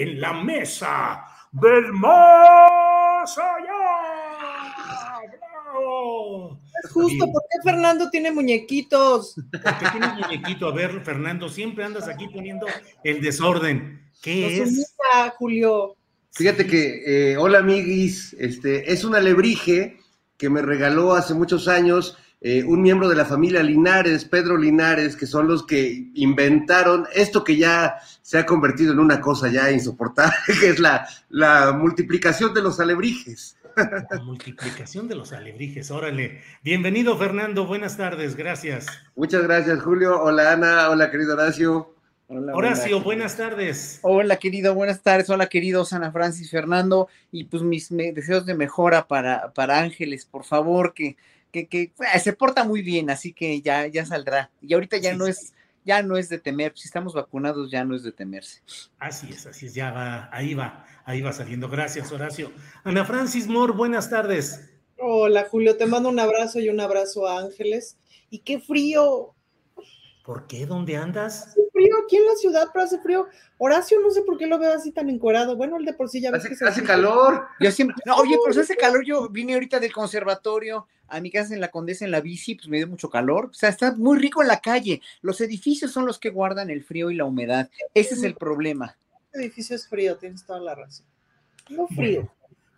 En 0.00 0.18
la 0.18 0.32
mesa 0.32 1.22
del 1.52 1.92
más 1.92 3.36
allá. 3.36 4.00
¡Bravo! 5.66 6.58
Es 6.82 6.90
justo, 6.90 7.26
¿por 7.30 7.42
qué 7.42 7.58
Fernando 7.62 8.08
tiene 8.08 8.32
muñequitos? 8.32 9.34
Porque 9.52 9.90
tiene 9.92 10.06
un 10.06 10.20
muñequito. 10.20 10.68
A 10.68 10.72
ver, 10.72 11.02
Fernando, 11.04 11.50
siempre 11.50 11.84
andas 11.84 12.08
aquí 12.08 12.28
poniendo 12.28 12.66
el 13.04 13.20
desorden. 13.20 14.00
¿Qué 14.22 14.40
Nos 14.40 14.52
es? 14.52 14.72
unita, 14.72 15.34
Julio. 15.38 15.96
Fíjate 16.32 16.66
que, 16.66 17.32
eh, 17.32 17.36
hola 17.36 17.58
amiguis, 17.58 18.34
este, 18.38 18.90
es 18.90 19.04
un 19.04 19.14
alebrije 19.14 19.98
que 20.38 20.48
me 20.48 20.62
regaló 20.62 21.12
hace 21.12 21.34
muchos 21.34 21.68
años 21.68 22.16
eh, 22.42 22.64
un 22.64 22.80
miembro 22.80 23.08
de 23.08 23.16
la 23.16 23.26
familia 23.26 23.62
Linares, 23.62 24.24
Pedro 24.24 24.56
Linares, 24.56 25.14
que 25.14 25.26
son 25.26 25.46
los 25.46 25.66
que 25.66 26.10
inventaron 26.14 27.06
esto 27.14 27.44
que 27.44 27.56
ya 27.56 27.96
se 28.22 28.38
ha 28.38 28.46
convertido 28.46 28.92
en 28.92 28.98
una 28.98 29.20
cosa 29.20 29.48
ya 29.48 29.70
insoportable, 29.70 30.34
que 30.60 30.70
es 30.70 30.78
la, 30.78 31.06
la 31.28 31.72
multiplicación 31.72 32.54
de 32.54 32.62
los 32.62 32.80
alebrijes. 32.80 33.56
La 33.76 34.22
multiplicación 34.24 35.06
de 35.06 35.14
los 35.14 35.32
alebrijes. 35.32 35.90
Órale. 35.90 36.40
Bienvenido, 36.62 37.16
Fernando. 37.16 37.66
Buenas 37.66 37.96
tardes. 37.96 38.36
Gracias. 38.36 38.86
Muchas 39.14 39.42
gracias, 39.42 39.82
Julio. 39.82 40.20
Hola, 40.20 40.52
Ana. 40.52 40.90
Hola, 40.90 41.10
querido 41.10 41.34
Horacio. 41.34 41.94
Hola, 42.26 42.54
Horacio, 42.54 43.00
buenas 43.00 43.36
tardes. 43.36 43.98
Hola, 44.02 44.36
querido, 44.36 44.74
buenas 44.74 45.02
tardes. 45.02 45.28
Hola, 45.30 45.46
queridos 45.48 45.92
Ana 45.92 46.12
Francis 46.12 46.50
Fernando. 46.50 47.08
Y 47.32 47.44
pues 47.44 47.62
mis 47.62 47.88
deseos 47.90 48.46
de 48.46 48.54
mejora 48.54 49.06
para, 49.08 49.52
para 49.52 49.80
Ángeles, 49.80 50.26
por 50.26 50.44
favor, 50.44 50.94
que, 50.94 51.16
que, 51.50 51.66
que 51.68 51.92
ah, 52.12 52.18
se 52.18 52.32
porta 52.32 52.64
muy 52.64 52.82
bien, 52.82 53.10
así 53.10 53.32
que 53.32 53.60
ya, 53.60 53.86
ya 53.86 54.06
saldrá. 54.06 54.50
Y 54.60 54.74
ahorita 54.74 54.98
ya 54.98 55.12
Sí, 55.12 55.18
no 55.18 55.24
sí. 55.26 55.30
es, 55.32 55.52
ya 55.84 56.02
no 56.02 56.16
es 56.16 56.28
de 56.28 56.38
temer. 56.38 56.72
Si 56.76 56.86
estamos 56.86 57.14
vacunados, 57.14 57.70
ya 57.70 57.84
no 57.84 57.94
es 57.96 58.02
de 58.02 58.12
temerse. 58.12 58.62
Así 58.98 59.28
es, 59.30 59.46
así 59.46 59.66
es. 59.66 59.74
Ya 59.74 59.90
va, 59.90 60.28
ahí 60.32 60.54
va, 60.54 60.84
ahí 61.04 61.20
va 61.20 61.32
saliendo. 61.32 61.68
Gracias, 61.68 62.12
Horacio. 62.12 62.52
Ana 62.84 63.04
Francis 63.04 63.46
Moore, 63.46 63.72
buenas 63.72 64.08
tardes. 64.10 64.70
Hola 64.98 65.46
Julio, 65.50 65.76
te 65.78 65.86
mando 65.86 66.10
un 66.10 66.20
abrazo 66.20 66.60
y 66.60 66.68
un 66.68 66.80
abrazo 66.80 67.26
a 67.26 67.40
Ángeles. 67.40 67.96
Y 68.28 68.40
qué 68.40 68.60
frío, 68.60 69.34
¿Por 70.24 70.46
qué? 70.46 70.66
¿Dónde 70.66 70.96
andas? 70.96 71.56
Frío 71.80 71.94
aquí 72.04 72.16
en 72.16 72.26
la 72.26 72.34
ciudad, 72.34 72.68
pero 72.72 72.84
hace 72.84 72.98
frío. 73.00 73.28
Horacio, 73.58 74.00
no 74.00 74.10
sé 74.10 74.22
por 74.22 74.38
qué 74.38 74.46
lo 74.46 74.58
veo 74.58 74.72
así 74.72 74.92
tan 74.92 75.08
encuerado. 75.08 75.56
Bueno, 75.56 75.76
el 75.76 75.84
de 75.84 75.92
por 75.92 76.08
sí 76.08 76.20
ya 76.20 76.30
ves 76.30 76.40
Hace, 76.40 76.48
que 76.50 76.56
se 76.56 76.66
hace 76.66 76.82
calor. 76.82 77.46
Yo 77.60 77.70
siempre, 77.70 77.96
no, 78.04 78.16
oye, 78.16 78.36
pero 78.42 78.54
si 78.54 78.60
hace 78.60 78.76
calor, 78.76 79.04
yo 79.04 79.28
vine 79.28 79.54
ahorita 79.54 79.80
del 79.80 79.92
conservatorio 79.92 80.86
a 81.08 81.20
mi 81.20 81.30
casa 81.30 81.54
en 81.54 81.60
la 81.60 81.70
Condesa 81.70 82.04
en 82.04 82.12
la 82.12 82.20
bici, 82.20 82.54
pues 82.54 82.68
me 82.68 82.76
dio 82.76 82.86
mucho 82.86 83.10
calor. 83.10 83.46
O 83.46 83.54
sea, 83.54 83.68
está 83.68 83.92
muy 83.96 84.18
rico 84.18 84.42
en 84.42 84.48
la 84.48 84.60
calle. 84.60 85.02
Los 85.22 85.40
edificios 85.40 85.90
son 85.90 86.06
los 86.06 86.18
que 86.18 86.30
guardan 86.30 86.70
el 86.70 86.84
frío 86.84 87.10
y 87.10 87.16
la 87.16 87.24
humedad. 87.24 87.68
Ese 87.94 88.14
es 88.14 88.22
el 88.22 88.34
problema. 88.34 88.96
Este 89.26 89.44
edificio 89.44 89.76
es 89.76 89.88
frío, 89.88 90.16
tienes 90.16 90.44
toda 90.44 90.60
la 90.60 90.74
razón. 90.74 91.06
No 91.68 91.86
frío. 91.88 92.30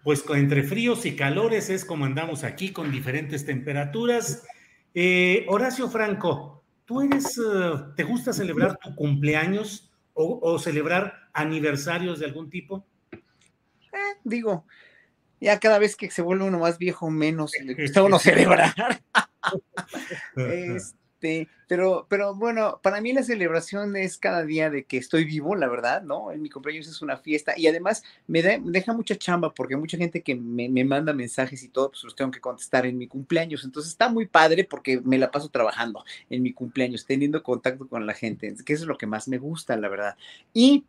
Pues 0.03 0.25
entre 0.31 0.65
fríos 0.65 1.07
y 1.07 1.15
calores 1.15 1.71
es 1.71 1.85
como 1.85 2.05
andamos 2.05 2.43
aquí 2.43 2.73
con 2.73 2.91
diferentes 2.91 3.47
temperaturas. 3.47 4.43
Eh, 4.95 5.47
Horacio 5.49 5.89
Franco, 5.89 6.62
¿tú 6.85 7.01
eres, 7.03 7.39
eh, 7.39 7.73
te 7.97 8.05
gusta 8.05 8.33
celebrar 8.33 8.79
tu 8.79 8.95
cumpleaños 8.95 9.91
o, 10.15 10.39
o 10.43 10.59
celebrar 10.59 11.29
aniversarios 11.33 12.19
de 12.19 12.27
algún 12.27 12.51
tipo? 12.51 12.87
Digo, 14.25 14.65
ya 15.41 15.59
cada 15.59 15.79
vez 15.79 15.97
que 15.97 16.11
se 16.11 16.23
vuelve 16.23 16.45
uno 16.45 16.61
más 16.61 16.79
viejo, 16.79 17.11
menos 17.11 17.53
le 17.63 17.75
gusta 17.83 18.03
uno 18.03 18.19
celebrar. 18.19 18.75
Este, 20.37 20.97
pero, 21.69 22.07
pero 22.09 22.35
bueno, 22.35 22.81
para 22.83 23.01
mí 23.01 23.13
la 23.13 23.23
celebración 23.23 23.97
es 23.97 24.19
cada 24.19 24.45
día 24.45 24.71
de 24.71 24.85
que 24.85 24.99
estoy 24.99 25.25
vivo, 25.25 25.55
la 25.55 25.69
verdad, 25.69 26.03
¿no? 26.03 26.33
En 26.33 26.43
mi 26.43 26.51
cumpleaños 26.51 26.89
es 26.89 27.01
una 27.01 27.17
fiesta 27.17 27.55
y 27.57 27.67
además 27.67 28.03
me, 28.27 28.43
me 28.43 28.71
deja 28.73 28.93
mucha 28.93 29.17
chamba 29.17 29.55
porque 29.55 29.77
mucha 29.77 29.97
gente 29.97 30.23
que 30.23 30.35
me, 30.35 30.69
me 30.69 30.85
manda 30.85 31.13
mensajes 31.13 31.63
y 31.63 31.69
todo, 31.69 31.91
pues 31.91 32.05
los 32.05 32.17
tengo 32.17 32.31
que 32.31 32.41
contestar 32.41 32.85
en 32.87 32.99
mi 32.99 33.07
cumpleaños. 33.07 33.65
Entonces 33.65 33.93
está 33.93 34.09
muy 34.09 34.27
padre 34.27 34.65
porque 34.65 35.01
me 35.01 35.19
la 35.19 35.31
paso 35.31 35.49
trabajando 35.49 36.05
en 36.29 36.43
mi 36.43 36.53
cumpleaños, 36.53 37.07
teniendo 37.07 37.43
contacto 37.43 37.89
con 37.89 38.07
la 38.07 38.15
gente, 38.15 38.55
que 38.65 38.73
es 38.73 38.83
lo 38.83 38.99
que 38.99 39.07
más 39.07 39.29
me 39.29 39.39
gusta, 39.39 39.77
la 39.77 39.89
verdad. 39.89 40.17
Y 40.53 40.85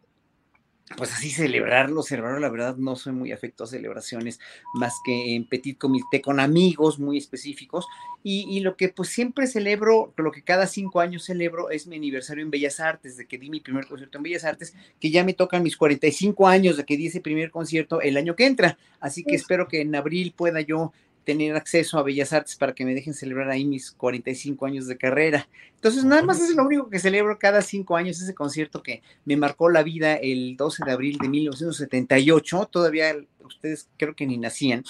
pues 0.97 1.13
así 1.13 1.29
celebrarlo, 1.29 2.03
celebrarlo, 2.03 2.39
la 2.39 2.49
verdad 2.49 2.75
no 2.75 2.95
soy 2.95 3.13
muy 3.13 3.31
afecto 3.31 3.63
a 3.63 3.67
celebraciones 3.67 4.39
más 4.75 4.93
que 5.05 5.35
en 5.35 5.47
petit 5.47 5.77
comité 5.77 6.21
con 6.21 6.39
amigos 6.39 6.99
muy 6.99 7.17
específicos 7.17 7.87
y, 8.21 8.45
y 8.49 8.59
lo 8.59 8.75
que 8.75 8.89
pues 8.89 9.09
siempre 9.09 9.47
celebro, 9.47 10.13
lo 10.17 10.31
que 10.31 10.43
cada 10.43 10.67
cinco 10.67 10.99
años 10.99 11.23
celebro 11.23 11.69
es 11.69 11.87
mi 11.87 11.95
aniversario 11.95 12.43
en 12.43 12.51
Bellas 12.51 12.79
Artes, 12.79 13.17
de 13.17 13.25
que 13.25 13.37
di 13.37 13.49
mi 13.49 13.59
primer 13.59 13.87
concierto 13.87 14.17
en 14.17 14.23
Bellas 14.23 14.43
Artes, 14.43 14.75
que 14.99 15.09
ya 15.09 15.23
me 15.23 15.33
tocan 15.33 15.63
mis 15.63 15.77
45 15.77 16.47
años 16.47 16.77
de 16.77 16.85
que 16.85 16.97
di 16.97 17.07
ese 17.07 17.21
primer 17.21 17.49
concierto 17.49 18.01
el 18.01 18.17
año 18.17 18.35
que 18.35 18.45
entra, 18.45 18.77
así 18.99 19.23
que 19.23 19.35
espero 19.35 19.67
que 19.67 19.81
en 19.81 19.95
abril 19.95 20.33
pueda 20.35 20.61
yo 20.61 20.93
tener 21.23 21.55
acceso 21.55 21.97
a 21.97 22.03
Bellas 22.03 22.33
Artes 22.33 22.55
para 22.55 22.73
que 22.73 22.85
me 22.85 22.93
dejen 22.93 23.13
celebrar 23.13 23.49
ahí 23.49 23.65
mis 23.65 23.91
45 23.91 24.65
años 24.65 24.87
de 24.87 24.97
carrera. 24.97 25.47
Entonces, 25.75 26.03
nada 26.03 26.23
más 26.23 26.39
es 26.39 26.55
lo 26.55 26.63
único 26.63 26.89
que 26.89 26.99
celebro 26.99 27.37
cada 27.39 27.61
cinco 27.61 27.95
años, 27.95 28.21
ese 28.21 28.33
concierto 28.33 28.81
que 28.81 29.01
me 29.25 29.37
marcó 29.37 29.69
la 29.69 29.83
vida 29.83 30.15
el 30.15 30.55
12 30.57 30.85
de 30.85 30.91
abril 30.91 31.17
de 31.17 31.29
1978. 31.29 32.69
Todavía 32.71 33.15
ustedes 33.43 33.89
creo 33.97 34.15
que 34.15 34.25
ni 34.25 34.37
nacían. 34.37 34.83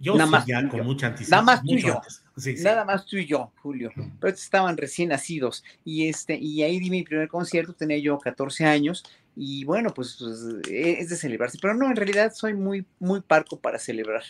Yo 0.00 0.14
Nada 0.14 0.26
sí, 0.26 0.32
más 0.32 0.46
ya 0.46 0.68
con 0.68 0.84
mucha. 0.84 1.14
Nada 1.28 1.42
más 1.42 1.62
tú 1.62 1.74
y 1.74 1.82
yo. 1.82 1.96
antes. 1.96 2.24
Sí, 2.36 2.56
sí. 2.56 2.64
Nada 2.64 2.84
más 2.84 3.06
tú 3.06 3.16
y 3.16 3.26
yo, 3.26 3.52
Julio. 3.62 3.92
Pero 4.20 4.34
estaban 4.34 4.76
recién 4.76 5.10
nacidos. 5.10 5.62
Y 5.84 6.08
este, 6.08 6.36
y 6.36 6.62
ahí 6.62 6.80
di 6.80 6.90
mi 6.90 7.04
primer 7.04 7.28
concierto, 7.28 7.72
tenía 7.72 7.98
yo 7.98 8.18
14 8.18 8.64
años. 8.64 9.04
Y 9.36 9.64
bueno, 9.64 9.94
pues, 9.94 10.16
pues, 10.18 10.68
eh, 10.68 10.96
es 10.98 11.08
de 11.08 11.16
celebrarse. 11.16 11.58
Pero 11.60 11.74
no, 11.74 11.88
en 11.88 11.96
realidad 11.96 12.32
soy 12.34 12.54
muy, 12.54 12.84
muy 12.98 13.20
parco 13.20 13.58
para 13.58 13.78
celebrar. 13.78 14.24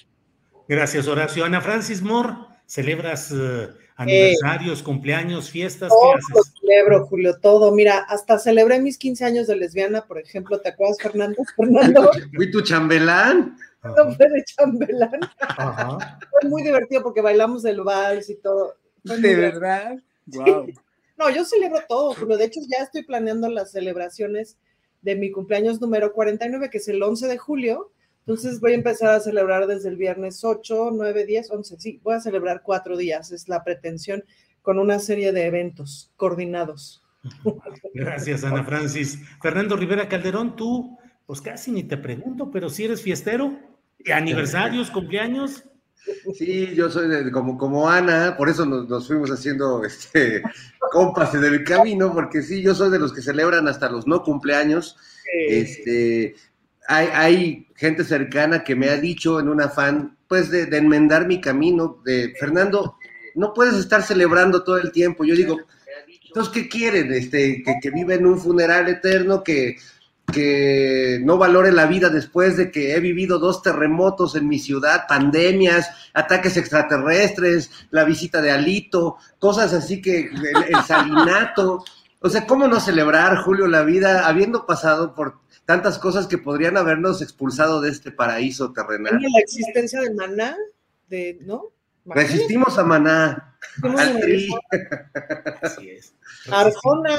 Gracias, 0.68 1.06
Horacio. 1.08 1.44
Ana 1.44 1.60
Francis 1.60 2.00
Moore, 2.00 2.34
¿celebras 2.66 3.30
eh, 3.32 3.68
aniversarios, 3.96 4.82
cumpleaños, 4.82 5.50
fiestas? 5.50 5.90
¿Qué 5.90 5.94
Todo 5.94 6.14
lo 6.14 6.42
celebro, 6.60 7.06
Julio, 7.06 7.38
todo. 7.38 7.72
Mira, 7.72 7.98
hasta 8.08 8.38
celebré 8.38 8.80
mis 8.80 8.96
15 8.96 9.24
años 9.24 9.46
de 9.46 9.56
lesbiana, 9.56 10.06
por 10.06 10.18
ejemplo. 10.18 10.60
¿Te 10.60 10.70
acuerdas, 10.70 10.98
Fernando? 11.00 11.42
Fernando 11.56 12.10
Fui 12.34 12.50
tu 12.50 12.62
chambelán. 12.62 13.56
no 13.82 14.14
fue 14.14 14.30
de 14.30 14.44
chambelán. 14.44 15.20
Ajá. 15.40 16.18
Fue 16.30 16.48
muy 16.48 16.62
divertido 16.62 17.02
porque 17.02 17.20
bailamos 17.20 17.64
el 17.64 17.82
vals 17.82 18.30
y 18.30 18.36
todo. 18.36 18.76
Fue 19.04 19.18
¿De 19.18 19.36
verdad? 19.36 19.98
Wow. 20.26 20.68
No, 21.16 21.30
yo 21.30 21.44
celebro 21.44 21.80
todo, 21.86 22.14
Julio. 22.14 22.36
De 22.36 22.46
hecho, 22.46 22.60
ya 22.68 22.82
estoy 22.82 23.02
planeando 23.02 23.48
las 23.48 23.70
celebraciones 23.70 24.56
de 25.02 25.14
mi 25.14 25.30
cumpleaños 25.30 25.80
número 25.80 26.12
49, 26.12 26.70
que 26.70 26.78
es 26.78 26.88
el 26.88 27.02
11 27.02 27.28
de 27.28 27.38
julio. 27.38 27.92
Entonces 28.26 28.58
voy 28.60 28.72
a 28.72 28.76
empezar 28.76 29.10
a 29.10 29.20
celebrar 29.20 29.66
desde 29.66 29.90
el 29.90 29.96
viernes 29.96 30.42
8, 30.42 30.90
9, 30.94 31.26
10, 31.26 31.50
11. 31.50 31.76
Sí, 31.78 32.00
voy 32.02 32.14
a 32.14 32.20
celebrar 32.20 32.62
cuatro 32.62 32.96
días. 32.96 33.32
Es 33.32 33.48
la 33.48 33.62
pretensión 33.62 34.24
con 34.62 34.78
una 34.78 34.98
serie 34.98 35.32
de 35.32 35.46
eventos 35.46 36.10
coordinados. 36.16 37.02
Gracias, 37.94 38.44
Ana 38.44 38.64
Francis. 38.64 39.18
Fernando 39.42 39.76
Rivera 39.76 40.08
Calderón, 40.08 40.56
tú, 40.56 40.98
pues 41.26 41.42
casi 41.42 41.70
ni 41.70 41.84
te 41.84 41.98
pregunto, 41.98 42.50
pero 42.50 42.70
si 42.70 42.84
eres 42.84 43.02
fiestero, 43.02 43.58
aniversarios, 44.12 44.90
cumpleaños. 44.90 45.64
Sí, 46.34 46.74
yo 46.74 46.90
soy 46.90 47.08
de, 47.08 47.30
como, 47.30 47.56
como 47.56 47.88
Ana, 47.88 48.36
por 48.36 48.48
eso 48.48 48.66
nos, 48.66 49.06
fuimos 49.06 49.30
haciendo 49.30 49.84
este, 49.84 50.42
compas 50.90 51.34
en 51.34 51.44
el 51.44 51.64
camino, 51.64 52.12
porque 52.12 52.42
sí, 52.42 52.62
yo 52.62 52.74
soy 52.74 52.90
de 52.90 52.98
los 52.98 53.12
que 53.12 53.22
celebran 53.22 53.68
hasta 53.68 53.90
los 53.90 54.06
no 54.06 54.22
cumpleaños. 54.22 54.96
Este, 55.48 56.36
hay, 56.88 57.08
hay, 57.12 57.68
gente 57.76 58.04
cercana 58.04 58.62
que 58.62 58.76
me 58.76 58.88
ha 58.88 58.96
dicho 58.96 59.40
en 59.40 59.48
un 59.48 59.60
afán, 59.60 60.16
pues, 60.28 60.50
de, 60.50 60.64
enmendar 60.76 61.26
mi 61.26 61.40
camino, 61.40 62.00
de 62.04 62.34
Fernando, 62.38 62.96
no 63.34 63.52
puedes 63.52 63.74
estar 63.74 64.02
celebrando 64.02 64.62
todo 64.62 64.78
el 64.78 64.92
tiempo. 64.92 65.24
Yo 65.24 65.34
digo, 65.34 65.58
entonces, 66.26 66.52
¿qué 66.52 66.68
quieren? 66.68 67.12
Este, 67.12 67.62
que, 67.62 67.74
que 67.82 67.88
en 67.88 68.26
un 68.26 68.38
funeral 68.38 68.88
eterno, 68.88 69.42
que 69.42 69.76
que 70.32 71.20
no 71.22 71.36
valore 71.36 71.70
la 71.70 71.86
vida 71.86 72.08
después 72.08 72.56
de 72.56 72.70
que 72.70 72.94
he 72.94 73.00
vivido 73.00 73.38
dos 73.38 73.62
terremotos 73.62 74.34
en 74.36 74.48
mi 74.48 74.58
ciudad, 74.58 75.06
pandemias, 75.06 75.90
ataques 76.14 76.56
extraterrestres, 76.56 77.70
la 77.90 78.04
visita 78.04 78.40
de 78.40 78.50
Alito, 78.50 79.16
cosas 79.38 79.72
así 79.72 80.00
que 80.00 80.30
el, 80.30 80.84
salinato. 80.86 81.84
O 82.20 82.28
sea, 82.30 82.46
¿cómo 82.46 82.66
no 82.66 82.80
celebrar, 82.80 83.36
Julio, 83.38 83.66
la 83.66 83.82
vida 83.82 84.26
habiendo 84.26 84.64
pasado 84.64 85.14
por 85.14 85.40
tantas 85.64 85.98
cosas 85.98 86.26
que 86.26 86.38
podrían 86.38 86.76
habernos 86.76 87.22
expulsado 87.22 87.80
de 87.80 87.90
este 87.90 88.10
paraíso 88.12 88.72
terrenal? 88.72 89.18
La 89.20 89.40
existencia 89.40 90.00
de 90.00 90.14
Maná, 90.14 90.56
de, 91.08 91.38
¿no? 91.42 91.72
Resistimos 92.06 92.78
a 92.78 92.84
Maná. 92.84 93.56
Así 95.62 95.90
es. 95.90 96.14
Arjona. 96.50 97.18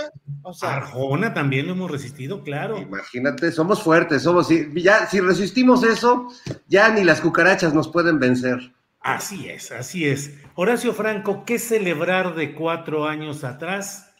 Arjona 0.62 1.34
también 1.34 1.66
lo 1.66 1.74
hemos 1.74 1.90
resistido, 1.90 2.44
claro. 2.44 2.78
Imagínate, 2.78 3.52
somos 3.52 3.82
fuertes, 3.82 4.22
somos, 4.22 4.50
ya, 4.76 5.08
si 5.08 5.20
resistimos 5.20 5.84
eso, 5.84 6.28
ya 6.68 6.90
ni 6.90 7.04
las 7.04 7.22
cucarachas 7.22 7.74
nos 7.74 7.88
pueden 7.88 8.20
vencer. 8.20 8.74
Así 9.00 9.50
es, 9.50 9.72
así 9.72 10.08
es. 10.08 10.34
Horacio 10.56 10.94
Franco, 10.94 11.46
¿qué 11.46 11.60
celebrar 11.60 12.36
de 12.36 12.54
cuatro 12.54 13.06
años 13.06 13.44
atrás? 13.44 14.14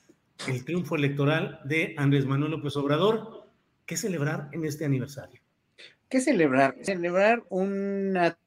El 0.48 0.66
triunfo 0.66 0.96
electoral 0.96 1.60
de 1.64 1.96
Andrés 1.98 2.26
Manuel 2.26 2.52
López 2.52 2.76
Obrador. 2.76 3.45
¿Qué 3.86 3.98
celebrar 3.98 4.50
en 4.52 4.66
este 4.66 4.86
aniversario? 4.86 5.42
¿Qué 6.10 6.20
celebrar? 6.20 6.76
Celebrar 6.82 7.44
una 7.50 8.38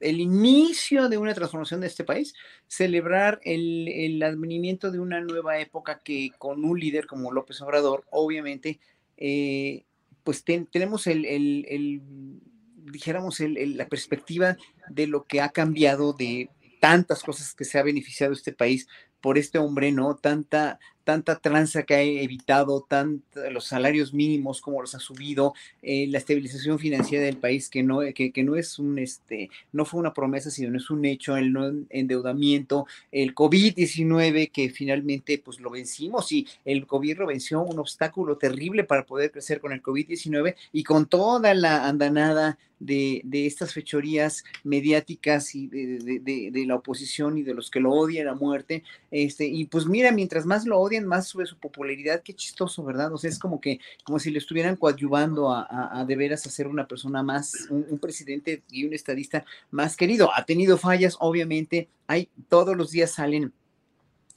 el 0.00 0.20
inicio 0.20 1.08
de 1.08 1.18
una 1.18 1.34
transformación 1.34 1.80
de 1.80 1.86
este 1.86 2.04
país, 2.04 2.34
celebrar 2.66 3.40
el, 3.44 4.22
advenimiento 4.22 4.90
de 4.90 5.00
una 5.00 5.20
nueva 5.20 5.58
época 5.58 6.00
que 6.04 6.30
con 6.38 6.64
un 6.64 6.78
líder 6.78 7.06
como 7.06 7.32
López 7.32 7.60
Obrador, 7.62 8.04
obviamente, 8.10 8.78
eh, 9.16 9.84
pues 10.22 10.44
tenemos 10.44 11.06
el, 11.06 12.02
dijéramos, 12.76 13.40
la 13.40 13.88
perspectiva 13.88 14.56
de 14.90 15.06
lo 15.06 15.24
que 15.24 15.40
ha 15.40 15.48
cambiado 15.48 16.12
de 16.12 16.50
tantas 16.80 17.22
cosas 17.22 17.54
que 17.54 17.64
se 17.64 17.78
ha 17.78 17.82
beneficiado 17.82 18.32
este 18.32 18.52
país 18.52 18.86
por 19.20 19.38
este 19.38 19.58
hombre, 19.58 19.92
¿no? 19.92 20.16
Tanta, 20.16 20.78
tanta 21.06 21.36
tranza 21.36 21.84
que 21.84 21.94
ha 21.94 22.02
evitado, 22.02 22.84
tanto, 22.86 23.48
los 23.50 23.64
salarios 23.64 24.12
mínimos 24.12 24.60
como 24.60 24.80
los 24.80 24.92
ha 24.96 24.98
subido, 24.98 25.54
eh, 25.80 26.08
la 26.08 26.18
estabilización 26.18 26.80
financiera 26.80 27.24
del 27.24 27.36
país 27.36 27.70
que 27.70 27.84
no, 27.84 28.00
que, 28.12 28.42
no 28.42 28.56
es 28.56 28.80
un, 28.80 28.98
este, 28.98 29.48
no 29.70 29.84
fue 29.84 30.00
una 30.00 30.12
promesa, 30.12 30.50
sino 30.50 30.76
es 30.76 30.90
un 30.90 31.04
hecho, 31.04 31.36
el 31.36 31.86
endeudamiento, 31.90 32.86
el 33.12 33.36
COVID-19 33.36 34.50
que 34.50 34.68
finalmente 34.70 35.38
pues 35.38 35.60
lo 35.60 35.70
vencimos 35.70 36.32
y 36.32 36.48
el 36.64 36.86
gobierno 36.86 37.24
venció 37.26 37.62
un 37.62 37.78
obstáculo 37.78 38.36
terrible 38.36 38.82
para 38.82 39.06
poder 39.06 39.30
crecer 39.30 39.60
con 39.60 39.70
el 39.72 39.84
COVID-19 39.84 40.56
y 40.72 40.82
con 40.82 41.06
toda 41.06 41.54
la 41.54 41.86
andanada 41.86 42.58
de, 42.78 43.22
estas 43.46 43.72
fechorías 43.72 44.44
mediáticas 44.64 45.54
y 45.54 45.66
de, 45.68 46.50
de, 46.50 46.66
la 46.66 46.76
oposición 46.76 47.38
y 47.38 47.42
de 47.42 47.54
los 47.54 47.70
que 47.70 47.80
lo 47.80 47.92
odian 47.92 48.28
a 48.28 48.34
muerte, 48.34 48.82
este, 49.10 49.46
y 49.46 49.64
pues 49.66 49.86
mira, 49.86 50.12
mientras 50.12 50.46
más 50.46 50.66
lo 50.66 50.78
odian, 50.78 50.95
más 51.00 51.26
sube 51.28 51.46
su 51.46 51.58
popularidad, 51.58 52.22
qué 52.22 52.34
chistoso, 52.34 52.84
¿verdad? 52.84 53.12
O 53.12 53.18
sea, 53.18 53.30
es 53.30 53.38
como 53.38 53.60
que, 53.60 53.80
como 54.04 54.18
si 54.18 54.30
le 54.30 54.38
estuvieran 54.38 54.76
coadyuvando 54.76 55.50
a, 55.52 56.04
de 56.06 56.16
veras 56.16 56.46
a 56.46 56.50
ser 56.50 56.66
una 56.66 56.86
persona 56.86 57.22
más, 57.22 57.68
un, 57.70 57.98
presidente 57.98 58.62
y 58.70 58.84
un 58.84 58.94
estadista 58.94 59.44
más 59.70 59.96
querido. 59.96 60.30
Ha 60.34 60.44
tenido 60.44 60.78
fallas, 60.78 61.16
obviamente, 61.20 61.88
hay, 62.06 62.28
todos 62.48 62.76
los 62.76 62.90
días 62.90 63.12
salen 63.12 63.52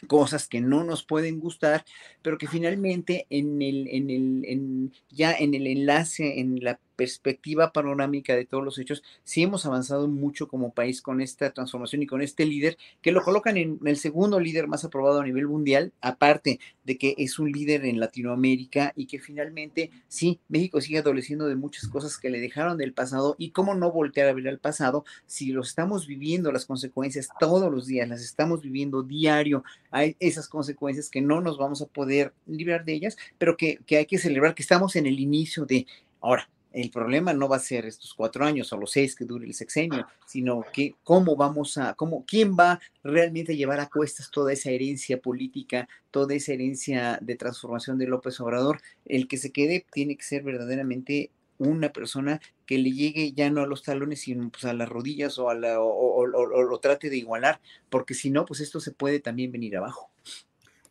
cosas 0.07 0.47
que 0.47 0.61
no 0.61 0.83
nos 0.83 1.03
pueden 1.03 1.39
gustar, 1.39 1.85
pero 2.21 2.37
que 2.37 2.47
finalmente 2.47 3.27
en 3.29 3.61
el, 3.61 3.87
en 3.89 4.09
el, 4.09 4.45
en, 4.45 4.93
ya 5.09 5.33
en 5.33 5.53
el 5.53 5.67
enlace, 5.67 6.39
en 6.39 6.63
la 6.63 6.79
perspectiva 6.99 7.71
panorámica 7.71 8.35
de 8.35 8.43
todos 8.43 8.61
los 8.61 8.77
hechos, 8.77 9.03
sí 9.23 9.41
hemos 9.41 9.65
avanzado 9.65 10.09
mucho 10.09 10.49
como 10.49 10.73
país 10.73 11.01
con 11.01 11.21
esta 11.21 11.49
transformación 11.51 12.03
y 12.03 12.07
con 12.07 12.21
este 12.21 12.45
líder 12.45 12.77
que 13.01 13.13
lo 13.13 13.23
colocan 13.23 13.55
en 13.55 13.79
el 13.85 13.95
segundo 13.95 14.37
líder 14.37 14.67
más 14.67 14.83
aprobado 14.83 15.21
a 15.21 15.23
nivel 15.23 15.47
mundial, 15.47 15.93
aparte 16.01 16.59
de 16.83 16.97
que 16.97 17.15
es 17.17 17.39
un 17.39 17.53
líder 17.53 17.85
en 17.85 18.01
Latinoamérica 18.01 18.91
y 18.97 19.05
que 19.05 19.17
finalmente 19.17 19.91
sí, 20.09 20.41
México 20.49 20.81
sigue 20.81 20.97
adoleciendo 20.97 21.45
de 21.45 21.55
muchas 21.55 21.87
cosas 21.87 22.17
que 22.17 22.29
le 22.29 22.41
dejaron 22.41 22.77
del 22.77 22.91
pasado 22.91 23.37
y 23.37 23.51
cómo 23.51 23.75
no 23.75 23.93
voltear 23.93 24.27
a 24.27 24.33
ver 24.33 24.49
al 24.49 24.59
pasado 24.59 25.05
si 25.25 25.53
lo 25.53 25.61
estamos 25.61 26.05
viviendo 26.05 26.51
las 26.51 26.65
consecuencias 26.65 27.29
todos 27.39 27.71
los 27.71 27.87
días, 27.87 28.09
las 28.09 28.21
estamos 28.21 28.61
viviendo 28.61 29.03
diario, 29.03 29.63
hay 29.89 30.17
esas 30.19 30.49
consecuencias 30.49 31.09
que 31.09 31.21
no 31.21 31.39
nos 31.39 31.57
vamos 31.57 31.81
a 31.81 31.85
poder 31.85 32.33
librar 32.45 32.83
de 32.83 32.91
ellas, 32.91 33.15
pero 33.37 33.55
que, 33.55 33.79
que 33.85 33.95
hay 33.95 34.05
que 34.05 34.17
celebrar 34.17 34.53
que 34.53 34.63
estamos 34.63 34.97
en 34.97 35.05
el 35.05 35.17
inicio 35.17 35.65
de 35.65 35.87
ahora 36.19 36.49
el 36.71 36.91
problema 36.91 37.33
no 37.33 37.47
va 37.47 37.55
a 37.55 37.59
ser 37.59 37.85
estos 37.85 38.13
cuatro 38.13 38.45
años 38.45 38.71
o 38.71 38.77
los 38.77 38.91
seis 38.91 39.15
que 39.15 39.25
dure 39.25 39.45
el 39.45 39.53
sexenio, 39.53 40.07
sino 40.25 40.63
que 40.71 40.95
cómo 41.03 41.35
vamos 41.35 41.77
a, 41.77 41.95
cómo, 41.95 42.25
quién 42.25 42.55
va 42.55 42.79
realmente 43.03 43.53
a 43.53 43.55
llevar 43.55 43.79
a 43.79 43.89
cuestas 43.89 44.29
toda 44.29 44.53
esa 44.53 44.69
herencia 44.69 45.19
política, 45.19 45.87
toda 46.11 46.35
esa 46.35 46.53
herencia 46.53 47.17
de 47.21 47.35
transformación 47.35 47.97
de 47.97 48.07
López 48.07 48.39
Obrador. 48.39 48.81
El 49.05 49.27
que 49.27 49.37
se 49.37 49.51
quede 49.51 49.85
tiene 49.91 50.15
que 50.15 50.23
ser 50.23 50.43
verdaderamente 50.43 51.31
una 51.57 51.89
persona 51.91 52.39
que 52.65 52.77
le 52.77 52.91
llegue 52.91 53.33
ya 53.33 53.49
no 53.49 53.61
a 53.61 53.67
los 53.67 53.83
talones, 53.83 54.21
sino 54.21 54.49
pues 54.49 54.65
a 54.65 54.73
las 54.73 54.87
rodillas 54.87 55.37
o, 55.39 55.49
a 55.49 55.55
la, 55.55 55.79
o, 55.79 56.25
lo 56.25 56.79
trate 56.79 57.09
de 57.09 57.17
igualar, 57.17 57.59
porque 57.89 58.13
si 58.13 58.29
no, 58.29 58.45
pues 58.45 58.59
esto 58.61 58.79
se 58.79 58.91
puede 58.91 59.19
también 59.19 59.51
venir 59.51 59.75
abajo. 59.75 60.09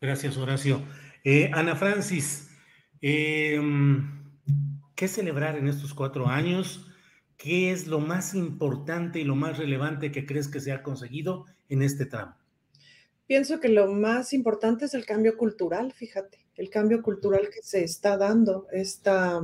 Gracias, 0.00 0.36
Horacio. 0.36 0.82
Eh, 1.24 1.50
Ana 1.54 1.74
Francis, 1.74 2.50
eh, 3.00 3.58
¿Qué 4.98 5.06
celebrar 5.06 5.56
en 5.56 5.68
estos 5.68 5.94
cuatro 5.94 6.26
años? 6.26 6.84
¿Qué 7.36 7.70
es 7.70 7.86
lo 7.86 8.00
más 8.00 8.34
importante 8.34 9.20
y 9.20 9.24
lo 9.24 9.36
más 9.36 9.56
relevante 9.56 10.10
que 10.10 10.26
crees 10.26 10.48
que 10.48 10.58
se 10.58 10.72
ha 10.72 10.82
conseguido 10.82 11.44
en 11.68 11.82
este 11.82 12.04
tramo? 12.04 12.34
Pienso 13.28 13.60
que 13.60 13.68
lo 13.68 13.86
más 13.92 14.32
importante 14.32 14.86
es 14.86 14.94
el 14.94 15.06
cambio 15.06 15.36
cultural, 15.36 15.92
fíjate, 15.92 16.44
el 16.56 16.68
cambio 16.68 17.00
cultural 17.00 17.42
que 17.42 17.62
se 17.62 17.84
está 17.84 18.16
dando, 18.16 18.66
esta... 18.72 19.40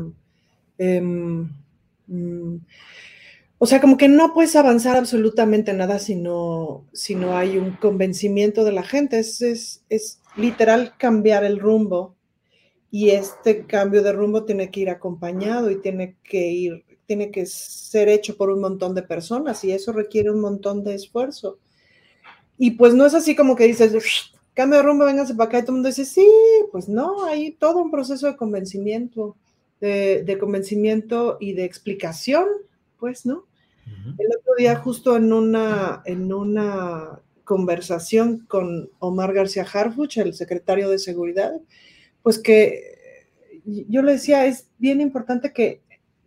Mm, 0.76 1.44
o 3.56 3.66
sea, 3.66 3.80
como 3.80 3.96
que 3.96 4.08
no 4.08 4.34
puedes 4.34 4.56
avanzar 4.56 4.96
absolutamente 4.96 5.72
nada 5.72 6.00
si 6.00 6.16
no, 6.16 6.84
si 6.92 7.14
no 7.14 7.36
hay 7.38 7.58
un 7.58 7.76
convencimiento 7.76 8.64
de 8.64 8.72
la 8.72 8.82
gente. 8.82 9.20
Es, 9.20 9.40
es, 9.40 9.84
es 9.88 10.20
literal 10.36 10.94
cambiar 10.98 11.44
el 11.44 11.60
rumbo 11.60 12.13
y 12.94 13.10
este 13.10 13.66
cambio 13.66 14.04
de 14.04 14.12
rumbo 14.12 14.44
tiene 14.44 14.70
que 14.70 14.78
ir 14.78 14.88
acompañado 14.88 15.68
y 15.68 15.80
tiene 15.80 16.14
que 16.22 16.46
ir, 16.46 16.84
tiene 17.06 17.32
que 17.32 17.44
ser 17.44 18.08
hecho 18.08 18.36
por 18.36 18.50
un 18.50 18.60
montón 18.60 18.94
de 18.94 19.02
personas 19.02 19.64
y 19.64 19.72
eso 19.72 19.90
requiere 19.90 20.30
un 20.30 20.38
montón 20.38 20.84
de 20.84 20.94
esfuerzo. 20.94 21.58
Y 22.56 22.70
pues 22.70 22.94
no 22.94 23.04
es 23.04 23.14
así 23.14 23.34
como 23.34 23.56
que 23.56 23.64
dices, 23.64 23.92
cambio 24.54 24.78
de 24.78 24.84
rumbo, 24.84 25.06
vénganse 25.06 25.34
para 25.34 25.48
acá 25.48 25.58
y 25.58 25.62
todo 25.62 25.72
el 25.72 25.78
mundo 25.78 25.88
dice, 25.88 26.04
sí, 26.04 26.28
pues 26.70 26.88
no, 26.88 27.24
hay 27.24 27.50
todo 27.54 27.82
un 27.82 27.90
proceso 27.90 28.28
de 28.28 28.36
convencimiento, 28.36 29.34
de, 29.80 30.36
convencimiento 30.38 31.36
y 31.40 31.54
de 31.54 31.64
explicación, 31.64 32.46
pues, 33.00 33.26
¿no? 33.26 33.44
El 33.86 34.28
otro 34.38 34.54
día 34.56 34.76
justo 34.76 35.16
en 35.16 35.32
una, 35.32 36.00
en 36.04 36.32
una 36.32 37.20
conversación 37.42 38.46
con 38.46 38.88
Omar 39.00 39.32
García 39.32 39.66
Harfuch, 39.70 40.18
el 40.18 40.32
secretario 40.34 40.88
de 40.90 41.00
Seguridad, 41.00 41.54
pues 42.24 42.38
que 42.38 42.94
yo 43.66 44.02
le 44.02 44.12
decía, 44.12 44.46
es 44.46 44.68
bien 44.78 45.02
importante 45.02 45.52
que, 45.52 45.82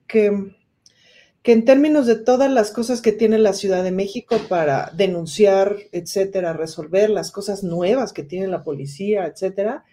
que, 0.08 0.54
en 1.44 1.66
términos 1.66 2.06
de 2.06 2.16
todas 2.16 2.52
las 2.52 2.72
cosas 2.72 3.02
que 3.02 3.12
tiene 3.12 3.40
la 3.40 3.54
Ciudad 3.54 3.84
de 3.84 3.92
México 3.92 4.38
para 4.48 4.92
denunciar, 4.94 5.76
etcétera, 5.92 6.54
resolver 6.54 7.10
las 7.10 7.32
cosas 7.32 7.64
nuevas 7.64 8.14
que 8.14 8.22
tiene 8.22 8.48
la 8.48 8.64
policía, 8.64 9.26
etcétera, 9.26 9.86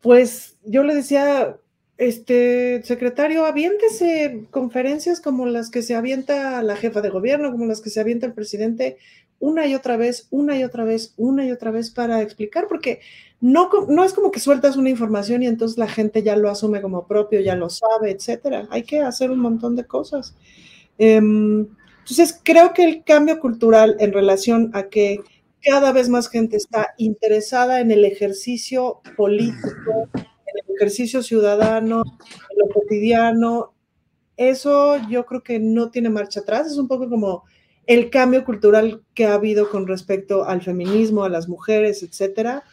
pues 0.00 0.58
yo 0.62 0.84
le 0.84 0.94
decía, 0.94 1.56
este 1.98 2.82
secretario, 2.84 3.46
aviéntese 3.46 4.46
conferencias 4.50 5.20
como 5.20 5.46
las 5.46 5.70
que 5.70 5.82
se 5.82 5.96
avienta 5.96 6.62
la 6.62 6.76
jefa 6.76 7.00
de 7.00 7.10
gobierno, 7.10 7.50
como 7.50 7.66
las 7.66 7.80
que 7.80 7.90
se 7.90 8.00
avienta 8.00 8.26
el 8.26 8.34
presidente, 8.34 8.98
una 9.38 9.66
y 9.66 9.74
otra 9.74 9.96
vez, 9.96 10.28
una 10.30 10.56
y 10.58 10.64
otra 10.64 10.84
vez, 10.84 11.14
una 11.16 11.44
y 11.44 11.50
otra 11.50 11.70
vez 11.70 11.90
para 11.90 12.22
explicar, 12.22 12.66
porque 12.68 13.00
no, 13.40 13.68
no 13.88 14.04
es 14.04 14.12
como 14.12 14.30
que 14.30 14.40
sueltas 14.40 14.76
una 14.76 14.90
información 14.90 15.42
y 15.42 15.46
entonces 15.46 15.78
la 15.78 15.88
gente 15.88 16.22
ya 16.22 16.36
lo 16.36 16.50
asume 16.50 16.80
como 16.80 17.06
propio, 17.06 17.40
ya 17.40 17.54
lo 17.54 17.68
sabe, 17.68 18.10
etcétera. 18.10 18.66
Hay 18.70 18.82
que 18.84 19.00
hacer 19.00 19.30
un 19.30 19.40
montón 19.40 19.76
de 19.76 19.84
cosas. 19.84 20.34
Em, 20.98 21.66
entonces, 21.98 22.40
creo 22.42 22.72
que 22.72 22.84
el 22.84 23.04
cambio 23.04 23.40
cultural 23.40 23.96
en 23.98 24.12
relación 24.12 24.70
a 24.74 24.84
que 24.84 25.20
cada 25.62 25.92
vez 25.92 26.08
más 26.08 26.28
gente 26.28 26.56
está 26.56 26.94
interesada 26.98 27.80
en 27.80 27.90
el 27.90 28.04
ejercicio 28.04 29.00
político, 29.16 30.08
en 30.14 30.54
el 30.68 30.76
ejercicio 30.76 31.22
ciudadano, 31.22 32.04
en 32.50 32.58
lo 32.58 32.68
cotidiano, 32.72 33.72
eso 34.36 34.96
yo 35.08 35.24
creo 35.26 35.42
que 35.42 35.58
no 35.58 35.90
tiene 35.90 36.10
marcha 36.10 36.40
atrás, 36.40 36.66
es 36.66 36.76
un 36.76 36.88
poco 36.88 37.08
como 37.08 37.44
el 37.86 38.10
cambio 38.10 38.44
cultural 38.44 39.02
que 39.14 39.26
ha 39.26 39.34
habido 39.34 39.70
con 39.70 39.86
respecto 39.86 40.44
al 40.44 40.62
feminismo, 40.62 41.24
a 41.24 41.28
las 41.28 41.48
mujeres, 41.48 42.02
etcétera, 42.02 42.64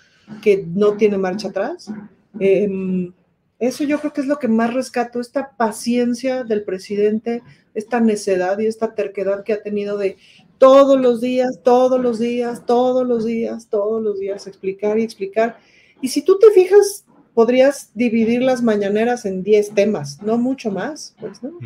que 0.41 0.65
no 0.67 0.93
tiene 0.93 1.17
marcha 1.17 1.50
atrás. 1.50 1.91
Em, 2.39 3.13
eso 3.60 3.84
yo 3.84 4.00
creo 4.00 4.12
que 4.12 4.22
es 4.22 4.27
lo 4.27 4.39
que 4.39 4.48
más 4.48 4.74
rescato, 4.74 5.20
esta 5.20 5.51
paciencia 5.55 6.43
del 6.43 6.63
presidente, 6.63 7.43
esta 7.75 8.00
necedad 8.00 8.58
y 8.60 8.65
esta 8.65 8.96
terquedad 8.96 9.43
que 9.43 9.53
ha 9.53 9.62
tenido 9.62 9.98
de 9.98 10.17
todos 10.58 11.00
los 11.00 11.22
días, 11.22 11.60
todos 11.63 12.01
los 12.01 12.20
días, 12.20 12.65
todos 12.65 13.08
los 13.08 13.25
días, 13.25 13.67
todos 13.67 14.01
los 14.01 14.20
días 14.20 14.48
explicar 14.48 14.98
y 14.98 15.03
explicar. 15.03 15.58
Y 16.01 16.10
si 16.10 16.22
tú 16.22 16.39
te 16.39 16.50
fijas, 16.51 17.05
podrías 17.34 17.91
dividir 17.93 18.41
las 18.41 18.62
mañaneras 18.62 19.25
en 19.25 19.43
10 19.43 19.72
temas, 19.72 20.22
no 20.22 20.38
mucho 20.38 20.72
más, 20.72 21.15
pues, 21.20 21.41
¿no? 21.41 21.58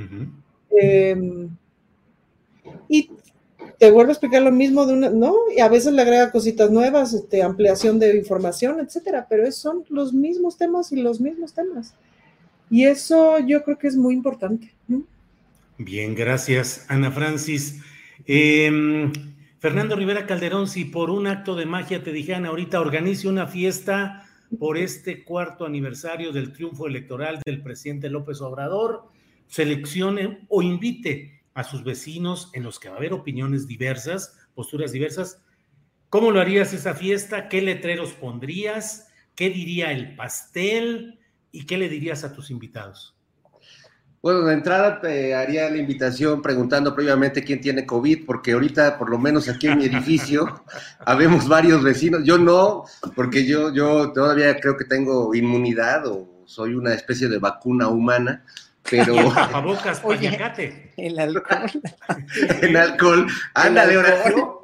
Em, 0.69 1.49
y 2.87 3.11
te 3.77 3.91
vuelvo 3.91 4.09
a 4.09 4.13
explicar 4.13 4.41
lo 4.41 4.51
mismo 4.51 4.85
de 4.85 4.93
una, 4.93 5.09
¿no? 5.09 5.35
Y 5.55 5.59
a 5.59 5.69
veces 5.69 5.93
le 5.93 6.01
agrega 6.01 6.31
cositas 6.31 6.71
nuevas, 6.71 7.13
este, 7.13 7.43
ampliación 7.43 7.99
de 7.99 8.17
información, 8.17 8.79
etcétera, 8.79 9.27
pero 9.29 9.49
son 9.51 9.83
los 9.89 10.13
mismos 10.13 10.57
temas 10.57 10.91
y 10.91 11.01
los 11.01 11.21
mismos 11.21 11.53
temas. 11.53 11.93
Y 12.69 12.85
eso 12.85 13.39
yo 13.39 13.63
creo 13.63 13.77
que 13.77 13.87
es 13.87 13.95
muy 13.95 14.13
importante. 14.13 14.73
Bien, 15.77 16.15
gracias, 16.15 16.85
Ana 16.89 17.11
Francis. 17.11 17.81
Em, 18.25 19.11
Fernando 19.59 19.95
Rivera 19.95 20.25
Calderón, 20.25 20.67
si 20.67 20.85
por 20.85 21.11
un 21.11 21.27
acto 21.27 21.55
de 21.55 21.65
magia 21.67 22.03
te 22.03 22.11
dijeran 22.11 22.45
ahorita 22.45 22.81
organice 22.81 23.27
una 23.27 23.45
fiesta 23.45 24.27
por 24.59 24.77
este 24.77 25.23
cuarto 25.23 25.65
aniversario 25.65 26.31
del 26.31 26.51
triunfo 26.51 26.87
electoral 26.87 27.39
del 27.45 27.61
presidente 27.61 28.09
López 28.09 28.41
Obrador, 28.41 29.03
seleccione 29.47 30.45
o 30.49 30.63
invite 30.63 31.36
a 31.57 31.63
sus 31.63 31.83
vecinos 31.83 32.51
en 32.53 32.61
los 32.61 32.79
que 32.79 32.87
va 32.87 32.93
a 32.93 32.97
haber 32.99 33.13
opiniones 33.13 33.65
diversas, 33.65 34.37
posturas 34.53 34.91
diversas. 34.91 35.41
¿Cómo 36.11 36.29
lo 36.29 36.39
harías 36.39 36.71
esa 36.71 36.93
fiesta? 36.93 37.49
¿Qué 37.49 37.63
letreros 37.63 38.11
pondrías? 38.11 39.07
¿Qué 39.33 39.49
diría 39.49 39.91
el 39.91 40.15
pastel? 40.15 41.19
¿Y 41.51 41.65
qué 41.65 41.79
le 41.79 41.89
dirías 41.89 42.23
a 42.23 42.31
tus 42.31 42.51
invitados? 42.51 43.17
Bueno, 44.21 44.41
de 44.41 44.53
entrada 44.53 45.01
te 45.01 45.33
haría 45.33 45.67
la 45.71 45.77
invitación 45.77 46.43
preguntando 46.43 46.93
previamente 46.93 47.43
quién 47.43 47.59
tiene 47.59 47.87
COVID, 47.87 48.27
porque 48.27 48.51
ahorita, 48.51 48.99
por 48.99 49.09
lo 49.09 49.17
menos 49.17 49.49
aquí 49.49 49.65
en 49.65 49.79
mi 49.79 49.85
edificio, 49.85 50.63
habemos 50.99 51.47
varios 51.47 51.81
vecinos. 51.81 52.21
Yo 52.23 52.37
no, 52.37 52.83
porque 53.15 53.47
yo, 53.47 53.73
yo 53.73 54.11
todavía 54.11 54.59
creo 54.59 54.77
que 54.77 54.85
tengo 54.85 55.33
inmunidad 55.33 56.05
o 56.05 56.43
soy 56.45 56.75
una 56.75 56.93
especie 56.93 57.27
de 57.27 57.39
vacuna 57.39 57.87
humana, 57.87 58.45
pero... 58.89 59.33
Tapabocas, 59.33 60.01
Oye, 60.03 60.37
el 60.97 61.19
alcohol. 61.19 61.71
en 62.61 62.77
alcohol. 62.77 63.27
Ándale, 63.53 63.97
Horacio. 63.97 64.61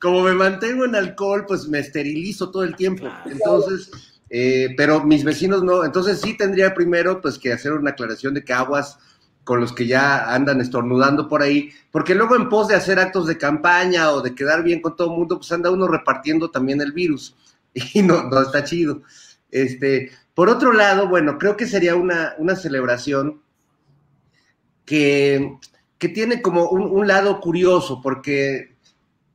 Como 0.00 0.22
me 0.22 0.32
mantengo 0.32 0.84
en 0.84 0.94
alcohol, 0.94 1.44
pues 1.46 1.66
me 1.68 1.80
esterilizo 1.80 2.50
todo 2.50 2.64
el 2.64 2.76
tiempo. 2.76 3.08
Entonces 3.26 3.90
eh, 4.30 4.74
pero 4.76 5.02
mis 5.02 5.24
vecinos 5.24 5.64
no, 5.64 5.84
entonces 5.84 6.20
sí 6.20 6.36
tendría 6.36 6.72
primero 6.72 7.20
pues 7.20 7.36
que 7.36 7.52
hacer 7.52 7.72
una 7.72 7.90
aclaración 7.90 8.32
de 8.32 8.44
que 8.44 8.52
aguas 8.52 8.96
con 9.42 9.60
los 9.60 9.72
que 9.72 9.88
ya 9.88 10.32
andan 10.32 10.60
estornudando 10.60 11.26
por 11.26 11.42
ahí, 11.42 11.70
porque 11.90 12.14
luego 12.14 12.36
en 12.36 12.48
pos 12.48 12.68
de 12.68 12.76
hacer 12.76 13.00
actos 13.00 13.26
de 13.26 13.36
campaña 13.36 14.12
o 14.12 14.22
de 14.22 14.34
quedar 14.36 14.62
bien 14.62 14.80
con 14.80 14.94
todo 14.94 15.10
el 15.10 15.18
mundo, 15.18 15.38
pues 15.38 15.50
anda 15.50 15.72
uno 15.72 15.88
repartiendo 15.88 16.48
también 16.50 16.80
el 16.80 16.92
virus 16.92 17.34
y 17.74 18.02
no, 18.02 18.22
no 18.22 18.40
está 18.40 18.62
chido. 18.62 19.02
Este, 19.50 20.12
por 20.40 20.48
otro 20.48 20.72
lado, 20.72 21.06
bueno, 21.06 21.36
creo 21.36 21.54
que 21.54 21.66
sería 21.66 21.94
una, 21.94 22.32
una 22.38 22.56
celebración 22.56 23.42
que, 24.86 25.58
que 25.98 26.08
tiene 26.08 26.40
como 26.40 26.70
un, 26.70 26.80
un 26.80 27.06
lado 27.06 27.40
curioso, 27.40 28.00
porque 28.02 28.74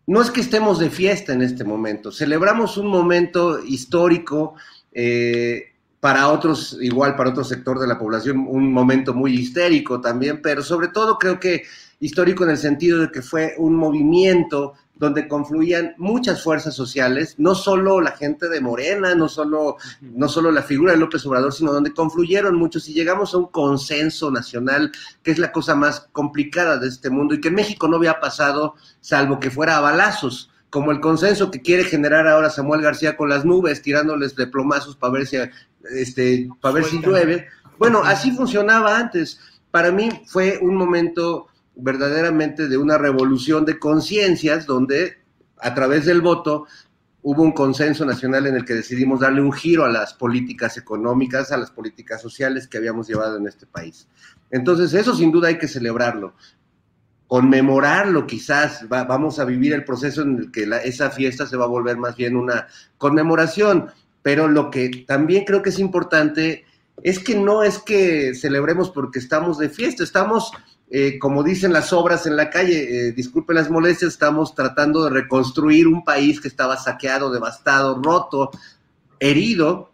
no 0.07 0.19
es 0.19 0.31
que 0.31 0.41
estemos 0.41 0.79
de 0.79 0.89
fiesta 0.89 1.31
en 1.31 1.43
este 1.43 1.63
momento, 1.63 2.11
celebramos 2.11 2.77
un 2.77 2.87
momento 2.87 3.63
histórico 3.63 4.55
eh, 4.93 5.75
para 5.99 6.27
otros, 6.29 6.75
igual 6.81 7.15
para 7.15 7.29
otro 7.29 7.43
sector 7.43 7.77
de 7.77 7.85
la 7.85 7.99
población, 7.99 8.43
un 8.49 8.73
momento 8.73 9.13
muy 9.13 9.31
histérico 9.35 10.01
también, 10.01 10.41
pero 10.41 10.63
sobre 10.63 10.87
todo 10.87 11.19
creo 11.19 11.39
que 11.39 11.65
histórico 11.99 12.45
en 12.45 12.49
el 12.49 12.57
sentido 12.57 13.01
de 13.01 13.11
que 13.11 13.21
fue 13.21 13.53
un 13.59 13.75
movimiento 13.75 14.73
donde 14.97 15.27
confluían 15.27 15.93
muchas 15.97 16.43
fuerzas 16.43 16.73
sociales, 16.73 17.35
no 17.37 17.53
solo 17.53 17.99
la 17.99 18.11
gente 18.11 18.47
de 18.47 18.61
Morena, 18.61 19.13
no 19.13 19.27
solo, 19.27 19.77
no 20.01 20.29
solo 20.29 20.51
la 20.51 20.63
figura 20.63 20.93
de 20.93 20.99
López 20.99 21.25
Obrador, 21.25 21.53
sino 21.53 21.73
donde 21.73 21.93
confluyeron 21.93 22.55
muchos 22.55 22.87
y 22.87 22.93
llegamos 22.93 23.33
a 23.33 23.37
un 23.37 23.47
consenso 23.47 24.31
nacional, 24.31 24.91
que 25.21 25.31
es 25.31 25.37
la 25.37 25.51
cosa 25.51 25.75
más 25.75 26.07
complicada 26.11 26.77
de 26.77 26.87
este 26.87 27.09
mundo 27.09 27.35
y 27.35 27.41
que 27.41 27.49
en 27.49 27.55
México 27.55 27.87
no 27.87 27.97
había 27.97 28.19
pasado, 28.19 28.75
salvo 29.01 29.39
que 29.39 29.51
fuera 29.51 29.77
a 29.77 29.81
balazos 29.81 30.49
como 30.75 30.91
el 30.91 30.99
consenso 30.99 31.51
que 31.51 31.61
quiere 31.61 31.85
generar 31.85 32.27
ahora 32.27 32.49
Samuel 32.49 32.81
García 32.81 33.15
con 33.15 33.29
las 33.29 33.45
nubes, 33.45 33.81
tirándoles 33.81 34.35
de 34.35 34.47
plomazos 34.47 34.97
para 34.97 35.13
ver 35.13 35.25
si, 35.25 35.37
este, 35.95 36.49
para 36.59 36.75
ver 36.75 36.83
si 36.83 36.99
llueve. 36.99 37.47
Bueno, 37.77 38.01
así 38.03 38.31
funcionaba 38.31 38.97
antes. 38.97 39.39
Para 39.71 39.91
mí 39.91 40.09
fue 40.27 40.59
un 40.61 40.75
momento 40.75 41.47
verdaderamente 41.75 42.67
de 42.67 42.77
una 42.77 42.97
revolución 42.97 43.65
de 43.65 43.79
conciencias 43.79 44.65
donde 44.65 45.17
a 45.59 45.73
través 45.73 46.05
del 46.05 46.21
voto 46.21 46.65
hubo 47.21 47.41
un 47.41 47.53
consenso 47.53 48.05
nacional 48.05 48.45
en 48.45 48.55
el 48.55 48.65
que 48.65 48.75
decidimos 48.75 49.21
darle 49.21 49.41
un 49.41 49.51
giro 49.51 49.83
a 49.83 49.89
las 49.89 50.13
políticas 50.13 50.77
económicas, 50.77 51.51
a 51.51 51.57
las 51.57 51.71
políticas 51.71 52.21
sociales 52.21 52.67
que 52.67 52.77
habíamos 52.77 53.07
llevado 53.07 53.37
en 53.37 53.47
este 53.47 53.65
país. 53.65 54.07
Entonces, 54.51 54.93
eso 54.93 55.15
sin 55.15 55.31
duda 55.31 55.47
hay 55.47 55.57
que 55.57 55.67
celebrarlo. 55.67 56.35
Conmemorarlo 57.27 58.27
quizás, 58.27 58.87
vamos 58.87 59.39
a 59.39 59.45
vivir 59.45 59.73
el 59.73 59.83
proceso 59.83 60.21
en 60.21 60.37
el 60.37 60.51
que 60.51 60.69
esa 60.83 61.09
fiesta 61.09 61.47
se 61.47 61.57
va 61.57 61.65
a 61.65 61.67
volver 61.67 61.97
más 61.97 62.15
bien 62.15 62.35
una 62.35 62.67
conmemoración, 62.99 63.87
pero 64.21 64.47
lo 64.47 64.69
que 64.69 65.05
también 65.07 65.45
creo 65.45 65.63
que 65.63 65.69
es 65.69 65.79
importante 65.79 66.63
es 67.01 67.17
que 67.17 67.35
no 67.35 67.63
es 67.63 67.79
que 67.79 68.35
celebremos 68.35 68.91
porque 68.91 69.17
estamos 69.17 69.57
de 69.57 69.69
fiesta, 69.69 70.03
estamos, 70.03 70.51
eh, 70.89 71.17
como 71.19 71.43
dicen 71.43 71.73
las 71.73 71.91
obras 71.93 72.27
en 72.27 72.35
la 72.35 72.49
calle, 72.49 73.07
eh, 73.07 73.11
disculpen 73.11 73.55
las 73.55 73.69
molestias, 73.69 74.13
estamos 74.13 74.53
tratando 74.53 75.03
de 75.03 75.09
reconstruir 75.09 75.87
un 75.87 76.03
país 76.03 76.39
que 76.39 76.47
estaba 76.47 76.77
saqueado, 76.77 77.31
devastado, 77.31 78.01
roto, 78.01 78.51
herido, 79.19 79.91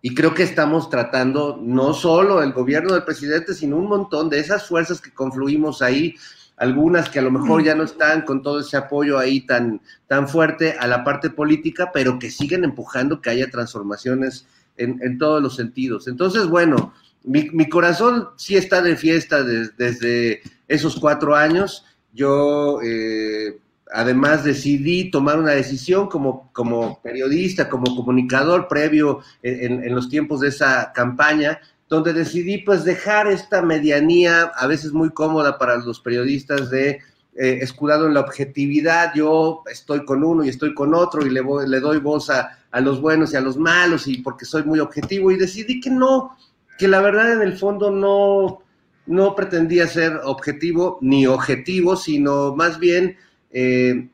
y 0.00 0.14
creo 0.14 0.34
que 0.34 0.42
estamos 0.42 0.90
tratando 0.90 1.58
no 1.62 1.94
solo 1.94 2.42
el 2.42 2.52
gobierno 2.52 2.92
del 2.92 3.04
presidente, 3.04 3.54
sino 3.54 3.76
un 3.76 3.86
montón 3.86 4.28
de 4.28 4.40
esas 4.40 4.66
fuerzas 4.66 5.00
que 5.00 5.14
confluimos 5.14 5.80
ahí, 5.80 6.16
algunas 6.56 7.08
que 7.08 7.20
a 7.20 7.22
lo 7.22 7.30
mejor 7.30 7.62
ya 7.62 7.76
no 7.76 7.84
están 7.84 8.22
con 8.22 8.42
todo 8.42 8.60
ese 8.60 8.76
apoyo 8.76 9.16
ahí 9.18 9.42
tan, 9.42 9.80
tan 10.08 10.28
fuerte 10.28 10.76
a 10.78 10.88
la 10.88 11.04
parte 11.04 11.30
política, 11.30 11.90
pero 11.94 12.18
que 12.18 12.32
siguen 12.32 12.64
empujando 12.64 13.20
que 13.20 13.30
haya 13.30 13.48
transformaciones 13.48 14.46
en, 14.76 15.18
todos 15.18 15.40
los 15.42 15.54
sentidos. 15.54 16.08
Entonces, 16.08 16.46
bueno, 16.46 16.92
mi, 17.24 17.68
corazón 17.68 18.28
sí 18.36 18.56
está 18.56 18.82
de 18.82 18.96
fiesta 18.96 19.42
desde 19.42 20.42
esos 20.68 20.98
cuatro 20.98 21.34
años. 21.34 21.84
Yo 22.12 22.80
eh, 22.82 23.58
además 23.92 24.44
decidí 24.44 25.10
tomar 25.10 25.38
una 25.38 25.52
decisión 25.52 26.08
como, 26.08 26.50
como 26.52 27.00
periodista, 27.02 27.68
como 27.68 27.94
comunicador 27.94 28.68
previo 28.68 29.20
en, 29.42 29.94
los 29.94 30.08
tiempos 30.08 30.40
de 30.40 30.48
esa 30.48 30.92
campaña, 30.94 31.60
donde 31.88 32.12
decidí 32.12 32.58
pues 32.58 32.84
dejar 32.84 33.26
esta 33.26 33.62
medianía 33.62 34.44
a 34.54 34.66
veces 34.66 34.92
muy 34.92 35.10
cómoda 35.10 35.58
para 35.58 35.76
los 35.76 36.00
periodistas 36.00 36.70
de 36.70 37.00
eh, 37.34 37.58
escudado 37.62 38.06
en 38.06 38.14
la 38.14 38.20
objetividad, 38.20 39.12
yo 39.14 39.62
estoy 39.70 40.04
con 40.04 40.22
uno 40.22 40.44
y 40.44 40.50
estoy 40.50 40.74
con 40.74 40.94
otro 40.94 41.24
y 41.24 41.30
le, 41.30 41.42
le 41.66 41.80
doy 41.80 41.98
voz 41.98 42.28
a, 42.28 42.58
a 42.70 42.80
los 42.80 43.00
buenos 43.00 43.32
y 43.32 43.36
a 43.36 43.40
los 43.40 43.56
malos 43.56 44.06
y 44.06 44.18
porque 44.18 44.44
soy 44.44 44.64
muy 44.64 44.80
objetivo 44.80 45.30
y 45.30 45.36
decidí 45.36 45.80
que 45.80 45.90
no, 45.90 46.36
que 46.78 46.88
la 46.88 47.00
verdad 47.00 47.32
en 47.32 47.42
el 47.42 47.56
fondo 47.56 47.90
no, 47.90 48.62
no 49.06 49.34
pretendía 49.34 49.86
ser 49.86 50.20
objetivo 50.24 50.98
ni 51.00 51.26
objetivo, 51.26 51.96
sino 51.96 52.54
más 52.54 52.78
bien 52.78 53.16
eh, 53.50 54.08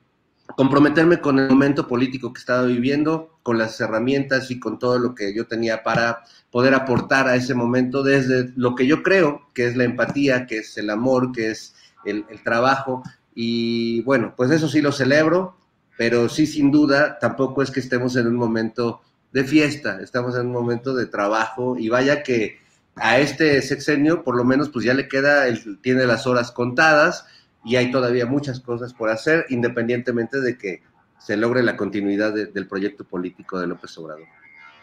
comprometerme 0.56 1.20
con 1.20 1.38
el 1.38 1.48
momento 1.48 1.86
político 1.86 2.32
que 2.32 2.40
estaba 2.40 2.64
viviendo, 2.64 3.38
con 3.42 3.58
las 3.58 3.80
herramientas 3.80 4.50
y 4.50 4.58
con 4.58 4.78
todo 4.78 4.98
lo 4.98 5.14
que 5.14 5.34
yo 5.34 5.46
tenía 5.46 5.82
para 5.82 6.24
poder 6.50 6.74
aportar 6.74 7.28
a 7.28 7.36
ese 7.36 7.54
momento 7.54 8.02
desde 8.02 8.52
lo 8.56 8.74
que 8.74 8.86
yo 8.86 9.02
creo 9.02 9.48
que 9.54 9.66
es 9.66 9.76
la 9.76 9.84
empatía, 9.84 10.46
que 10.46 10.58
es 10.58 10.76
el 10.78 10.90
amor, 10.90 11.32
que 11.32 11.50
es 11.50 11.74
el, 12.04 12.24
el 12.30 12.42
trabajo. 12.42 13.02
Y 13.34 14.02
bueno, 14.02 14.34
pues 14.36 14.50
eso 14.50 14.68
sí 14.68 14.80
lo 14.80 14.92
celebro, 14.92 15.56
pero 15.96 16.28
sí, 16.28 16.46
sin 16.46 16.70
duda, 16.70 17.18
tampoco 17.18 17.62
es 17.62 17.70
que 17.70 17.80
estemos 17.80 18.16
en 18.16 18.26
un 18.26 18.36
momento 18.36 19.00
de 19.32 19.44
fiesta, 19.44 20.00
estamos 20.00 20.36
en 20.36 20.46
un 20.46 20.52
momento 20.52 20.94
de 20.94 21.06
trabajo 21.06 21.76
y 21.78 21.88
vaya 21.88 22.22
que 22.22 22.58
a 22.96 23.18
este 23.18 23.60
sexenio 23.62 24.24
por 24.24 24.36
lo 24.36 24.44
menos 24.44 24.70
pues 24.70 24.84
ya 24.84 24.94
le 24.94 25.08
queda, 25.08 25.46
él 25.46 25.78
tiene 25.82 26.06
las 26.06 26.26
horas 26.26 26.50
contadas 26.50 27.26
y 27.64 27.76
hay 27.76 27.90
todavía 27.90 28.26
muchas 28.26 28.60
cosas 28.60 28.94
por 28.94 29.10
hacer, 29.10 29.46
independientemente 29.50 30.40
de 30.40 30.56
que 30.56 30.82
se 31.18 31.36
logre 31.36 31.62
la 31.62 31.76
continuidad 31.76 32.32
del 32.32 32.66
proyecto 32.66 33.04
político 33.04 33.58
de 33.58 33.66
López 33.66 33.96
Obrador. 33.98 34.26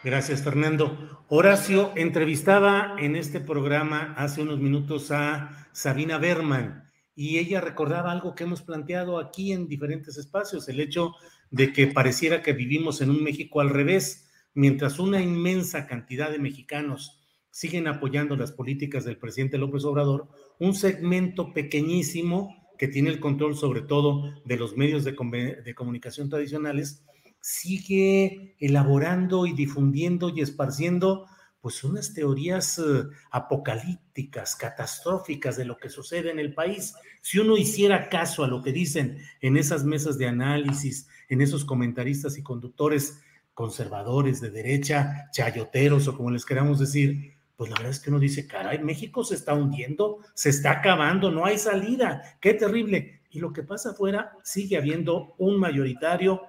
Gracias, 0.03 0.43
Fernando. 0.43 1.23
Horacio 1.29 1.91
entrevistaba 1.95 2.95
en 2.99 3.15
este 3.15 3.39
programa 3.39 4.13
hace 4.17 4.41
unos 4.41 4.59
minutos 4.59 5.09
a 5.09 5.67
Sabina 5.71 6.19
Berman 6.19 6.83
y 7.15 7.39
ella 7.39 7.61
recordaba 7.61 8.11
algo 8.11 8.35
que 8.35 8.43
hemos 8.43 8.61
planteado 8.61 9.17
aquí 9.17 9.51
en 9.51 9.67
diferentes 9.67 10.17
espacios, 10.17 10.69
el 10.69 10.79
hecho 10.79 11.13
de 11.49 11.73
que 11.73 11.87
pareciera 11.87 12.43
que 12.43 12.53
vivimos 12.53 13.01
en 13.01 13.09
un 13.09 13.23
México 13.23 13.61
al 13.61 13.69
revés, 13.69 14.24
mientras 14.55 14.97
una 14.97 15.21
inmensa 15.21 15.85
cantidad 15.85 16.31
de 16.31 16.39
mexicanos 16.39 17.19
siguen 17.51 17.87
apoyando 17.87 18.35
las 18.35 18.51
políticas 18.51 19.05
del 19.05 19.17
presidente 19.17 19.57
López 19.57 19.85
Obrador, 19.85 20.27
un 20.59 20.73
segmento 20.73 21.53
pequeñísimo 21.53 22.65
que 22.77 22.87
tiene 22.87 23.09
el 23.09 23.19
control 23.19 23.55
sobre 23.55 23.81
todo 23.81 24.33
de 24.43 24.57
los 24.57 24.75
medios 24.75 25.03
de, 25.03 25.15
comunicación 25.15 26.29
tradicionales, 26.29 27.05
sigue 27.39 28.55
elaborando 28.59 29.45
y 29.45 29.53
difundiendo 29.53 30.29
y 30.29 30.41
esparciendo 30.41 31.27
pues 31.61 31.83
unas 31.83 32.13
teorías 32.13 32.77
eh, 32.77 33.03
apocalípticas, 33.31 34.55
catastróficas 34.55 35.57
de 35.57 35.65
lo 35.65 35.77
que 35.77 35.89
sucede 35.89 36.29
en 36.29 36.39
el 36.39 36.53
país. 36.53 36.93
Si 37.21 37.39
uno 37.39 37.57
hiciera 37.57 38.09
caso 38.09 38.43
a 38.43 38.47
lo 38.47 38.61
que 38.61 38.71
dicen 38.71 39.17
en 39.41 39.57
esas 39.57 39.83
mesas 39.83 40.17
de 40.17 40.27
análisis, 40.27 41.07
en 41.27 41.41
esos 41.41 41.65
comentaristas 41.65 42.37
y 42.37 42.43
conductores 42.43 43.19
conservadores 43.55 44.41
de 44.41 44.51
derecha, 44.51 45.29
chayoteros 45.31 46.07
o 46.07 46.15
como 46.15 46.29
les 46.29 46.45
queramos 46.45 46.77
decir, 46.77 47.33
pues 47.55 47.71
la 47.71 47.77
verdad 47.77 47.91
es 47.93 47.99
que 48.01 48.09
uno 48.09 48.19
dice, 48.19 48.45
caray, 48.45 48.79
México 48.83 49.23
se 49.23 49.35
está 49.35 49.53
hundiendo, 49.55 50.19
se 50.33 50.49
está 50.49 50.71
acabando, 50.71 51.31
no 51.31 51.45
hay 51.45 51.57
salida, 51.57 52.37
qué 52.41 52.53
terrible. 52.53 53.21
Y 53.31 53.39
lo 53.39 53.53
que 53.53 53.63
pasa 53.63 53.91
afuera, 53.91 54.33
sigue 54.43 54.77
habiendo 54.77 55.35
un 55.37 55.57
mayoritario 55.57 56.41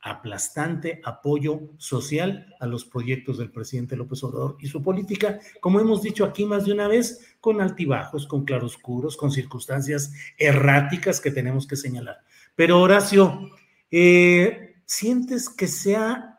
aplastante 0.00 1.00
apoyo 1.02 1.60
social 1.78 2.54
a 2.60 2.66
los 2.66 2.84
proyectos 2.84 3.38
del 3.38 3.50
presidente 3.50 3.96
López 3.96 4.22
Obrador 4.24 4.56
y 4.60 4.66
su 4.66 4.82
política, 4.82 5.40
como 5.60 5.80
hemos 5.80 6.02
dicho 6.02 6.24
aquí 6.24 6.44
más 6.44 6.66
de 6.66 6.72
una 6.72 6.88
vez, 6.88 7.36
con 7.40 7.60
altibajos, 7.60 8.26
con 8.26 8.44
claroscuros, 8.44 9.16
con 9.16 9.30
circunstancias 9.30 10.12
erráticas 10.38 11.20
que 11.20 11.30
tenemos 11.30 11.66
que 11.66 11.76
señalar. 11.76 12.18
Pero 12.54 12.80
Horacio, 12.80 13.50
eh, 13.90 14.76
¿sientes 14.84 15.48
que 15.48 15.66
se 15.66 15.96
ha 15.96 16.33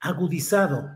agudizado 0.00 0.90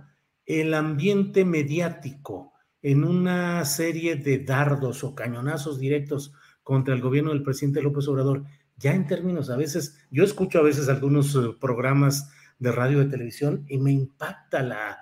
el 0.46 0.74
ambiente 0.74 1.44
mediático 1.44 2.52
en 2.82 3.04
una 3.04 3.64
serie 3.64 4.16
de 4.16 4.38
dardos 4.40 5.04
o 5.04 5.14
cañonazos 5.14 5.78
directos 5.78 6.32
contra 6.62 6.94
el 6.94 7.00
gobierno 7.00 7.30
del 7.30 7.42
presidente 7.42 7.82
López 7.82 8.08
Obrador? 8.08 8.44
ya 8.76 8.94
en 8.94 9.06
términos 9.06 9.50
a 9.50 9.56
veces, 9.56 9.98
yo 10.10 10.24
escucho 10.24 10.58
a 10.58 10.62
veces 10.62 10.88
algunos 10.88 11.34
eh, 11.34 11.38
programas 11.60 12.30
de 12.58 12.72
radio 12.72 12.98
de 13.00 13.06
televisión 13.06 13.64
y 13.68 13.78
me 13.78 13.92
impacta 13.92 14.62
la, 14.62 15.00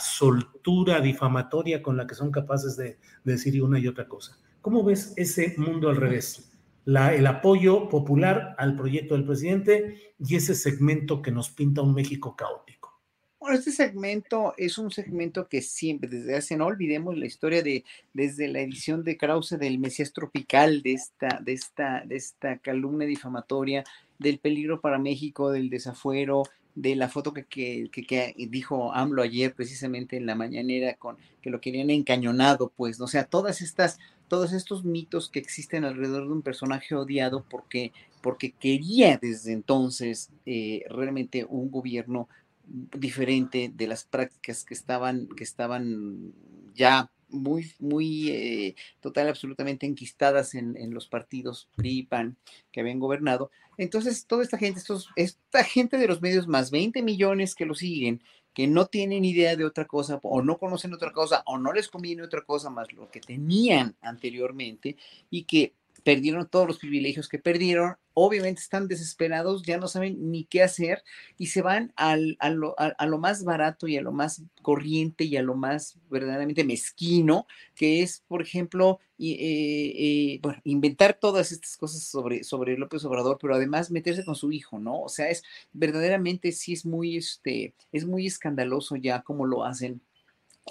soltura 0.00 1.00
difamatoria 1.00 1.82
con 1.82 1.96
la 1.96 2.06
que 2.06 2.14
son 2.14 2.30
capaces 2.30 2.76
de, 2.76 2.98
decir 3.24 3.60
una 3.62 3.78
y 3.78 3.88
otra 3.88 4.06
cosa. 4.06 4.38
¿Cómo 4.60 4.84
ves 4.84 5.12
ese 5.16 5.54
mundo 5.56 5.88
al 5.88 5.96
revés? 5.96 6.52
El 6.86 7.26
apoyo 7.26 7.88
popular 7.88 8.54
al 8.58 8.76
proyecto 8.76 9.14
del 9.14 9.24
presidente 9.24 10.14
y 10.18 10.36
ese 10.36 10.54
segmento 10.54 11.20
que 11.20 11.32
nos 11.32 11.50
pinta 11.50 11.82
un 11.82 11.94
México 11.94 12.36
caótico. 12.36 12.79
Bueno, 13.40 13.56
este 13.56 13.72
segmento 13.72 14.52
es 14.58 14.76
un 14.76 14.90
segmento 14.90 15.48
que 15.48 15.62
siempre, 15.62 16.10
desde 16.10 16.36
hace, 16.36 16.58
no 16.58 16.66
olvidemos 16.66 17.16
la 17.16 17.24
historia 17.24 17.62
de, 17.62 17.84
desde 18.12 18.48
la 18.48 18.60
edición 18.60 19.02
de 19.02 19.16
Krause 19.16 19.58
del 19.58 19.78
Mesías 19.78 20.12
Tropical, 20.12 20.82
de 20.82 20.92
esta, 20.92 21.40
de 21.40 21.54
esta, 21.54 22.04
de 22.04 22.16
esta 22.16 22.58
calumnia 22.58 23.08
difamatoria, 23.08 23.82
del 24.18 24.38
peligro 24.40 24.82
para 24.82 24.98
México, 24.98 25.50
del 25.50 25.70
desafuero, 25.70 26.42
de 26.74 26.94
la 26.96 27.08
foto 27.08 27.32
que, 27.32 27.46
que, 27.46 27.88
que, 27.90 28.34
dijo 28.50 28.92
AMLO 28.92 29.22
ayer 29.22 29.54
precisamente 29.54 30.18
en 30.18 30.26
la 30.26 30.34
mañanera 30.34 30.94
con 30.94 31.16
que 31.40 31.48
lo 31.48 31.62
querían 31.62 31.88
encañonado, 31.88 32.70
pues, 32.76 33.00
o 33.00 33.08
sea, 33.08 33.24
todas 33.24 33.62
estas, 33.62 33.98
todos 34.28 34.52
estos 34.52 34.84
mitos 34.84 35.30
que 35.30 35.38
existen 35.38 35.86
alrededor 35.86 36.26
de 36.26 36.32
un 36.34 36.42
personaje 36.42 36.94
odiado 36.94 37.42
porque, 37.48 37.92
porque 38.20 38.50
quería 38.50 39.16
desde 39.16 39.54
entonces 39.54 40.28
eh, 40.44 40.84
realmente 40.90 41.46
un 41.48 41.70
gobierno 41.70 42.28
diferente 42.70 43.70
de 43.74 43.86
las 43.86 44.04
prácticas 44.04 44.64
que 44.64 44.74
estaban, 44.74 45.28
que 45.36 45.44
estaban 45.44 46.32
ya 46.74 47.10
muy, 47.28 47.72
muy 47.78 48.30
eh, 48.30 48.74
total, 49.00 49.28
absolutamente 49.28 49.86
enquistadas 49.86 50.54
en, 50.54 50.76
en, 50.76 50.92
los 50.92 51.06
partidos 51.06 51.68
PRI 51.76 52.04
PAN 52.04 52.36
que 52.72 52.80
habían 52.80 52.98
gobernado. 52.98 53.50
Entonces, 53.76 54.26
toda 54.26 54.42
esta 54.42 54.58
gente, 54.58 54.80
estos, 54.80 55.08
esta 55.16 55.64
gente 55.64 55.96
de 55.96 56.08
los 56.08 56.20
medios, 56.20 56.46
más 56.46 56.70
20 56.70 57.02
millones 57.02 57.54
que 57.54 57.66
lo 57.66 57.74
siguen, 57.74 58.22
que 58.54 58.66
no 58.66 58.86
tienen 58.86 59.24
idea 59.24 59.56
de 59.56 59.64
otra 59.64 59.86
cosa, 59.86 60.18
o 60.22 60.42
no 60.42 60.58
conocen 60.58 60.92
otra 60.92 61.12
cosa, 61.12 61.42
o 61.46 61.58
no 61.58 61.72
les 61.72 61.88
conviene 61.88 62.22
otra 62.22 62.42
cosa 62.42 62.68
más 62.70 62.92
lo 62.92 63.10
que 63.10 63.20
tenían 63.20 63.96
anteriormente, 64.00 64.96
y 65.30 65.44
que 65.44 65.74
perdieron 66.04 66.48
todos 66.48 66.66
los 66.66 66.78
privilegios 66.78 67.28
que 67.28 67.38
perdieron, 67.38 67.96
obviamente 68.14 68.60
están 68.60 68.88
desesperados, 68.88 69.62
ya 69.62 69.78
no 69.78 69.88
saben 69.88 70.30
ni 70.30 70.44
qué 70.44 70.62
hacer 70.62 71.02
y 71.38 71.46
se 71.46 71.62
van 71.62 71.92
al, 71.96 72.36
a, 72.40 72.50
lo, 72.50 72.74
a, 72.78 73.06
lo, 73.06 73.18
más 73.18 73.44
barato 73.44 73.86
y 73.88 73.96
a 73.96 74.02
lo 74.02 74.12
más 74.12 74.42
corriente 74.62 75.24
y 75.24 75.36
a 75.36 75.42
lo 75.42 75.54
más 75.54 75.98
verdaderamente 76.10 76.64
mezquino, 76.64 77.46
que 77.74 78.02
es, 78.02 78.22
por 78.28 78.42
ejemplo, 78.42 78.98
y, 79.16 79.32
eh, 79.32 80.34
eh, 80.34 80.40
bueno, 80.42 80.60
inventar 80.64 81.14
todas 81.14 81.52
estas 81.52 81.76
cosas 81.76 82.02
sobre, 82.02 82.44
sobre 82.44 82.76
López 82.76 83.04
Obrador, 83.04 83.38
pero 83.40 83.54
además 83.54 83.90
meterse 83.90 84.24
con 84.24 84.34
su 84.34 84.52
hijo, 84.52 84.78
¿no? 84.78 85.02
O 85.02 85.08
sea, 85.08 85.30
es 85.30 85.42
verdaderamente 85.72 86.52
sí 86.52 86.72
es 86.72 86.84
muy, 86.84 87.16
este, 87.16 87.74
es 87.92 88.06
muy 88.06 88.26
escandaloso 88.26 88.96
ya 88.96 89.22
cómo 89.22 89.46
lo 89.46 89.64
hacen 89.64 90.00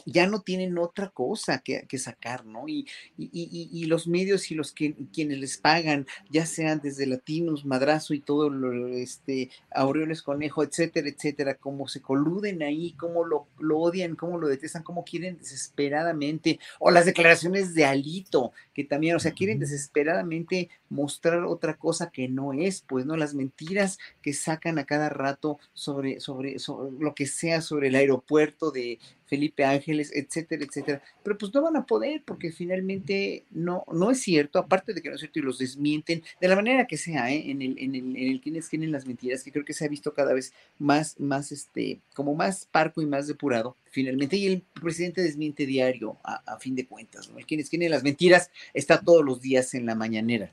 ya 0.06 0.28
no 0.28 0.42
tienen 0.42 0.78
otra 0.78 1.10
cosa 1.10 1.60
que, 1.60 1.86
sacar, 1.98 2.46
¿no? 2.46 2.68
Y, 2.68 2.88
y, 3.18 3.86
los 3.86 4.08
medios 4.08 4.52
y 4.52 4.56
los 4.56 4.72
que 4.72 4.96
quienes 5.14 5.40
les 5.40 5.58
pagan, 5.58 6.08
ya 6.30 6.46
sean 6.46 6.80
desde 6.82 7.06
Latinos, 7.06 7.66
Madrazo 7.66 8.14
y 8.14 8.20
todo, 8.20 8.50
lo, 8.50 8.88
este, 8.88 9.50
Aureoles 9.72 10.22
Conejo, 10.22 10.64
etcétera, 10.64 11.10
etcétera, 11.10 11.56
cómo 11.56 11.88
se 11.88 12.02
coluden 12.02 12.62
ahí, 12.64 12.94
cómo 12.94 13.26
lo, 13.26 13.48
lo 13.60 13.80
odian, 13.80 14.16
cómo 14.16 14.38
lo 14.38 14.48
detestan, 14.48 14.84
cómo 14.84 15.04
quieren 15.04 15.38
desesperadamente, 15.38 16.60
o 16.80 16.92
las 16.92 17.06
declaraciones 17.06 17.74
de 17.74 17.86
Alito, 17.86 18.54
que 18.74 18.84
también, 18.84 19.16
o 19.16 19.20
sea, 19.20 19.32
quieren 19.32 19.60
desesperadamente 19.60 20.70
mostrar 20.90 21.44
otra 21.46 21.78
cosa 21.78 22.12
que 22.12 22.28
no 22.28 22.54
es, 22.54 22.84
pues, 22.88 23.06
¿no? 23.06 23.16
Las 23.16 23.34
mentiras 23.34 24.00
que 24.22 24.34
sacan 24.34 24.80
a 24.80 24.86
cada 24.86 25.10
rato 25.10 25.60
sobre, 25.74 26.20
sobre, 26.20 26.60
sobre 26.60 26.92
lo 27.00 27.16
que 27.16 27.26
sea 27.26 27.62
sobre 27.62 27.88
el 27.88 27.96
aeropuerto 27.96 28.72
de 28.72 29.00
Felipe 29.30 29.64
Ángeles, 29.64 30.12
etcétera, 30.14 30.66
etcétera. 30.66 31.04
Pero 31.24 31.38
pues 31.38 31.54
no 31.54 31.62
van 31.62 31.76
a 31.78 31.86
poder 31.86 32.24
porque 32.26 32.52
finalmente 32.52 33.46
no, 33.52 33.86
no 33.94 34.10
es 34.10 34.22
cierto, 34.22 34.58
aparte 34.58 34.94
de 34.94 35.02
que 35.02 35.10
no 35.10 35.16
es 35.16 35.22
cierto 35.22 35.40
y 35.40 35.44
los 35.44 35.60
desmienten 35.60 36.24
de 36.42 36.48
la 36.48 36.56
manera 36.56 36.88
que 36.88 36.98
sea, 36.98 37.32
¿eh? 37.32 37.52
en, 37.52 37.62
el, 37.62 37.78
en, 37.78 37.96
el, 37.96 38.16
en 38.18 38.32
el 38.32 38.42
quienes 38.42 38.68
tienen 38.68 38.92
las 38.92 39.06
mentiras, 39.06 39.44
que 39.44 39.52
creo 39.52 39.64
que 39.64 39.74
se 39.74 39.86
ha 39.86 39.88
visto 39.88 40.14
cada 40.14 40.34
vez 40.34 40.52
más, 40.80 41.20
más, 41.20 41.52
este, 41.52 42.00
como 42.16 42.34
más 42.34 42.66
parco 42.66 43.02
y 43.02 43.06
más 43.06 43.28
depurado 43.28 43.78
finalmente, 43.92 44.38
y 44.38 44.48
el 44.48 44.62
presidente 44.62 45.22
desmiente 45.22 45.66
diario 45.66 46.18
a, 46.24 46.58
fin 46.60 46.76
de 46.76 46.86
cuentas, 46.86 47.30
¿no? 47.30 47.38
El 47.40 47.46
quienes 47.46 47.70
tienen 47.70 47.92
las 47.92 48.04
mentiras 48.04 48.52
está 48.74 49.02
todos 49.02 49.24
los 49.24 49.42
días 49.42 49.74
en 49.74 49.86
la 49.86 49.96
mañanera 49.96 50.52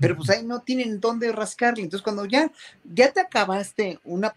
pero 0.00 0.16
pues 0.16 0.30
ahí 0.30 0.44
no 0.44 0.60
tienen 0.60 1.00
dónde 1.00 1.30
rascarle. 1.32 1.82
Entonces, 1.82 2.02
cuando 2.02 2.24
ya, 2.24 2.50
ya 2.84 3.12
te 3.12 3.20
acabaste 3.20 4.00
una, 4.04 4.34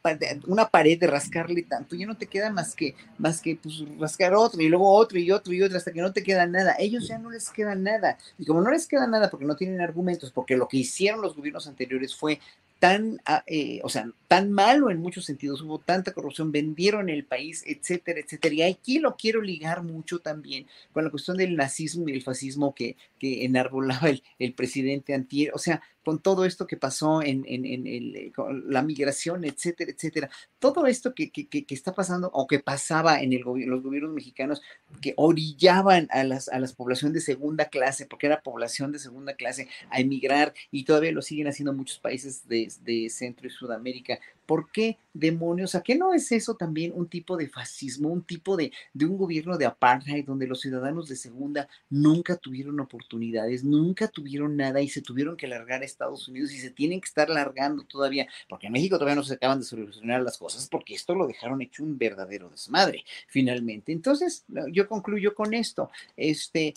una 0.48 0.68
pared 0.70 1.00
de 1.00 1.08
rascarle 1.08 1.64
tanto, 1.64 1.96
ya 1.96 2.06
no 2.06 2.18
te 2.18 2.28
queda 2.28 2.50
más 2.50 2.76
que, 2.76 2.96
más 3.18 3.42
que 3.42 3.56
pues, 3.56 3.84
rascar 4.00 4.34
otro 4.34 4.62
y 4.62 4.70
luego 4.70 4.92
otro 4.92 5.18
y 5.18 5.32
otro 5.32 5.54
y 5.54 5.62
otro 5.62 5.78
hasta 5.78 5.92
que 5.92 6.02
no 6.02 6.12
te 6.12 6.24
queda 6.24 6.46
nada. 6.46 6.76
ellos 6.78 7.08
ya 7.08 7.18
no 7.18 7.32
les 7.32 7.50
queda 7.50 7.76
nada. 7.76 8.18
Y 8.38 8.46
como 8.46 8.62
no 8.62 8.72
les 8.72 8.88
queda 8.88 9.08
nada 9.08 9.30
porque 9.30 9.46
no 9.46 9.56
tienen 9.56 9.82
argumentos, 9.82 10.32
porque 10.32 10.58
lo 10.58 10.68
que 10.68 10.78
hicieron 10.78 11.22
los 11.22 11.36
gobiernos 11.36 11.68
anteriores 11.68 12.16
fue 12.16 12.40
tan, 12.84 13.22
ah, 13.26 13.46
eh, 13.48 13.80
o 13.84 13.88
sea, 13.88 14.12
tan 14.28 14.52
malo 14.52 14.90
en 14.90 14.98
muchos 14.98 15.24
sentidos, 15.24 15.62
hubo 15.62 15.80
tanta 15.80 16.12
corrupción, 16.12 16.52
vendieron 16.52 17.08
el 17.08 17.24
país, 17.24 17.64
etcétera, 17.66 18.20
etcétera. 18.20 18.56
Y 18.56 18.62
aquí 18.62 19.00
lo 19.00 19.16
quiero 19.16 19.42
ligar 19.42 19.84
mucho 19.84 20.20
también 20.20 20.68
con 20.92 21.06
la 21.06 21.10
cuestión 21.10 21.38
del 21.38 21.56
nazismo 21.56 22.10
y 22.10 22.12
el 22.12 22.24
fascismo 22.24 22.76
que, 22.76 22.98
que 23.20 23.46
enarbolaba 23.46 24.10
el, 24.10 24.22
el 24.38 24.54
presidente 24.54 25.14
Antier. 25.14 25.52
O 25.54 25.60
sea, 25.60 25.82
con 26.04 26.20
todo 26.20 26.46
esto 26.46 26.68
que 26.68 26.78
pasó 26.78 27.22
en, 27.22 27.44
en, 27.48 28.32
la 28.68 28.82
migración, 28.82 29.46
etcétera, 29.46 29.92
etcétera. 29.92 30.30
Todo 30.60 30.86
esto 30.86 31.14
que, 31.14 31.32
que, 31.32 31.66
está 31.70 31.94
pasando 31.94 32.30
o 32.34 32.48
que 32.48 32.60
pasaba 32.60 33.22
en 33.22 33.34
el 33.34 33.42
los 33.42 33.84
gobiernos 33.84 34.14
mexicanos 34.14 34.62
que 35.02 35.14
orillaban 35.18 36.08
a 36.12 36.24
las, 36.24 36.50
a 36.50 36.60
las 36.60 36.74
poblaciones 36.74 37.14
de 37.14 37.22
segunda 37.22 37.66
clase, 37.66 38.06
porque 38.06 38.28
era 38.28 38.42
población 38.42 38.92
de 38.92 39.00
segunda 39.00 39.36
clase, 39.36 39.68
a 39.90 40.00
emigrar 40.00 40.54
y 40.72 40.84
todavía 40.86 41.12
lo 41.12 41.22
siguen 41.22 41.48
haciendo 41.48 41.74
muchos 41.74 42.00
países 42.00 42.48
de, 42.48 42.72
de 42.82 43.10
Centro 43.10 43.48
y 43.48 43.50
Sudamérica 43.50 44.20
¿Por 44.46 44.72
qué 44.72 44.98
demonios? 45.14 45.76
¿A 45.76 45.82
qué 45.82 45.96
no 45.96 46.14
es 46.14 46.32
eso 46.32 46.56
también 46.56 46.92
un 46.96 47.08
tipo 47.08 47.38
de 47.38 47.48
fascismo, 47.48 48.10
un 48.10 48.24
tipo 48.24 48.58
de, 48.58 48.72
de 48.94 49.06
un 49.06 49.18
gobierno 49.18 49.58
de 49.58 49.66
apartheid 49.66 50.26
donde 50.26 50.48
los 50.48 50.62
ciudadanos 50.62 51.08
de 51.08 51.16
segunda 51.16 51.68
nunca 51.90 52.36
tuvieron 52.36 52.80
oportunidades, 52.80 53.64
nunca 53.64 54.08
tuvieron 54.08 54.58
nada 54.58 54.82
y 54.82 54.90
se 54.90 55.02
tuvieron 55.02 55.38
que 55.38 55.48
largar 55.48 55.82
a 55.82 55.86
Estados 55.86 56.28
Unidos 56.28 56.52
y 56.52 56.58
se 56.58 56.72
tienen 56.72 57.00
que 57.00 57.08
estar 57.08 57.30
largando 57.30 57.84
todavía, 57.84 58.28
porque 58.50 58.68
en 58.68 58.74
México 58.74 58.98
todavía 58.98 59.16
no 59.16 59.24
se 59.24 59.36
acaban 59.36 59.60
de 59.60 59.66
solucionar 59.66 60.22
las 60.22 60.38
cosas, 60.38 60.68
porque 60.68 60.96
esto 60.96 61.16
lo 61.16 61.28
dejaron 61.28 61.62
hecho 61.62 61.84
un 61.84 61.98
verdadero 61.98 62.50
desmadre, 62.50 63.04
finalmente. 63.28 63.92
Entonces, 63.92 64.46
yo 64.72 64.88
concluyo 64.88 65.34
con 65.36 65.54
esto. 65.54 65.90
Este, 66.18 66.74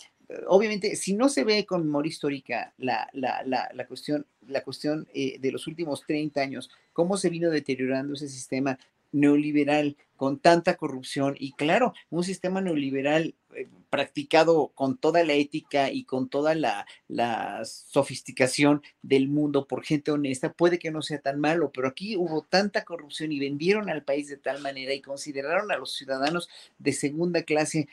obviamente, 0.47 0.95
si 0.95 1.13
no 1.13 1.29
se 1.29 1.43
ve 1.43 1.65
con 1.65 1.85
memoria 1.85 2.09
histórica 2.09 2.73
la, 2.77 3.09
la, 3.13 3.43
la, 3.45 3.69
la 3.73 3.87
cuestión, 3.87 4.25
la 4.47 4.63
cuestión 4.63 5.07
eh, 5.13 5.37
de 5.39 5.51
los 5.51 5.67
últimos 5.67 6.03
30 6.05 6.41
años, 6.41 6.69
cómo 6.93 7.17
se 7.17 7.29
vino 7.29 7.49
deteriorando 7.49 8.13
ese 8.13 8.27
sistema 8.27 8.77
neoliberal 9.11 9.95
con 10.15 10.39
tanta 10.39 10.75
corrupción 10.75 11.35
y 11.39 11.53
claro, 11.53 11.93
un 12.09 12.23
sistema 12.23 12.59
neoliberal 12.59 13.35
eh, 13.55 13.67
practicado 13.89 14.71
con 14.75 14.97
toda 14.97 15.23
la 15.23 15.33
ética 15.33 15.91
y 15.91 16.03
con 16.03 16.27
toda 16.27 16.55
la, 16.55 16.85
la, 17.07 17.63
sofisticación 17.63 18.81
del 19.01 19.29
mundo 19.29 19.67
por 19.67 19.83
gente 19.83 20.11
honesta, 20.11 20.51
puede 20.51 20.79
que 20.79 20.91
no 20.91 21.01
sea 21.01 21.19
tan 21.19 21.39
malo, 21.39 21.71
pero 21.71 21.87
aquí 21.87 22.17
hubo 22.17 22.41
tanta 22.41 22.83
corrupción 22.83 23.31
y 23.31 23.39
vendieron 23.39 23.89
al 23.89 24.03
país 24.03 24.27
de 24.27 24.37
tal 24.37 24.61
manera 24.61 24.93
y 24.93 25.01
consideraron 25.01 25.71
a 25.71 25.77
los 25.77 25.93
ciudadanos 25.93 26.49
de 26.79 26.93
segunda 26.93 27.43
clase 27.43 27.87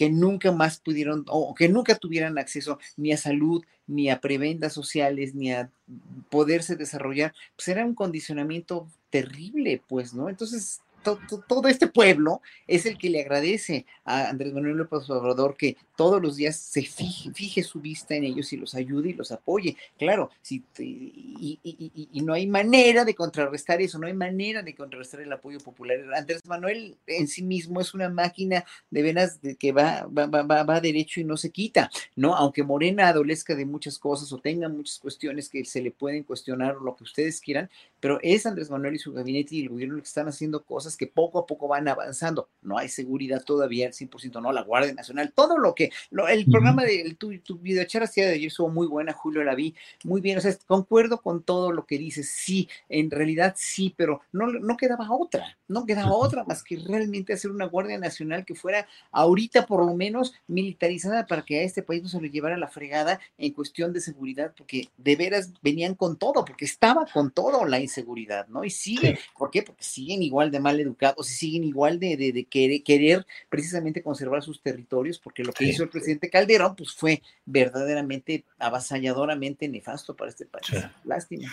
que 0.00 0.08
nunca 0.08 0.50
más 0.50 0.80
pudieron 0.80 1.26
o 1.28 1.54
que 1.54 1.68
nunca 1.68 1.94
tuvieran 1.94 2.38
acceso 2.38 2.78
ni 2.96 3.12
a 3.12 3.18
salud, 3.18 3.62
ni 3.86 4.08
a 4.08 4.18
prebendas 4.18 4.72
sociales, 4.72 5.34
ni 5.34 5.52
a 5.52 5.70
poderse 6.30 6.74
desarrollar, 6.74 7.34
pues 7.54 7.68
era 7.68 7.84
un 7.84 7.94
condicionamiento 7.94 8.88
terrible, 9.10 9.82
pues, 9.86 10.14
¿no? 10.14 10.30
Entonces, 10.30 10.80
todo 11.02 11.68
este 11.68 11.86
pueblo 11.86 12.42
es 12.66 12.86
el 12.86 12.98
que 12.98 13.10
le 13.10 13.20
agradece 13.20 13.86
a 14.04 14.28
Andrés 14.28 14.52
Manuel 14.52 14.76
López 14.76 15.08
Obrador 15.10 15.56
que 15.56 15.76
todos 15.96 16.22
los 16.22 16.36
días 16.36 16.56
se 16.56 16.82
fije, 16.82 17.62
su 17.62 17.80
vista 17.80 18.14
en 18.14 18.24
ellos 18.24 18.52
y 18.52 18.56
los 18.56 18.74
ayude 18.74 19.10
y 19.10 19.12
los 19.12 19.32
apoye. 19.32 19.76
Claro, 19.98 20.30
si, 20.40 20.64
y, 20.78 22.22
no 22.24 22.32
hay 22.32 22.46
manera 22.46 23.04
de 23.04 23.14
contrarrestar 23.14 23.80
eso, 23.82 23.98
no 23.98 24.06
hay 24.06 24.14
manera 24.14 24.62
de 24.62 24.74
contrarrestar 24.74 25.20
el 25.20 25.32
apoyo 25.32 25.58
popular. 25.58 25.98
Andrés 26.14 26.40
Manuel 26.46 26.96
en 27.06 27.28
sí 27.28 27.42
mismo 27.42 27.80
es 27.80 27.92
una 27.92 28.08
máquina 28.08 28.64
de 28.90 29.02
venas 29.02 29.42
de 29.42 29.56
que 29.56 29.72
va, 29.72 30.06
va, 30.06 30.26
va, 30.26 30.62
va 30.62 30.80
derecho 30.80 31.20
y 31.20 31.24
no 31.24 31.36
se 31.36 31.50
quita, 31.50 31.90
¿no? 32.16 32.34
Aunque 32.34 32.62
Morena 32.62 33.08
adolezca 33.08 33.54
de 33.54 33.66
muchas 33.66 33.98
cosas 33.98 34.32
o 34.32 34.38
tenga 34.38 34.68
muchas 34.68 34.98
cuestiones 34.98 35.48
que 35.48 35.64
se 35.64 35.82
le 35.82 35.90
pueden 35.90 36.24
cuestionar 36.24 36.76
o 36.76 36.80
lo 36.80 36.96
que 36.96 37.04
ustedes 37.04 37.40
quieran, 37.40 37.68
pero 38.00 38.18
es 38.22 38.46
Andrés 38.46 38.70
Manuel 38.70 38.94
y 38.94 38.98
su 38.98 39.12
gabinete 39.12 39.56
y 39.56 39.62
el 39.62 39.68
gobierno 39.68 39.96
que 39.96 40.02
están 40.02 40.28
haciendo 40.28 40.64
cosas 40.64 40.96
que 40.96 41.06
poco 41.06 41.38
a 41.38 41.46
poco 41.46 41.68
van 41.68 41.88
avanzando. 41.88 42.48
No 42.62 42.78
hay 42.78 42.88
seguridad 42.88 43.42
todavía 43.44 43.86
al 43.86 43.92
100%, 43.92 44.42
no, 44.42 44.52
la 44.52 44.62
Guardia 44.62 44.94
Nacional, 44.94 45.32
todo 45.34 45.58
lo 45.58 45.74
que, 45.74 45.90
el 46.28 46.46
programa 46.46 46.84
de 46.84 47.14
tu, 47.18 47.38
tu 47.38 47.58
videocharla 47.58 48.10
de 48.14 48.32
ayer 48.32 48.46
estuvo 48.46 48.68
muy 48.68 48.86
buena, 48.86 49.12
Julio, 49.12 49.44
la 49.44 49.54
vi 49.54 49.74
muy 50.04 50.20
bien, 50.20 50.38
o 50.38 50.40
sea, 50.40 50.54
concuerdo 50.66 51.20
con 51.20 51.42
todo 51.42 51.72
lo 51.72 51.86
que 51.86 51.98
dices, 51.98 52.30
sí, 52.30 52.68
en 52.88 53.10
realidad 53.10 53.54
sí, 53.56 53.94
pero 53.96 54.20
no, 54.32 54.46
no 54.46 54.76
quedaba 54.76 55.10
otra, 55.10 55.58
no 55.68 55.86
quedaba 55.86 56.12
otra 56.12 56.44
más 56.44 56.62
que 56.62 56.76
realmente 56.76 57.32
hacer 57.32 57.50
una 57.50 57.66
Guardia 57.66 57.98
Nacional 57.98 58.44
que 58.44 58.54
fuera 58.54 58.86
ahorita 59.12 59.66
por 59.66 59.84
lo 59.84 59.94
menos 59.94 60.34
militarizada 60.46 61.26
para 61.26 61.42
que 61.42 61.60
a 61.60 61.62
este 61.62 61.82
país 61.82 62.02
no 62.02 62.08
se 62.08 62.20
lo 62.20 62.26
llevara 62.26 62.56
la 62.56 62.68
fregada 62.68 63.20
en 63.38 63.52
cuestión 63.52 63.92
de 63.92 64.00
seguridad, 64.00 64.52
porque 64.56 64.88
de 64.96 65.16
veras 65.16 65.52
venían 65.62 65.94
con 65.94 66.16
todo, 66.16 66.44
porque 66.44 66.64
estaba 66.64 67.06
con 67.12 67.30
todo 67.30 67.64
la 67.64 67.80
inseguridad, 67.90 68.46
¿no? 68.48 68.64
Y 68.64 68.70
sigue, 68.70 69.18
¿por 69.36 69.50
qué? 69.50 69.62
Porque 69.62 69.82
siguen 69.82 70.22
igual 70.22 70.50
de 70.50 70.60
mal 70.60 70.78
educados 70.80 71.30
y 71.30 71.34
siguen 71.34 71.64
igual 71.64 71.98
de, 71.98 72.16
de, 72.16 72.82
querer, 72.82 73.26
precisamente 73.48 74.02
conservar 74.02 74.42
sus 74.42 74.62
territorios, 74.62 75.18
porque 75.18 75.42
lo 75.42 75.52
que 75.52 75.64
hizo 75.64 75.82
el 75.82 75.88
presidente 75.88 76.30
Calderón, 76.30 76.76
pues 76.76 76.92
fue 76.92 77.22
verdaderamente 77.44 78.44
avasalladoramente 78.58 79.68
nefasto 79.68 80.14
para 80.14 80.30
este 80.30 80.46
país. 80.46 80.84
Lástima. 81.04 81.50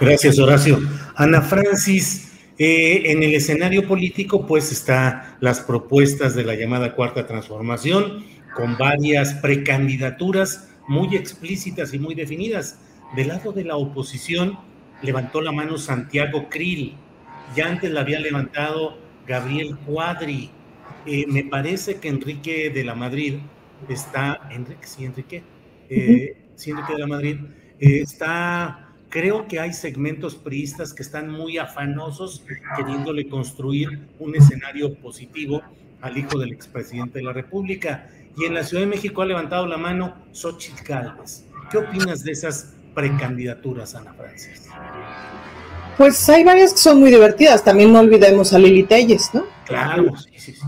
Gracias, 0.00 0.38
Horacio. 0.38 0.80
Ana 1.16 1.42
Francis. 1.42 2.28
Eh, 2.58 3.10
en 3.10 3.22
el 3.22 3.34
escenario 3.34 3.88
político, 3.88 4.46
pues, 4.46 4.70
está 4.70 5.36
las 5.40 5.60
propuestas 5.60 6.34
de 6.34 6.44
la 6.44 6.54
llamada 6.54 6.94
Cuarta 6.94 7.26
Transformación, 7.26 8.24
con 8.54 8.76
varias 8.76 9.34
precandidaturas 9.34 10.68
muy 10.86 11.16
explícitas 11.16 11.94
y 11.94 11.98
muy 11.98 12.14
definidas. 12.14 12.78
Del 13.16 13.28
lado 13.28 13.52
de 13.52 13.64
la 13.64 13.76
oposición, 13.76 14.58
levantó 15.02 15.40
la 15.40 15.52
mano 15.52 15.78
Santiago 15.78 16.48
Krill, 16.48 16.94
ya 17.54 17.68
antes 17.68 17.90
la 17.90 18.00
había 18.00 18.20
levantado 18.20 18.98
Gabriel 19.26 19.76
Cuadri. 19.78 20.50
Eh, 21.04 21.26
me 21.26 21.44
parece 21.44 21.96
que 21.96 22.08
Enrique 22.08 22.70
de 22.70 22.84
la 22.84 22.94
Madrid 22.94 23.38
está, 23.88 24.48
Enrique, 24.50 24.86
sí, 24.86 25.04
Enrique, 25.04 25.42
eh, 25.88 26.36
sí, 26.54 26.70
Enrique 26.70 26.92
de 26.92 26.98
la 26.98 27.06
Madrid, 27.06 27.36
eh, 27.80 28.00
está, 28.02 28.88
creo 29.08 29.48
que 29.48 29.58
hay 29.58 29.72
segmentos 29.72 30.36
priistas 30.36 30.94
que 30.94 31.02
están 31.02 31.30
muy 31.30 31.58
afanosos 31.58 32.44
queriéndole 32.76 33.28
construir 33.28 34.06
un 34.20 34.36
escenario 34.36 34.94
positivo 34.94 35.62
al 36.00 36.16
hijo 36.16 36.38
del 36.38 36.52
expresidente 36.52 37.18
de 37.18 37.24
la 37.24 37.32
República. 37.32 38.08
Y 38.36 38.44
en 38.44 38.54
la 38.54 38.62
Ciudad 38.64 38.84
de 38.84 38.88
México 38.88 39.22
ha 39.22 39.26
levantado 39.26 39.66
la 39.66 39.76
mano 39.76 40.14
Xochitl 40.32 40.84
Gálvez. 40.84 41.44
¿Qué 41.70 41.78
opinas 41.78 42.24
de 42.24 42.32
esas 42.32 42.74
precandidaturas, 42.94 43.94
Ana 43.94 44.12
Francis? 44.14 44.68
Pues 45.96 46.28
hay 46.28 46.44
varias 46.44 46.72
que 46.72 46.78
son 46.78 47.00
muy 47.00 47.10
divertidas. 47.10 47.62
También 47.64 47.92
no 47.92 48.00
olvidemos 48.00 48.52
a 48.52 48.58
Lili 48.58 48.84
Telles, 48.84 49.30
¿no? 49.34 49.44
Claro, 49.66 50.16
sí, 50.16 50.30
sí, 50.36 50.52
sí. 50.52 50.66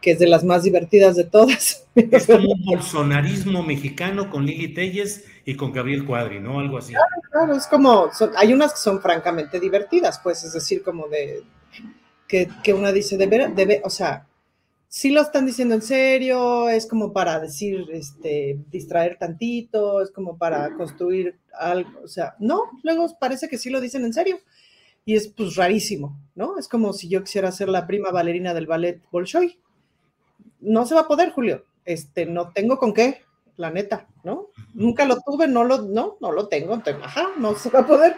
Que 0.00 0.12
es 0.12 0.18
de 0.18 0.28
las 0.28 0.44
más 0.44 0.62
divertidas 0.62 1.16
de 1.16 1.24
todas. 1.24 1.86
Es 1.94 2.26
como 2.26 2.52
un 2.52 2.64
bolsonarismo 2.64 3.62
mexicano 3.62 4.30
con 4.30 4.46
Lili 4.46 4.68
Telles 4.72 5.24
y 5.44 5.56
con 5.56 5.72
Gabriel 5.72 6.04
Cuadri, 6.04 6.40
¿no? 6.40 6.60
Algo 6.60 6.78
así. 6.78 6.92
Claro, 6.92 7.06
claro, 7.30 7.54
es 7.56 7.66
como, 7.66 8.10
hay 8.36 8.52
unas 8.52 8.72
que 8.72 8.78
son 8.78 9.02
francamente 9.02 9.58
divertidas, 9.58 10.20
pues, 10.22 10.44
es 10.44 10.52
decir, 10.52 10.82
como 10.82 11.08
de, 11.08 11.42
que, 12.28 12.48
que 12.62 12.72
una 12.72 12.92
dice, 12.92 13.16
de 13.16 13.26
ver, 13.26 13.54
de 13.54 13.80
o 13.84 13.90
sea, 13.90 14.27
sí 14.88 15.10
lo 15.10 15.20
están 15.20 15.46
diciendo 15.46 15.74
en 15.74 15.82
serio, 15.82 16.68
es 16.68 16.86
como 16.86 17.12
para 17.12 17.38
decir, 17.38 17.86
este, 17.92 18.58
distraer 18.70 19.18
tantito, 19.18 20.00
es 20.00 20.10
como 20.10 20.38
para 20.38 20.74
construir 20.74 21.38
algo, 21.52 22.00
o 22.02 22.08
sea, 22.08 22.34
no, 22.38 22.62
luego 22.82 23.06
parece 23.18 23.48
que 23.48 23.58
sí 23.58 23.70
lo 23.70 23.80
dicen 23.80 24.04
en 24.04 24.12
serio. 24.12 24.38
Y 25.04 25.14
es 25.16 25.28
pues 25.28 25.56
rarísimo, 25.56 26.20
¿no? 26.34 26.58
Es 26.58 26.68
como 26.68 26.92
si 26.92 27.08
yo 27.08 27.22
quisiera 27.22 27.50
ser 27.50 27.70
la 27.70 27.86
prima 27.86 28.10
bailarina 28.10 28.52
del 28.52 28.66
ballet 28.66 29.00
Bolshoi. 29.10 29.58
No 30.60 30.84
se 30.84 30.94
va 30.94 31.02
a 31.02 31.08
poder, 31.08 31.30
Julio. 31.30 31.64
Este, 31.86 32.26
no 32.26 32.52
tengo 32.52 32.76
con 32.76 32.92
qué, 32.92 33.22
la 33.56 33.70
neta, 33.70 34.06
¿no? 34.22 34.48
Nunca 34.74 35.06
lo 35.06 35.18
tuve, 35.20 35.48
no 35.48 35.64
lo, 35.64 35.82
no, 35.82 36.18
no 36.20 36.32
lo 36.32 36.48
tengo, 36.48 36.80
ajá, 37.02 37.28
no 37.38 37.54
se 37.54 37.70
va 37.70 37.80
a 37.80 37.86
poder. 37.86 38.16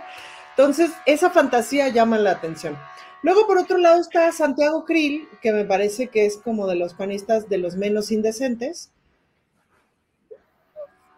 Entonces, 0.57 0.91
esa 1.07 1.31
fantasía 1.31 1.89
llama 1.89 2.19
la 2.19 2.33
atención. 2.33 2.77
Luego, 3.23 3.47
por 3.47 3.59
otro 3.59 3.77
lado, 3.79 4.01
está 4.01 4.33
Santiago 4.33 4.85
Krill, 4.85 5.29
que 5.43 5.53
me 5.53 5.65
parece 5.65 6.09
que 6.09 6.25
es 6.25 6.39
como 6.39 6.67
de 6.67 6.77
los 6.77 6.95
panistas 6.95 7.49
de 7.49 7.59
los 7.59 7.77
menos 7.77 8.11
indecentes, 8.11 8.91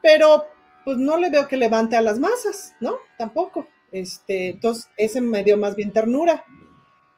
pero 0.02 0.44
pues 0.84 0.98
no 0.98 1.16
le 1.16 1.30
veo 1.30 1.46
que 1.46 1.56
levante 1.56 1.96
a 1.96 2.02
las 2.02 2.18
masas, 2.18 2.74
¿no? 2.80 2.96
Tampoco. 3.16 3.66
Este, 3.92 4.50
entonces, 4.50 4.88
ese 4.96 5.20
me 5.20 5.44
dio 5.44 5.56
más 5.56 5.76
bien 5.76 5.92
ternura. 5.92 6.44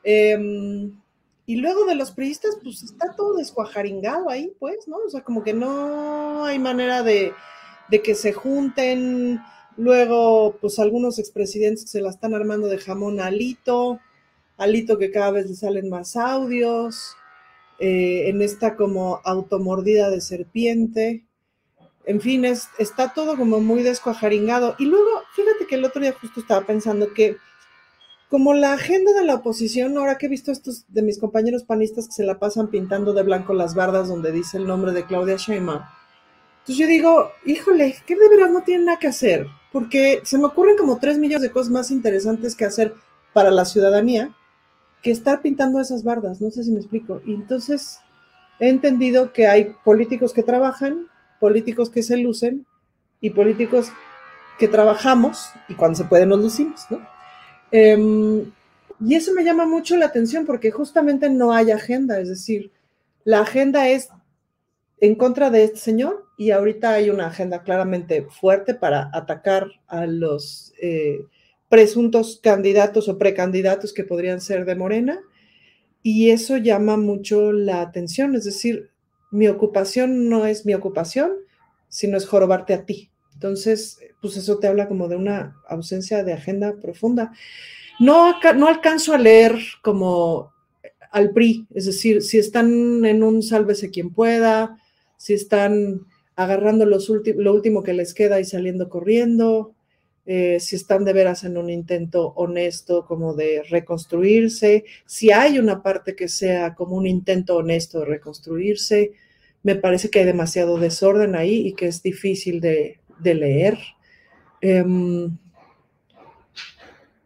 Em, 0.02 1.00
y 1.46 1.56
luego 1.56 1.86
de 1.86 1.94
los 1.94 2.10
priistas, 2.12 2.58
pues 2.62 2.82
está 2.82 3.14
todo 3.16 3.34
descuajaringado 3.36 4.28
ahí, 4.28 4.54
pues, 4.58 4.86
¿no? 4.86 4.98
O 4.98 5.08
sea, 5.08 5.22
como 5.22 5.42
que 5.42 5.54
no 5.54 6.44
hay 6.44 6.58
manera 6.58 7.02
de, 7.02 7.32
de 7.90 8.02
que 8.02 8.14
se 8.14 8.32
junten. 8.32 9.40
Luego, 9.76 10.56
pues 10.60 10.78
algunos 10.78 11.18
expresidentes 11.18 11.90
se 11.90 12.00
la 12.00 12.10
están 12.10 12.34
armando 12.34 12.68
de 12.68 12.78
jamón 12.78 13.20
alito. 13.20 13.98
Alito 14.56 14.98
que 14.98 15.10
cada 15.10 15.30
vez 15.32 15.48
le 15.48 15.54
salen 15.54 15.88
más 15.88 16.16
audios, 16.16 17.16
eh, 17.78 18.28
en 18.28 18.40
esta 18.40 18.76
como 18.76 19.20
automordida 19.24 20.10
de 20.10 20.20
serpiente. 20.20 21.24
En 22.06 22.20
fin, 22.20 22.44
es, 22.44 22.68
está 22.78 23.12
todo 23.14 23.36
como 23.36 23.60
muy 23.60 23.82
descuajaringado. 23.82 24.76
Y 24.78 24.86
luego, 24.86 25.08
fíjate 25.34 25.66
que 25.66 25.74
el 25.74 25.84
otro 25.84 26.00
día 26.00 26.14
justo 26.20 26.40
estaba 26.40 26.66
pensando 26.66 27.12
que 27.12 27.36
como 28.28 28.54
la 28.54 28.72
agenda 28.72 29.12
de 29.12 29.24
la 29.24 29.36
oposición, 29.36 29.96
ahora 29.98 30.18
que 30.18 30.26
he 30.26 30.28
visto 30.28 30.52
estos 30.52 30.84
de 30.88 31.02
mis 31.02 31.18
compañeros 31.18 31.64
panistas 31.64 32.06
que 32.06 32.14
se 32.14 32.24
la 32.24 32.38
pasan 32.38 32.68
pintando 32.68 33.12
de 33.12 33.22
blanco 33.22 33.54
las 33.54 33.74
bardas 33.74 34.08
donde 34.08 34.32
dice 34.32 34.56
el 34.56 34.66
nombre 34.66 34.92
de 34.92 35.04
Claudia 35.04 35.36
Sheinbaum, 35.36 35.82
entonces 36.60 36.76
yo 36.76 36.86
digo, 36.86 37.30
híjole, 37.44 37.94
que 38.06 38.16
de 38.16 38.28
verdad 38.28 38.50
no 38.50 38.62
tienen 38.62 38.86
nada 38.86 38.98
que 38.98 39.08
hacer, 39.08 39.46
porque 39.70 40.20
se 40.24 40.38
me 40.38 40.46
ocurren 40.46 40.76
como 40.76 40.98
tres 40.98 41.18
millones 41.18 41.42
de 41.42 41.50
cosas 41.50 41.70
más 41.70 41.90
interesantes 41.90 42.56
que 42.56 42.64
hacer 42.64 42.94
para 43.34 43.50
la 43.50 43.66
ciudadanía 43.66 44.34
que 45.04 45.10
estar 45.10 45.42
pintando 45.42 45.80
esas 45.80 46.02
bardas, 46.02 46.40
no 46.40 46.50
sé 46.50 46.64
si 46.64 46.72
me 46.72 46.80
explico. 46.80 47.20
Entonces 47.26 48.00
he 48.58 48.70
entendido 48.70 49.34
que 49.34 49.46
hay 49.46 49.76
políticos 49.84 50.32
que 50.32 50.42
trabajan, 50.42 51.08
políticos 51.38 51.90
que 51.90 52.02
se 52.02 52.16
lucen 52.16 52.66
y 53.20 53.30
políticos 53.30 53.92
que 54.58 54.66
trabajamos 54.66 55.50
y 55.68 55.74
cuando 55.74 55.96
se 55.96 56.04
puede 56.04 56.24
nos 56.24 56.40
lucimos, 56.40 56.86
¿no? 56.88 57.06
Em, 57.70 58.50
y 58.98 59.14
eso 59.14 59.34
me 59.34 59.44
llama 59.44 59.66
mucho 59.66 59.94
la 59.98 60.06
atención 60.06 60.46
porque 60.46 60.70
justamente 60.70 61.28
no 61.28 61.52
hay 61.52 61.70
agenda, 61.70 62.18
es 62.18 62.30
decir, 62.30 62.72
la 63.24 63.40
agenda 63.40 63.88
es 63.88 64.08
en 65.00 65.16
contra 65.16 65.50
de 65.50 65.64
este 65.64 65.80
señor 65.80 66.24
y 66.38 66.50
ahorita 66.50 66.94
hay 66.94 67.10
una 67.10 67.26
agenda 67.26 67.62
claramente 67.62 68.22
fuerte 68.22 68.74
para 68.74 69.10
atacar 69.12 69.66
a 69.86 70.06
los 70.06 70.72
eh, 70.80 71.26
presuntos 71.68 72.40
candidatos 72.42 73.08
o 73.08 73.18
precandidatos 73.18 73.92
que 73.92 74.04
podrían 74.04 74.40
ser 74.40 74.64
de 74.64 74.74
Morena 74.74 75.20
y 76.02 76.30
eso 76.30 76.58
llama 76.58 76.96
mucho 76.96 77.50
la 77.52 77.80
atención, 77.80 78.34
es 78.34 78.44
decir, 78.44 78.90
mi 79.30 79.48
ocupación 79.48 80.28
no 80.28 80.46
es 80.46 80.66
mi 80.66 80.74
ocupación, 80.74 81.32
sino 81.88 82.16
es 82.16 82.26
jorobarte 82.26 82.74
a 82.74 82.84
ti. 82.84 83.10
Entonces, 83.32 83.98
pues 84.20 84.36
eso 84.36 84.58
te 84.58 84.66
habla 84.66 84.86
como 84.86 85.08
de 85.08 85.16
una 85.16 85.56
ausencia 85.68 86.22
de 86.22 86.32
agenda 86.32 86.76
profunda. 86.80 87.32
No, 87.98 88.34
no 88.54 88.68
alcanzo 88.68 89.12
a 89.12 89.18
leer 89.18 89.58
como 89.82 90.52
al 91.10 91.30
PRI, 91.30 91.66
es 91.74 91.86
decir, 91.86 92.22
si 92.22 92.38
están 92.38 93.04
en 93.04 93.22
un 93.22 93.42
sálvese 93.42 93.90
quien 93.90 94.10
pueda, 94.10 94.78
si 95.16 95.34
están 95.34 96.06
agarrando 96.36 96.86
los 96.86 97.08
lo 97.08 97.54
último 97.54 97.82
que 97.82 97.92
les 97.92 98.14
queda 98.14 98.40
y 98.40 98.44
saliendo 98.44 98.88
corriendo, 98.88 99.73
eh, 100.26 100.58
si 100.58 100.76
están 100.76 101.04
de 101.04 101.12
veras 101.12 101.44
en 101.44 101.58
un 101.58 101.68
intento 101.68 102.28
honesto 102.36 103.04
como 103.04 103.34
de 103.34 103.62
reconstruirse, 103.68 104.84
si 105.04 105.30
hay 105.30 105.58
una 105.58 105.82
parte 105.82 106.16
que 106.16 106.28
sea 106.28 106.74
como 106.74 106.96
un 106.96 107.06
intento 107.06 107.56
honesto 107.56 108.00
de 108.00 108.06
reconstruirse, 108.06 109.12
me 109.62 109.74
parece 109.76 110.08
que 110.10 110.20
hay 110.20 110.24
demasiado 110.24 110.78
desorden 110.78 111.34
ahí 111.36 111.68
y 111.68 111.74
que 111.74 111.86
es 111.88 112.02
difícil 112.02 112.60
de, 112.60 113.00
de 113.18 113.34
leer. 113.34 113.78
Em, 114.60 115.36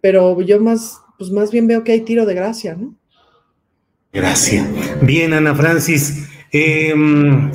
pero 0.00 0.40
yo 0.42 0.60
más, 0.60 1.00
pues 1.18 1.30
más 1.30 1.50
bien 1.50 1.66
veo 1.66 1.84
que 1.84 1.92
hay 1.92 2.00
tiro 2.00 2.26
de 2.26 2.34
gracia, 2.34 2.74
¿no? 2.74 2.94
Gracias. 4.12 4.66
Bien, 5.02 5.32
Ana 5.32 5.54
Francis. 5.54 6.28
Em, 6.50 7.52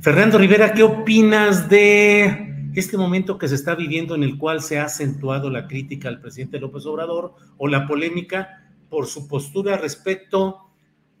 Fernando 0.00 0.38
Rivera, 0.38 0.72
¿qué 0.72 0.82
opinas 0.82 1.68
de 1.68 2.47
este 2.74 2.96
momento 2.96 3.38
que 3.38 3.48
se 3.48 3.54
está 3.54 3.74
viviendo 3.74 4.14
en 4.14 4.22
el 4.22 4.38
cual 4.38 4.62
se 4.62 4.78
ha 4.78 4.84
acentuado 4.84 5.50
la 5.50 5.66
crítica 5.66 6.08
al 6.08 6.20
presidente 6.20 6.60
López 6.60 6.86
Obrador 6.86 7.34
o 7.56 7.68
la 7.68 7.86
polémica 7.86 8.70
por 8.88 9.06
su 9.06 9.28
postura 9.28 9.76
respecto 9.76 10.70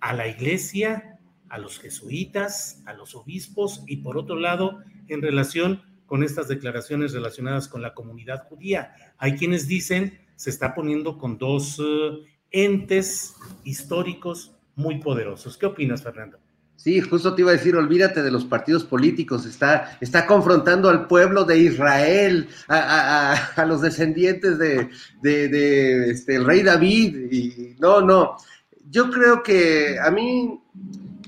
a 0.00 0.12
la 0.12 0.28
iglesia, 0.28 1.18
a 1.48 1.58
los 1.58 1.78
jesuitas, 1.78 2.82
a 2.86 2.92
los 2.92 3.14
obispos 3.14 3.82
y 3.86 3.98
por 3.98 4.18
otro 4.18 4.36
lado 4.36 4.78
en 5.08 5.22
relación 5.22 5.82
con 6.06 6.22
estas 6.22 6.48
declaraciones 6.48 7.12
relacionadas 7.12 7.68
con 7.68 7.82
la 7.82 7.94
comunidad 7.94 8.48
judía. 8.48 8.94
Hay 9.18 9.36
quienes 9.36 9.68
dicen 9.68 10.18
se 10.36 10.50
está 10.50 10.74
poniendo 10.74 11.18
con 11.18 11.36
dos 11.36 11.80
eh, 11.84 12.24
entes 12.50 13.34
históricos 13.64 14.54
muy 14.76 15.00
poderosos. 15.00 15.58
¿Qué 15.58 15.66
opinas, 15.66 16.02
Fernando? 16.02 16.38
Sí, 16.78 17.00
justo 17.00 17.34
te 17.34 17.42
iba 17.42 17.50
a 17.50 17.54
decir, 17.54 17.74
olvídate 17.74 18.22
de 18.22 18.30
los 18.30 18.44
partidos 18.44 18.84
políticos, 18.84 19.44
está, 19.46 19.98
está 20.00 20.26
confrontando 20.26 20.88
al 20.88 21.08
pueblo 21.08 21.42
de 21.42 21.58
Israel, 21.58 22.48
a, 22.68 23.64
los 23.66 23.82
descendientes 23.82 24.58
de, 24.60 24.88
de, 25.20 26.10
este, 26.12 26.36
el 26.36 26.44
rey 26.44 26.62
David, 26.62 27.32
y 27.32 27.76
no, 27.80 28.00
no, 28.00 28.36
yo 28.88 29.10
creo 29.10 29.42
que 29.42 29.98
a 29.98 30.12
mí, 30.12 30.60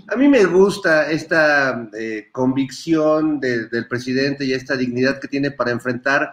a 0.07 0.15
mí 0.15 0.29
me 0.29 0.45
gusta 0.45 1.11
esta 1.11 1.91
eh, 1.99 2.29
convicción 2.31 3.41
del 3.41 3.89
presidente 3.89 4.45
y 4.45 4.53
esta 4.53 4.77
dignidad 4.77 5.19
que 5.19 5.27
tiene 5.27 5.51
para 5.51 5.73
enfrentar 5.73 6.33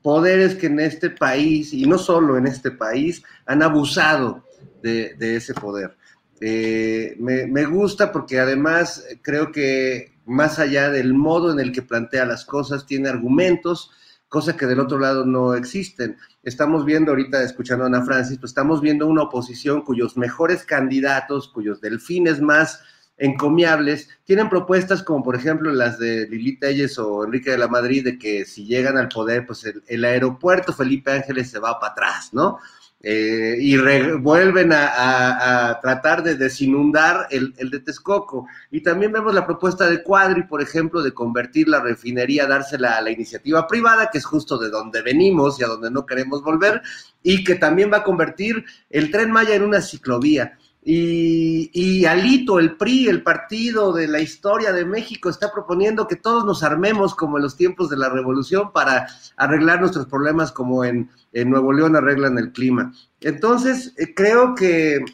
poderes 0.00 0.54
que 0.54 0.68
en 0.68 0.80
este 0.80 1.10
país, 1.10 1.74
y 1.74 1.84
no 1.84 1.98
solo 1.98 2.38
en 2.38 2.46
este 2.46 2.70
país, 2.70 3.22
han 3.44 3.62
abusado 3.62 4.42
de, 4.82 5.36
ese 5.36 5.52
poder. 5.52 5.97
Eh, 6.40 7.16
me, 7.18 7.64
gusta 7.64 8.12
porque 8.12 8.38
además 8.38 9.04
creo 9.22 9.50
que 9.50 10.18
más 10.24 10.58
allá 10.58 10.90
del 10.90 11.14
modo 11.14 11.52
en 11.52 11.58
el 11.58 11.72
que 11.72 11.82
plantea 11.82 12.26
las 12.26 12.44
cosas, 12.44 12.86
tiene 12.86 13.08
argumentos, 13.08 13.90
cosa 14.28 14.56
que 14.56 14.66
del 14.66 14.80
otro 14.80 14.98
lado 14.98 15.24
no 15.24 15.54
existen. 15.54 16.16
Estamos 16.42 16.84
viendo 16.84 17.12
ahorita, 17.12 17.42
escuchando 17.42 17.84
a 17.84 17.86
Ana 17.88 18.04
Francis, 18.04 18.38
pues 18.38 18.50
estamos 18.50 18.80
viendo 18.80 19.06
una 19.06 19.22
oposición 19.22 19.82
cuyos 19.82 20.16
mejores 20.16 20.64
candidatos, 20.64 21.48
cuyos 21.48 21.80
delfines 21.80 22.40
más 22.40 22.82
encomiables, 23.18 24.08
tienen 24.24 24.48
propuestas 24.48 25.02
como 25.02 25.24
por 25.24 25.34
ejemplo 25.34 25.72
las 25.72 25.98
de 25.98 26.28
Lili 26.28 26.56
Telles 26.56 26.98
o 26.98 27.24
Enrique 27.24 27.50
de 27.50 27.58
la 27.58 27.68
Madrid, 27.68 28.04
de 28.04 28.18
que 28.18 28.44
si 28.44 28.64
llegan 28.64 28.96
al 28.96 29.08
poder, 29.08 29.44
pues 29.44 29.64
el, 29.86 30.04
aeropuerto 30.04 30.72
Felipe 30.72 31.10
Ángeles 31.10 31.50
se 31.50 31.58
va 31.58 31.78
para 31.80 31.92
atrás, 31.92 32.32
¿no? 32.32 32.58
Eh, 33.00 33.56
y 33.60 33.76
vuelven 34.16 34.72
a, 34.72 35.78
tratar 35.80 36.20
de 36.24 36.34
desinundar 36.34 37.28
el, 37.30 37.54
el, 37.56 37.70
de 37.70 37.80
Texcoco. 37.80 38.48
Y 38.72 38.80
también 38.80 39.12
vemos 39.12 39.32
la 39.32 39.46
propuesta 39.46 39.88
de 39.88 40.02
Cuadri, 40.02 40.42
por 40.42 40.60
ejemplo, 40.60 41.00
de 41.00 41.14
convertir 41.14 41.68
la 41.68 41.80
refinería, 41.80 42.46
dársela 42.46 42.96
a 42.96 43.02
la 43.02 43.10
iniciativa 43.10 43.68
privada, 43.68 44.10
que 44.10 44.18
es 44.18 44.24
justo 44.24 44.58
de 44.58 44.68
donde 44.68 45.02
venimos 45.02 45.60
y 45.60 45.64
a 45.64 45.68
donde 45.68 45.92
no 45.92 46.06
queremos 46.06 46.42
volver, 46.42 46.82
y 47.22 47.44
que 47.44 47.54
también 47.54 47.92
va 47.92 47.98
a 47.98 48.04
convertir 48.04 48.64
el 48.90 49.12
tren 49.12 49.30
Maya 49.30 49.54
en 49.54 49.62
una 49.62 49.80
ciclovía. 49.80 50.57
Y, 50.82 52.06
Alito, 52.06 52.58
el 52.58 52.76
PRI, 52.76 53.08
el 53.08 53.22
partido 53.22 53.92
de 53.92 54.08
la 54.08 54.20
historia 54.20 54.72
de 54.72 54.84
México, 54.84 55.28
está 55.28 55.52
proponiendo 55.52 56.06
que 56.06 56.16
todos 56.16 56.44
nos 56.44 56.62
armemos 56.62 57.14
como 57.14 57.36
en 57.36 57.42
los 57.42 57.56
tiempos 57.56 57.90
de 57.90 57.98
la 57.98 58.08
revolución 58.08 58.72
para 58.72 59.06
arreglar 59.36 59.80
nuestros 59.80 60.06
problemas 60.06 60.52
como 60.52 60.84
en, 60.84 61.10
Nuevo 61.32 61.72
León 61.72 61.94
arreglan 61.94 62.38
el 62.38 62.52
clima. 62.52 62.92
Entonces, 63.20 63.92
eh, 63.98 64.14
creo 64.14 64.54
que 64.54 65.04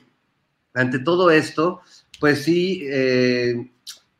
ante 0.75 0.99
todo 0.99 1.31
esto, 1.31 1.81
pues 2.21 2.45
sí, 2.45 2.83
eh, 2.85 3.71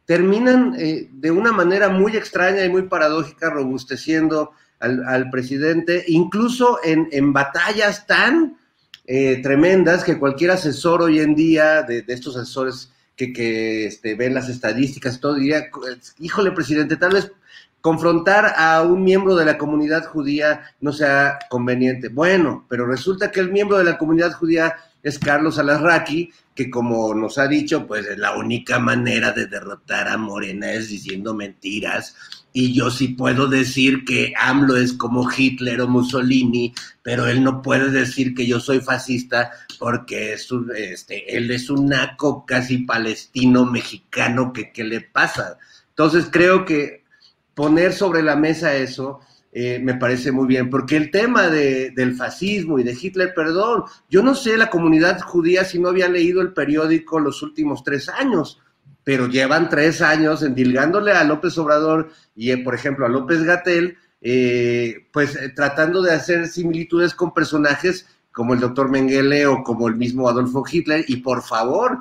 terminan 0.07 0.75
eh, 0.79 1.09
de 1.13 1.31
una 1.31 1.53
manera 1.53 1.89
muy 1.89 2.17
extraña 2.17 2.65
y 2.65 2.69
muy 2.69 2.83
paradójica 2.83 3.51
robusteciendo 3.51 4.53
al, 4.81 5.31
presidente, 5.31 6.05
incluso 6.09 6.79
en, 6.85 7.09
en 7.11 7.33
batallas 7.33 8.07
tan 8.07 8.59
eh, 9.07 9.41
tremendas 9.43 10.03
que 10.03 10.19
cualquier 10.19 10.53
asesor 10.53 11.03
hoy 11.03 11.21
en 11.21 11.35
día, 11.35 11.83
de, 11.83 12.05
estos 12.09 12.37
asesores 12.37 12.91
que, 13.17 13.87
este, 13.87 14.15
ven 14.15 14.35
las 14.35 14.49
estadísticas 14.49 15.21
todo, 15.21 15.35
diría, 15.35 15.67
híjole, 16.19 16.53
presidente, 16.53 16.97
tal 16.97 17.13
vez 17.13 17.31
confrontar 17.81 18.55
a 18.57 18.83
un 18.83 19.05
miembro 19.05 19.37
de 19.37 19.45
la 19.45 19.59
comunidad 19.59 20.07
judía 20.07 20.75
no 20.81 20.91
sea 20.91 21.39
conveniente. 21.51 22.09
Bueno, 22.09 22.65
pero 22.67 22.87
resulta 22.87 23.31
que 23.31 23.41
el 23.41 23.53
miembro 23.53 23.77
de 23.77 23.85
la 23.85 23.99
comunidad 23.99 24.33
judía 24.33 24.75
es 25.03 25.19
Carlos 25.19 25.59
Alarraqui, 25.59 26.33
que 26.55 26.71
como 26.71 27.15
nos 27.15 27.37
ha 27.37 27.47
dicho, 27.47 27.87
pues 27.87 28.07
la 28.17 28.35
única 28.37 28.79
manera 28.79 29.33
de 29.33 29.49
derrotar 29.49 30.09
a 30.09 30.17
Morena 30.17 30.73
es 30.73 30.89
diciendo 30.89 31.35
mentiras 31.35 32.17
y 32.57 32.73
yo 32.73 32.89
sí 32.89 33.09
puedo 33.09 33.49
decir 33.49 34.05
que 34.05 34.33
AMLO 34.39 34.77
es 34.77 34.93
como 34.93 35.29
Hitler 35.29 35.81
o 35.81 35.89
Mussolini, 35.89 36.73
pero 37.03 37.27
él 37.27 37.43
no 37.43 37.61
puede 37.61 37.91
decir 37.91 38.33
que 38.33 38.47
yo 38.47 38.61
soy 38.61 38.79
fascista 38.79 39.51
porque 39.81 40.35
es 40.35 40.49
este, 40.77 41.37
él 41.37 41.51
es 41.51 41.69
un 41.69 41.89
naco 41.89 42.47
casi 42.47 42.79
palestino 42.79 43.67
mexicano 43.67 44.53
que 44.53 44.71
qué 44.71 44.85
le 44.85 45.01
pasa. 45.01 45.59
Entonces 45.89 46.29
creo 46.31 46.65
que 46.65 47.03
poner 47.55 47.93
sobre 47.93 48.23
la 48.23 48.37
mesa 48.37 48.77
eso 48.77 49.19
eh, 49.51 49.81
me 49.81 49.95
parece 49.95 50.31
muy 50.31 50.47
bien, 50.47 50.71
porque 50.71 50.97
el 50.97 51.11
tema 51.11 51.49
de, 51.49 51.91
del 51.91 52.15
fascismo 52.15 52.79
y 52.79 52.85
de 52.85 52.97
Hitler, 53.01 53.35
perdón, 53.35 53.83
yo 54.09 54.23
no 54.23 54.37
sé 54.37 54.57
la 54.57 54.71
comunidad 54.71 55.21
judía 55.21 55.65
si 55.65 55.81
no 55.81 55.89
había 55.89 56.09
leído 56.09 56.41
el 56.41 56.53
periódico 56.53 57.19
los 57.19 57.43
últimos 57.43 57.83
tres 57.83 58.09
años 58.09 58.61
pero 59.05 59.29
llevan 59.29 59.69
tres 59.69 60.01
años 60.01 60.43
endilgándole 60.43 61.13
a 61.13 61.25
López 61.25 61.57
Obrador 61.59 62.11
y, 62.35 62.51
eh, 62.51 62.59
por 62.59 62.75
ejemplo, 62.75 63.05
a 63.05 63.11
López 63.11 63.43
Gatel, 63.43 63.99
eh, 64.21 65.07
pues 65.13 65.37
eh, 65.37 65.51
tratando 65.55 66.01
de 66.01 66.13
hacer 66.13 66.49
similitudes 66.49 67.15
con 67.15 67.35
personajes 67.35 68.07
como 68.33 68.55
el 68.55 68.61
doctor 68.61 68.91
Mengele 68.91 69.47
o 69.47 69.63
como 69.63 69.87
el 69.87 69.95
mismo 69.95 70.29
Adolfo 70.29 70.65
Hitler, 70.69 71.05
y 71.07 71.19
por 71.19 71.43
favor, 71.43 71.99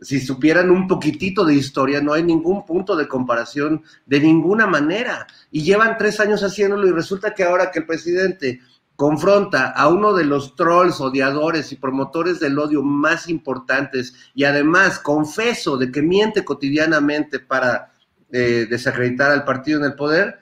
si 0.00 0.20
supieran 0.20 0.70
un 0.70 0.88
poquitito 0.88 1.44
de 1.44 1.54
historia, 1.54 2.00
no 2.00 2.12
hay 2.12 2.24
ningún 2.24 2.66
punto 2.66 2.96
de 2.96 3.06
comparación 3.06 3.82
de 4.04 4.20
ninguna 4.20 4.66
manera. 4.66 5.26
Y 5.50 5.62
llevan 5.62 5.96
tres 5.96 6.18
años 6.18 6.42
haciéndolo 6.42 6.88
y 6.88 6.92
resulta 6.92 7.34
que 7.34 7.44
ahora 7.44 7.70
que 7.70 7.78
el 7.80 7.86
presidente 7.86 8.60
confronta 8.96 9.70
a 9.70 9.88
uno 9.88 10.14
de 10.14 10.24
los 10.24 10.56
trolls, 10.56 11.00
odiadores 11.00 11.70
y 11.70 11.76
promotores 11.76 12.40
del 12.40 12.58
odio 12.58 12.82
más 12.82 13.28
importantes 13.28 14.14
y 14.34 14.44
además 14.44 14.98
confeso 14.98 15.76
de 15.76 15.92
que 15.92 16.02
miente 16.02 16.44
cotidianamente 16.44 17.38
para 17.38 17.92
eh, 18.32 18.66
desacreditar 18.68 19.30
al 19.30 19.44
partido 19.44 19.78
en 19.78 19.84
el 19.84 19.94
poder, 19.94 20.40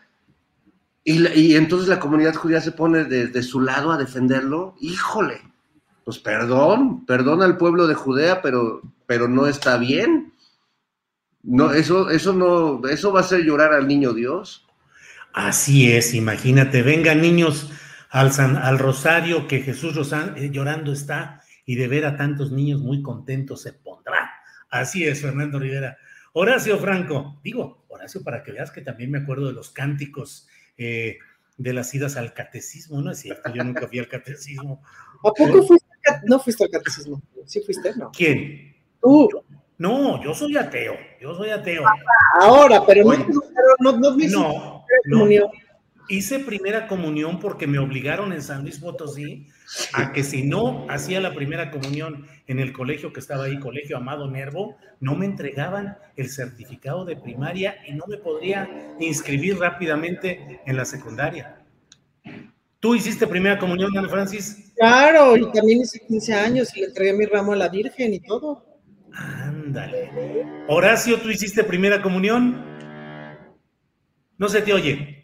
y, 1.07 1.55
entonces 1.55 1.87
la 1.89 2.01
comunidad 2.01 2.35
judía 2.35 2.63
se 2.63 2.73
pone 2.73 3.05
de, 3.05 3.43
su 3.43 3.61
lado 3.61 3.93
a 3.93 3.99
defenderlo, 3.99 4.75
híjole, 4.81 5.43
pues 6.03 6.19
perdón, 6.19 7.05
perdón 7.05 7.43
al 7.43 7.59
pueblo 7.59 7.87
de 7.87 7.95
Judea, 7.95 8.41
pero, 8.41 8.81
pero 9.07 9.29
no 9.29 9.47
está 9.47 9.77
bien. 9.77 10.33
No, 11.43 11.73
eso, 11.73 12.09
eso 12.09 12.33
no, 12.33 12.89
eso 12.89 13.13
va 13.13 13.21
a 13.21 13.23
hacer 13.23 13.43
llorar 13.43 13.75
al 13.75 13.87
niño 13.87 14.15
Dios. 14.15 14.67
Así 15.35 15.93
es, 15.93 16.15
imagínate, 16.15 16.83
vengan 16.83 17.21
niños 17.21 17.71
al, 18.15 18.31
al 18.63 18.79
rosario 18.79 19.49
que 19.49 19.61
Jesús 19.61 20.13
eh, 20.37 20.51
llorando 20.53 20.93
está 20.93 21.43
y 21.67 21.75
de 21.75 21.89
ver 21.89 22.07
a 22.07 22.17
tantos 22.17 22.53
niños 22.53 22.81
muy 22.81 23.03
contentos 23.03 23.63
se 23.63 23.73
pondrá. 23.73 24.31
Así 24.71 25.05
es, 25.05 25.21
Fernando 25.21 25.59
Rivera. 25.59 25.99
Horacio 26.33 26.79
Franco, 26.79 27.41
digo, 27.43 27.85
Horacio, 27.89 28.23
para 28.23 28.45
que 28.45 28.53
veas 28.53 28.71
que 28.71 28.83
también 28.83 29.11
me 29.11 29.19
acuerdo 29.19 29.49
de 29.49 29.53
los 29.53 29.71
cánticos 29.71 30.47
eh, 30.79 31.19
de 31.57 31.73
las 31.73 31.93
idas 31.93 32.17
al 32.17 32.35
catecismo, 32.35 33.03
¿no 33.03 33.11
es 33.11 33.19
cierto? 33.19 33.53
Yo 33.53 33.65
nunca 33.65 33.89
fui 33.89 33.99
al 33.99 34.09
catecismo. 34.09 34.81
¿A 35.19 35.33
poco 35.33 35.63
fuiste? 35.65 35.89
No 36.25 36.39
fuiste 36.39 36.65
al 36.65 36.71
catecismo. 36.71 37.21
¿Sí 37.47 37.63
fuiste? 37.63 37.97
No. 37.97 38.13
¿Quién? 38.13 38.77
Tú. 39.03 39.29
No, 39.79 40.23
yo 40.23 40.35
soy 40.35 40.57
ateo. 40.57 40.95
Yo 41.21 41.35
soy 41.35 41.51
ateo. 41.51 41.83
Ahora, 42.41 42.87
pero 42.87 43.05
no, 43.05 43.17
no, 43.81 43.99
no, 43.99 44.17
no, 45.07 45.27
no, 45.27 45.51
hice 46.09 46.39
primera 46.41 46.87
comunión 46.87 47.41
porque 47.41 47.67
me 47.67 47.79
obligaron 47.79 48.33
en 48.33 48.43
San 48.43 48.63
Luis 48.63 48.79
Potosí 48.79 49.49
a 49.93 50.13
que 50.13 50.23
si 50.23 50.43
no 50.43 50.87
hacía 50.89 51.21
la 51.21 51.35
primera 51.35 51.71
comunión 51.71 52.27
en 52.47 52.59
el 52.59 52.73
colegio 52.73 53.13
que 53.13 53.21
estaba 53.21 53.45
ahí, 53.45 53.59
Colegio 53.59 53.97
Amado 53.97 54.31
Nervo, 54.31 54.77
no 55.01 55.15
me 55.15 55.27
entregaban 55.27 55.97
el 56.17 56.29
certificado 56.29 57.05
de 57.05 57.17
primaria 57.17 57.77
y 57.87 57.93
no 57.93 58.05
me 58.07 58.19
podría 58.19 58.69
inscribir 59.01 59.59
rápidamente 59.59 60.61
en 60.67 60.77
la 60.77 60.85
secundaria. 60.85 61.61
¿Tú 62.81 62.95
hiciste 62.95 63.27
primera 63.27 63.59
comunión, 63.59 63.97
Ana 63.97 64.09
Francis? 64.09 64.73
Claro, 64.77 65.37
y 65.37 65.51
también 65.53 65.81
hice 65.81 66.01
15 66.07 66.35
años 66.35 66.77
y 66.77 66.81
le 66.81 66.87
entregué 66.87 67.15
mi 67.15 67.25
ramo 67.25 67.53
a 67.53 67.57
la 67.57 67.69
Virgen 67.69 68.13
y 68.13 68.21
todo. 68.21 68.67
Ándale. 69.15 70.11
Horacio, 70.69 71.19
¿tú 71.19 71.31
hiciste 71.31 71.65
primera 71.65 72.03
comunión? 72.03 72.63
No 74.37 74.49
se 74.49 74.61
te 74.61 74.75
oye. 74.75 75.24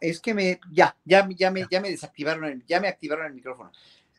es 0.00 0.20
que 0.20 0.34
me, 0.34 0.60
ya, 0.72 0.96
ya, 1.04 1.28
ya 1.36 1.50
me, 1.50 1.66
ya 1.70 1.80
me 1.80 1.90
desactivaron, 1.90 2.62
ya 2.66 2.80
me 2.80 2.88
activaron 2.88 3.26
el 3.26 3.34
micrófono. 3.34 3.70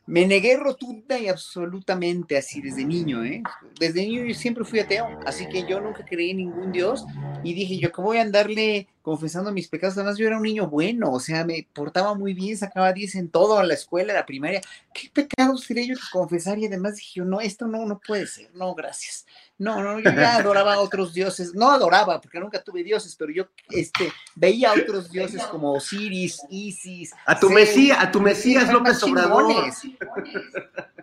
Me 0.06 0.24
negué 0.24 0.56
rotunda 0.56 1.18
y 1.18 1.26
absolutamente 1.26 2.36
así 2.36 2.60
desde 2.60 2.84
niño, 2.84 3.24
¿eh? 3.24 3.42
Desde 3.80 4.02
niño 4.02 4.24
yo 4.24 4.34
siempre 4.34 4.64
fui 4.64 4.78
ateo, 4.78 5.18
así 5.26 5.48
que 5.48 5.66
yo 5.66 5.80
nunca 5.80 6.04
creí 6.04 6.30
en 6.30 6.36
ningún 6.36 6.70
Dios 6.70 7.04
y 7.42 7.54
dije, 7.54 7.78
yo 7.78 7.90
cómo 7.90 8.08
voy 8.08 8.18
a 8.18 8.22
andarle 8.22 8.86
confesando 9.06 9.52
mis 9.52 9.68
pecados, 9.68 9.96
además 9.96 10.18
yo 10.18 10.26
era 10.26 10.36
un 10.36 10.42
niño 10.42 10.66
bueno, 10.66 11.12
o 11.12 11.20
sea, 11.20 11.44
me 11.44 11.64
portaba 11.72 12.14
muy 12.14 12.34
bien, 12.34 12.58
sacaba 12.58 12.92
10 12.92 13.14
en 13.14 13.28
todo, 13.28 13.60
en 13.60 13.68
la 13.68 13.74
escuela, 13.74 14.10
en 14.10 14.16
la 14.16 14.26
primaria, 14.26 14.60
¿qué 14.92 15.08
pecados 15.14 15.64
tenía 15.64 15.84
yo 15.84 15.94
que 15.94 16.00
confesar? 16.10 16.58
Y 16.58 16.66
además 16.66 16.96
dije, 16.96 17.20
no, 17.20 17.40
esto 17.40 17.68
no, 17.68 17.86
no 17.86 18.00
puede 18.04 18.26
ser, 18.26 18.50
no, 18.52 18.74
gracias. 18.74 19.24
No, 19.58 19.82
no, 19.82 20.00
yo 20.00 20.10
ya 20.10 20.36
adoraba 20.36 20.74
a 20.74 20.80
otros 20.80 21.14
dioses, 21.14 21.54
no 21.54 21.70
adoraba, 21.70 22.20
porque 22.20 22.38
nunca 22.38 22.62
tuve 22.62 22.82
dioses, 22.82 23.16
pero 23.16 23.32
yo 23.32 23.46
este, 23.70 24.12
veía 24.34 24.70
a 24.70 24.74
otros 24.74 25.10
dioses 25.10 25.42
como 25.44 25.72
Osiris, 25.72 26.42
Isis. 26.50 27.14
A 27.24 27.38
tu 27.38 27.48
Mesías, 27.48 27.98
a 27.98 28.10
tu 28.10 28.20
Mesías 28.20 28.70
López 28.70 29.02
Obrador. 29.02 29.72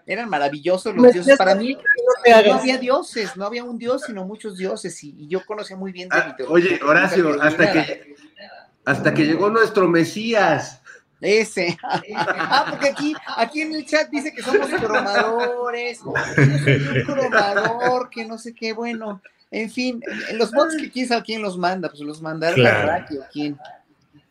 Eran 0.06 0.30
maravillosos 0.30 0.94
los 0.94 1.14
dioses. 1.14 1.38
Para 1.38 1.56
mí 1.56 1.76
no 2.46 2.54
había 2.54 2.78
dioses, 2.78 3.36
no 3.36 3.46
había 3.46 3.64
un 3.64 3.80
dios, 3.80 4.04
sino 4.06 4.24
muchos 4.26 4.58
dioses, 4.58 5.04
y, 5.04 5.28
yo 5.28 5.44
conocía 5.46 5.78
muy 5.78 5.92
bien 5.92 6.10
de 6.10 6.18
ah, 6.18 6.36
Oye, 6.50 6.80
Horacio, 6.84 7.42
hasta 7.42 7.72
que, 7.72 7.93
hasta 8.86 9.14
que 9.14 9.26
llegó 9.26 9.50
nuestro 9.50 9.88
Mesías. 9.88 10.82
Ese. 11.22 11.78
Ah, 12.16 12.68
porque 12.70 12.90
aquí, 12.90 13.16
aquí 13.38 13.62
en 13.62 13.76
el 13.76 13.86
chat 13.86 14.10
dice 14.10 14.34
que 14.34 14.42
somos 14.42 14.68
cromadores, 14.70 16.02
un 16.02 16.14
cromador, 17.06 18.10
que 18.10 18.26
no 18.26 18.38
sé 18.38 18.54
qué, 18.54 18.74
bueno, 18.74 19.22
en 19.50 19.70
fin, 19.70 20.02
los 20.34 20.52
bots 20.52 20.76
que 20.76 20.92
quién 20.92 21.08
sabe 21.08 21.24
quién 21.24 21.42
los 21.42 21.58
manda, 21.58 21.90
pues 21.90 22.02
los 22.02 22.22
mandaron 22.22 22.56
claro. 22.56 22.92
a 22.92 23.28
quién. 23.32 23.58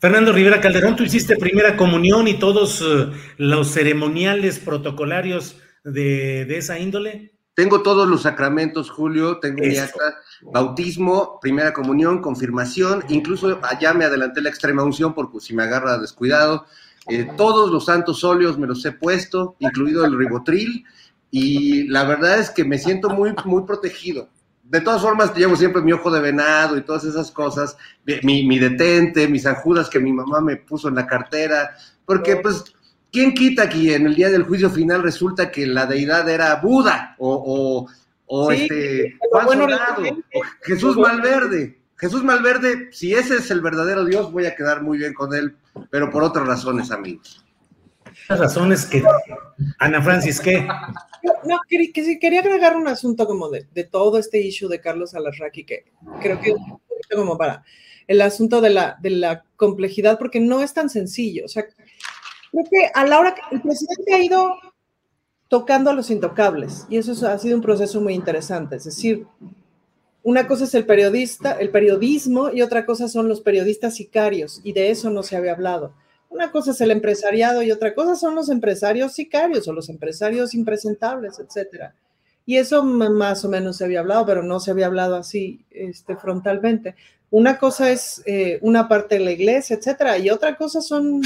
Fernando 0.00 0.32
Rivera 0.32 0.60
Calderón, 0.60 0.96
tú 0.96 1.04
hiciste 1.04 1.36
primera 1.36 1.76
comunión 1.76 2.26
y 2.26 2.38
todos 2.38 2.82
eh, 2.82 3.12
los 3.36 3.72
ceremoniales 3.72 4.58
protocolarios 4.58 5.56
de, 5.84 6.44
de, 6.44 6.58
esa 6.58 6.78
índole. 6.78 7.31
Tengo 7.54 7.82
todos 7.82 8.08
los 8.08 8.22
sacramentos, 8.22 8.90
Julio, 8.90 9.38
tengo 9.38 9.62
mi 9.62 9.76
acta, 9.76 10.16
bautismo, 10.40 11.38
primera 11.38 11.74
comunión, 11.74 12.22
confirmación, 12.22 13.04
incluso 13.08 13.60
allá 13.62 13.92
me 13.92 14.06
adelanté 14.06 14.40
la 14.40 14.48
extrema 14.48 14.82
unción 14.82 15.12
porque 15.12 15.38
si 15.40 15.54
me 15.54 15.62
agarra 15.62 15.98
descuidado, 15.98 16.64
eh, 17.08 17.28
todos 17.36 17.70
los 17.70 17.84
santos 17.84 18.24
óleos 18.24 18.58
me 18.58 18.66
los 18.66 18.82
he 18.86 18.92
puesto, 18.92 19.56
incluido 19.58 20.04
el 20.06 20.16
ribotril, 20.16 20.84
y 21.30 21.88
la 21.88 22.04
verdad 22.04 22.38
es 22.38 22.50
que 22.50 22.64
me 22.64 22.78
siento 22.78 23.10
muy, 23.10 23.34
muy 23.44 23.64
protegido. 23.64 24.28
De 24.62 24.80
todas 24.80 25.02
formas, 25.02 25.34
llevo 25.34 25.54
siempre 25.54 25.82
mi 25.82 25.92
ojo 25.92 26.10
de 26.10 26.20
venado 26.20 26.78
y 26.78 26.82
todas 26.82 27.04
esas 27.04 27.30
cosas, 27.30 27.76
mi, 28.22 28.46
mi 28.46 28.58
detente, 28.58 29.28
mis 29.28 29.44
anjudas 29.44 29.90
que 29.90 30.00
mi 30.00 30.12
mamá 30.12 30.40
me 30.40 30.56
puso 30.56 30.88
en 30.88 30.94
la 30.94 31.06
cartera, 31.06 31.74
porque 32.06 32.36
pues, 32.36 32.64
¿quién 33.12 33.34
quita 33.34 33.68
que 33.68 33.94
en 33.94 34.06
el 34.06 34.14
día 34.14 34.30
del 34.30 34.44
juicio 34.44 34.70
final 34.70 35.02
resulta 35.02 35.50
que 35.50 35.66
la 35.66 35.86
deidad 35.86 36.28
era 36.28 36.56
Buda 36.56 37.14
o, 37.18 37.86
o, 38.26 38.50
este 38.50 39.16
Juan 39.30 39.68
Jesús 40.62 40.96
Malverde? 40.96 41.78
Jesús 41.96 42.24
Malverde, 42.24 42.88
si 42.90 43.14
ese 43.14 43.36
es 43.36 43.50
el 43.52 43.60
verdadero 43.60 44.04
Dios, 44.04 44.32
voy 44.32 44.46
a 44.46 44.56
quedar 44.56 44.82
muy 44.82 44.98
bien 44.98 45.14
con 45.14 45.34
él, 45.34 45.54
pero 45.90 46.10
por 46.10 46.24
otras 46.24 46.48
razones, 46.48 46.90
amigos. 46.90 47.44
Las 48.28 48.40
razones 48.40 48.86
que. 48.86 49.04
Ana 49.78 50.02
Francis, 50.02 50.40
¿qué? 50.40 50.66
No, 51.44 51.60
que, 51.68 52.18
quería 52.18 52.40
agregar 52.40 52.76
un 52.76 52.88
asunto 52.88 53.26
como 53.26 53.48
de, 53.48 53.84
todo 53.84 54.18
este 54.18 54.40
issue 54.40 54.68
de 54.68 54.80
Carlos 54.80 55.14
Alarraqui, 55.14 55.64
que 55.64 55.84
creo 56.20 56.40
que 56.40 56.50
es 56.50 56.56
un 56.56 56.80
poquito 56.80 57.16
como 57.16 57.38
para 57.38 57.62
el 58.08 58.20
asunto 58.20 58.60
de 58.60 58.70
la, 58.70 58.96
de 59.00 59.10
la 59.10 59.44
complejidad, 59.56 60.18
porque 60.18 60.40
no 60.40 60.60
es 60.60 60.74
tan 60.74 60.90
sencillo. 60.90 61.44
O 61.44 61.48
sea, 61.48 61.66
creo 62.52 62.64
que 62.70 62.90
a 62.94 63.04
la 63.06 63.18
hora 63.18 63.34
que 63.34 63.42
el 63.50 63.60
presidente 63.60 64.14
ha 64.14 64.22
ido 64.22 64.56
tocando 65.48 65.90
a 65.90 65.94
los 65.94 66.10
intocables, 66.10 66.86
y 66.88 66.96
eso 66.96 67.28
ha 67.28 67.38
sido 67.38 67.56
un 67.56 67.62
proceso 67.62 68.00
muy 68.00 68.14
interesante. 68.14 68.76
Es 68.76 68.84
decir, 68.84 69.26
una 70.22 70.46
cosa 70.46 70.64
es 70.64 70.74
el 70.74 70.86
periodista, 70.86 71.52
el 71.52 71.70
periodismo 71.70 72.50
y 72.50 72.62
otra 72.62 72.86
cosa 72.86 73.08
son 73.08 73.28
los 73.28 73.40
periodistas 73.40 73.96
sicarios 73.96 74.60
y 74.62 74.72
de 74.72 74.90
eso 74.90 75.10
no 75.10 75.22
se 75.22 75.36
había 75.36 75.52
hablado. 75.52 75.94
Una 76.30 76.50
cosa 76.52 76.70
es 76.70 76.80
el 76.80 76.92
empresariado 76.92 77.62
y 77.62 77.72
otra 77.72 77.94
cosa 77.94 78.14
son 78.14 78.34
los 78.34 78.48
empresarios 78.48 79.12
sicarios 79.12 79.66
o 79.66 79.72
los 79.72 79.88
empresarios 79.88 80.54
impresentables, 80.54 81.38
etcétera. 81.40 81.94
Y 82.46 82.56
eso 82.56 82.84
más 82.84 83.44
o 83.44 83.48
menos 83.48 83.76
se 83.76 83.84
había 83.84 84.00
hablado, 84.00 84.24
pero 84.24 84.42
no 84.42 84.58
se 84.60 84.70
había 84.70 84.86
hablado 84.86 85.16
así 85.16 85.64
este, 85.70 86.16
frontalmente. 86.16 86.94
Una 87.30 87.58
cosa 87.58 87.90
es 87.90 88.22
eh, 88.24 88.58
una 88.62 88.88
parte 88.88 89.16
de 89.16 89.24
la 89.24 89.32
iglesia, 89.32 89.76
etcétera, 89.76 90.18
y 90.18 90.30
otra 90.30 90.56
cosa 90.56 90.80
son 90.80 91.22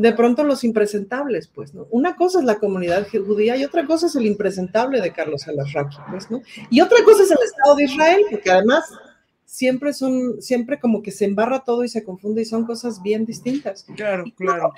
de 0.00 0.12
pronto 0.12 0.44
los 0.44 0.64
impresentables, 0.64 1.48
pues, 1.48 1.74
¿no? 1.74 1.86
Una 1.90 2.16
cosa 2.16 2.38
es 2.38 2.44
la 2.44 2.58
comunidad 2.58 3.06
judía 3.08 3.56
y 3.56 3.64
otra 3.64 3.86
cosa 3.86 4.06
es 4.06 4.16
el 4.16 4.26
impresentable 4.26 5.00
de 5.00 5.12
Carlos 5.12 5.46
Alarraqui, 5.46 5.98
pues, 6.10 6.30
¿no? 6.30 6.40
Y 6.70 6.80
otra 6.80 6.98
cosa 7.04 7.22
es 7.22 7.30
el 7.30 7.38
Estado 7.44 7.76
de 7.76 7.84
Israel, 7.84 8.22
porque 8.30 8.50
además 8.50 8.84
siempre 9.44 9.92
son, 9.92 10.40
siempre 10.40 10.80
como 10.80 11.02
que 11.02 11.10
se 11.10 11.26
embarra 11.26 11.64
todo 11.64 11.84
y 11.84 11.88
se 11.88 12.04
confunde 12.04 12.42
y 12.42 12.46
son 12.46 12.64
cosas 12.64 13.02
bien 13.02 13.26
distintas. 13.26 13.84
Claro, 13.96 14.24
claro. 14.36 14.72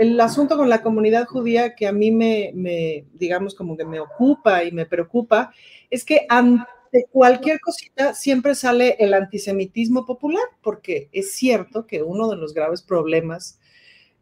El, 0.00 0.08
el 0.08 0.20
asunto 0.20 0.56
con 0.56 0.68
la 0.68 0.82
comunidad 0.82 1.26
judía 1.26 1.74
que 1.74 1.86
a 1.86 1.92
mí 1.92 2.10
me, 2.10 2.50
me, 2.54 3.04
digamos, 3.12 3.54
como 3.54 3.76
que 3.76 3.84
me 3.84 4.00
ocupa 4.00 4.64
y 4.64 4.72
me 4.72 4.86
preocupa, 4.86 5.52
es 5.88 6.04
que 6.04 6.26
ante 6.28 6.66
cualquier 7.10 7.60
cosita 7.60 8.14
siempre 8.14 8.54
sale 8.54 8.96
el 8.98 9.14
antisemitismo 9.14 10.04
popular, 10.04 10.44
porque 10.62 11.08
es 11.12 11.32
cierto 11.32 11.86
que 11.86 12.02
uno 12.02 12.28
de 12.28 12.36
los 12.36 12.54
graves 12.54 12.82
problemas 12.82 13.60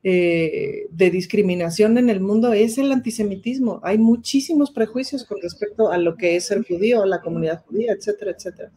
eh, 0.02 0.86
de 0.90 1.10
discriminación 1.10 1.98
en 1.98 2.08
el 2.08 2.20
mundo 2.20 2.52
es 2.54 2.78
el 2.78 2.90
antisemitismo. 2.90 3.80
Hay 3.82 3.98
muchísimos 3.98 4.70
prejuicios 4.70 5.24
con 5.24 5.40
respecto 5.42 5.90
a 5.90 5.98
lo 5.98 6.16
que 6.16 6.36
es 6.36 6.50
el 6.50 6.64
judío, 6.64 7.04
la 7.04 7.20
comunidad 7.20 7.62
judía, 7.66 7.92
etcétera, 7.92 8.30
etcétera. 8.30 8.72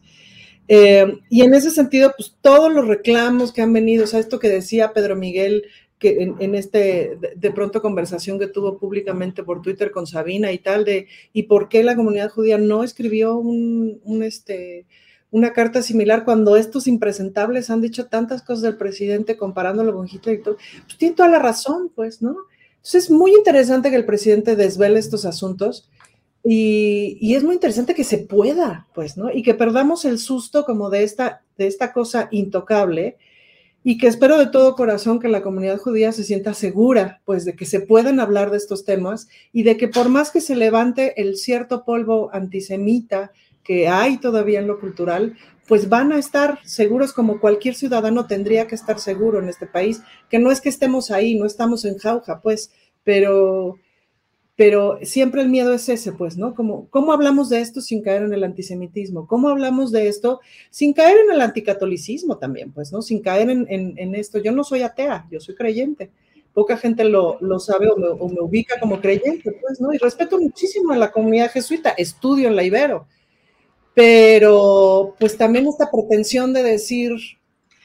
Eh, 0.68 1.20
y 1.30 1.42
en 1.42 1.54
ese 1.54 1.70
sentido, 1.70 2.12
pues 2.16 2.36
todos 2.40 2.72
los 2.72 2.86
reclamos 2.86 3.52
que 3.52 3.62
han 3.62 3.72
venido, 3.72 4.04
o 4.04 4.06
sea, 4.06 4.20
esto 4.20 4.38
que 4.38 4.48
decía 4.48 4.92
Pedro 4.92 5.16
Miguel, 5.16 5.64
que 5.98 6.34
en, 6.38 6.54
este, 6.54 7.16
de, 7.18 7.32
de, 7.36 7.50
pronto 7.52 7.80
conversación 7.80 8.38
que 8.38 8.48
tuvo 8.48 8.78
públicamente 8.78 9.42
por 9.42 9.62
Twitter 9.62 9.90
con 9.90 10.06
Sabina 10.06 10.52
y 10.52 10.58
tal, 10.58 10.84
de, 10.84 11.06
¿y 11.32 11.44
por 11.44 11.68
qué 11.70 11.82
la 11.82 11.96
comunidad 11.96 12.30
judía 12.30 12.58
no 12.58 12.84
escribió 12.84 13.36
un, 13.36 14.00
un 14.04 14.22
este, 14.22 14.86
una 15.34 15.52
carta 15.52 15.82
similar 15.82 16.24
cuando 16.24 16.56
estos 16.56 16.86
impresentables 16.86 17.68
han 17.68 17.80
dicho 17.80 18.06
tantas 18.06 18.40
cosas 18.40 18.62
del 18.62 18.76
presidente 18.76 19.36
comparándolo 19.36 19.92
con 19.92 20.06
Hitler 20.08 20.36
y 20.36 20.42
todo? 20.42 20.58
Pues 20.84 20.96
tiene 20.96 21.16
toda 21.16 21.28
la 21.28 21.40
razón, 21.40 21.90
pues, 21.92 22.22
¿no? 22.22 22.36
Entonces 22.76 23.04
es 23.04 23.10
muy 23.10 23.32
interesante 23.32 23.90
que 23.90 23.96
el 23.96 24.04
presidente 24.04 24.54
desvele 24.54 25.00
estos 25.00 25.24
asuntos 25.24 25.90
y, 26.44 27.18
y, 27.20 27.34
es 27.34 27.42
muy 27.42 27.54
interesante 27.54 27.94
que 27.94 28.04
se 28.04 28.18
pueda, 28.18 28.86
pues, 28.94 29.16
¿no? 29.16 29.32
Y 29.32 29.42
que 29.42 29.54
perdamos 29.54 30.04
el 30.04 30.20
susto 30.20 30.64
como 30.64 30.88
de 30.88 31.02
esta, 31.02 31.42
de 31.58 31.66
esta 31.66 31.92
cosa 31.92 32.28
intocable 32.30 33.16
y 33.82 33.98
que 33.98 34.06
espero 34.06 34.38
de 34.38 34.46
todo 34.46 34.76
corazón 34.76 35.18
que 35.18 35.26
la 35.26 35.42
comunidad 35.42 35.78
judía 35.78 36.12
se 36.12 36.22
sienta 36.22 36.54
segura, 36.54 37.22
pues, 37.24 37.44
de 37.44 37.56
que 37.56 37.66
se 37.66 37.80
pueden 37.80 38.20
hablar 38.20 38.52
de 38.52 38.58
estos 38.58 38.84
temas 38.84 39.26
y 39.52 39.64
de 39.64 39.76
que 39.76 39.88
por 39.88 40.08
más 40.10 40.30
que 40.30 40.40
se 40.40 40.54
levante 40.54 41.20
el 41.20 41.36
cierto 41.36 41.84
polvo 41.84 42.30
antisemita 42.32 43.32
que 43.64 43.88
hay 43.88 44.18
todavía 44.18 44.60
en 44.60 44.66
lo 44.66 44.78
cultural, 44.78 45.36
pues 45.66 45.88
van 45.88 46.12
a 46.12 46.18
estar 46.18 46.58
seguros 46.64 47.12
como 47.12 47.40
cualquier 47.40 47.74
ciudadano 47.74 48.26
tendría 48.26 48.66
que 48.66 48.74
estar 48.74 49.00
seguro 49.00 49.38
en 49.38 49.48
este 49.48 49.66
país, 49.66 50.02
que 50.28 50.38
no 50.38 50.50
es 50.50 50.60
que 50.60 50.68
estemos 50.68 51.10
ahí, 51.10 51.34
no 51.34 51.46
estamos 51.46 51.84
en 51.84 51.98
jauja, 51.98 52.40
pues, 52.42 52.70
pero 53.02 53.78
pero 54.56 55.00
siempre 55.02 55.42
el 55.42 55.48
miedo 55.48 55.72
es 55.72 55.88
ese, 55.88 56.12
pues, 56.12 56.36
¿no? 56.36 56.54
Como, 56.54 56.88
¿Cómo 56.90 57.12
hablamos 57.12 57.48
de 57.48 57.60
esto 57.60 57.80
sin 57.80 58.02
caer 58.02 58.22
en 58.22 58.32
el 58.32 58.44
antisemitismo? 58.44 59.26
¿Cómo 59.26 59.48
hablamos 59.48 59.90
de 59.90 60.06
esto 60.06 60.40
sin 60.70 60.92
caer 60.92 61.18
en 61.24 61.32
el 61.32 61.40
anticatolicismo 61.40 62.38
también, 62.38 62.72
pues, 62.72 62.92
¿no? 62.92 63.02
Sin 63.02 63.20
caer 63.20 63.50
en, 63.50 63.66
en, 63.68 64.14
esto. 64.14 64.38
Yo 64.38 64.52
no 64.52 64.62
soy 64.62 64.82
atea, 64.82 65.26
yo 65.28 65.40
soy 65.40 65.56
creyente. 65.56 66.12
Poca 66.52 66.76
gente 66.76 67.02
lo, 67.02 67.36
lo 67.40 67.58
sabe 67.58 67.88
o 67.88 67.96
me, 67.96 68.06
o 68.06 68.28
me, 68.28 68.40
ubica 68.40 68.78
como 68.78 69.00
creyente, 69.00 69.58
pues, 69.60 69.80
¿no? 69.80 69.92
Y 69.92 69.98
respeto 69.98 70.38
muchísimo 70.38 70.92
a 70.92 70.96
la 70.96 71.10
comunidad 71.10 71.50
jesuita, 71.50 71.90
estudio 71.90 72.46
en 72.46 72.54
la 72.54 72.62
Ibero. 72.62 73.08
Pero, 73.94 75.14
pues, 75.18 75.36
también 75.36 75.66
esta 75.66 75.90
pretensión 75.90 76.52
de 76.52 76.62
decir 76.62 77.12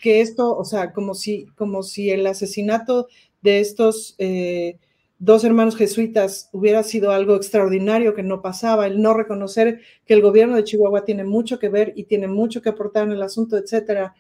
que 0.02 0.22
esto, 0.22 0.58
o 0.58 0.66
sea, 0.66 0.92
como 0.94 1.14
si, 1.14 1.48
como 1.56 1.84
si 1.84 2.10
el 2.10 2.26
asesinato 2.28 3.08
de 3.42 3.60
estos... 3.60 4.16
Eh, 4.18 4.78
dos 5.20 5.44
hermanos 5.44 5.76
jesuitas 5.76 6.50
hubiera 6.54 6.82
sido 6.82 7.12
algo 7.12 7.36
extraordinario 7.36 8.16
que 8.16 8.24
no 8.24 8.42
pasaba, 8.42 8.88
el 8.88 9.02
no 9.02 9.14
reconocer 9.14 9.82
que 10.06 10.14
el 10.14 10.22
gobierno 10.22 10.56
de 10.56 10.64
Chihuahua 10.64 11.04
tiene 11.04 11.26
mucho 11.26 11.60
que 11.60 11.70
ver 11.70 11.94
y 11.96 12.06
tiene 12.06 12.28
mucho 12.28 12.62
que 12.62 12.70
aportar 12.70 13.04
en 13.04 13.12
el 13.12 13.22
asunto, 13.22 13.58
etcétera, 13.58 14.16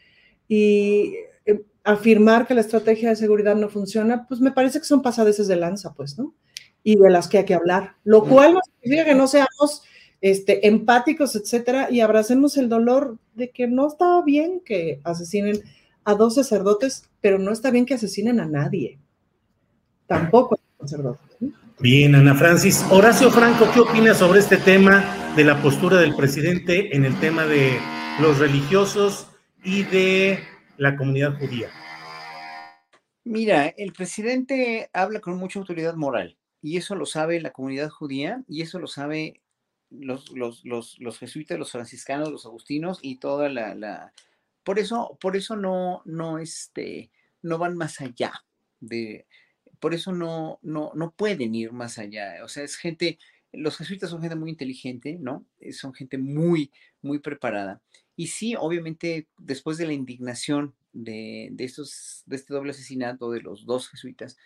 y 0.48 1.14
eh, 1.46 1.64
afirmar 1.86 2.46
que 2.46 2.54
la 2.54 2.62
estrategia 2.62 3.10
de 3.10 3.16
seguridad 3.16 3.56
no 3.56 3.70
funciona, 3.70 4.28
pues 4.28 4.42
me 4.42 4.52
parece 4.52 4.80
que 4.80 4.86
son 4.86 5.02
pasadeces 5.02 5.48
de 5.48 5.56
lanza, 5.56 5.94
pues, 5.94 6.20
¿no? 6.20 6.36
Y 6.84 6.98
de 6.98 7.10
las 7.10 7.28
que 7.30 7.40
hay 7.40 7.46
que 7.46 7.54
hablar, 7.54 7.96
lo 8.04 8.24
cual 8.26 8.54
no 8.54 8.60
significa 8.66 9.06
que 9.06 9.16
no 9.16 9.28
seamos 9.28 9.84
este, 10.22 10.68
empáticos, 10.68 11.36
etcétera, 11.36 11.90
y 11.92 12.02
abracemos 12.02 12.58
el 12.58 12.70
dolor 12.70 13.18
de 13.36 13.52
que 13.52 13.68
no 13.68 13.88
está 13.88 14.22
bien 14.24 14.62
que 14.66 15.00
asesinen 15.04 15.62
a 16.04 16.16
dos 16.16 16.36
sacerdotes, 16.36 17.10
pero 17.22 17.40
no 17.40 17.52
está 17.52 17.72
bien 17.72 17.86
que 17.86 17.94
asesinen 17.94 18.40
a 18.40 18.46
nadie. 18.46 19.00
Tampoco 20.08 20.60
Bien, 21.80 22.16
Ana 22.16 22.36
Francis. 22.36 22.86
Horacio 22.90 23.30
Franco, 23.32 23.66
¿qué 23.74 23.82
opinas 23.82 24.18
sobre 24.18 24.40
este 24.40 24.58
tema 24.58 25.34
de 25.36 25.44
la 25.44 25.62
postura 25.62 25.98
del 25.98 26.16
presidente 26.16 26.96
en 26.96 27.06
el 27.06 27.18
tema 27.20 27.46
de 27.46 27.78
los 28.22 28.40
religiosos 28.40 29.28
y 29.64 29.84
de 29.84 30.40
la 30.78 30.96
comunidad 30.96 31.38
judía? 31.38 31.70
Mira, 33.26 33.68
el 33.68 33.92
presidente 33.94 34.90
habla 34.94 35.20
con 35.20 35.38
mucha 35.38 35.60
autoridad 35.60 35.96
moral 35.96 36.38
y 36.62 36.78
eso 36.78 36.96
lo 36.96 37.06
sabe 37.06 37.42
la 37.42 37.52
comunidad 37.52 37.90
judía 37.90 38.44
y 38.48 38.62
eso 38.62 38.80
lo 38.80 38.88
sabe 38.88 39.42
los, 39.90 40.32
los, 40.32 40.64
los, 40.66 41.00
los 41.00 41.18
jesuitas, 41.20 41.60
los 41.60 41.72
franciscanos, 41.72 42.32
los 42.32 42.46
agustinos 42.46 43.00
y 43.02 43.18
toda 43.18 43.50
la... 43.50 43.76
la... 43.76 44.14
Por 44.64 44.80
eso, 44.80 45.18
por 45.22 45.36
eso 45.36 45.56
no, 45.56 46.02
no, 46.06 46.38
este, 46.38 47.12
no 47.42 47.58
van 47.58 47.76
más 47.76 48.02
allá 48.02 48.44
de, 48.80 49.26
por 49.80 49.94
eso 49.94 50.12
no, 50.12 50.60
no, 50.62 50.92
no 50.96 51.12
pueden 51.12 51.56
ir 51.56 51.72
más 51.72 51.98
allá. 51.98 52.44
O 52.44 52.48
sea, 52.48 52.64
es 52.64 52.76
gente, 52.76 53.18
los 53.52 53.78
jesuitas 53.78 54.10
son 54.10 54.22
gente 54.22 54.36
muy 54.36 54.52
inteligente, 54.52 55.18
¿no? 55.20 55.46
Eh, 55.60 55.74
son 55.74 55.94
gente 55.94 56.18
muy, 56.18 56.72
muy 57.02 57.20
preparada. 57.20 57.82
Y 58.16 58.28
sí, 58.28 58.56
obviamente, 58.58 59.28
después 59.38 59.78
de 59.78 59.88
la 59.88 59.94
indignación 59.94 60.76
de, 60.92 61.50
de, 61.52 61.64
estos, 61.64 62.24
de 62.26 62.36
este 62.36 62.54
doble 62.54 62.72
asesinato 62.72 63.32
de 63.32 63.42
los 63.42 63.66
dos 63.66 63.90
jesuitas, 63.90 64.38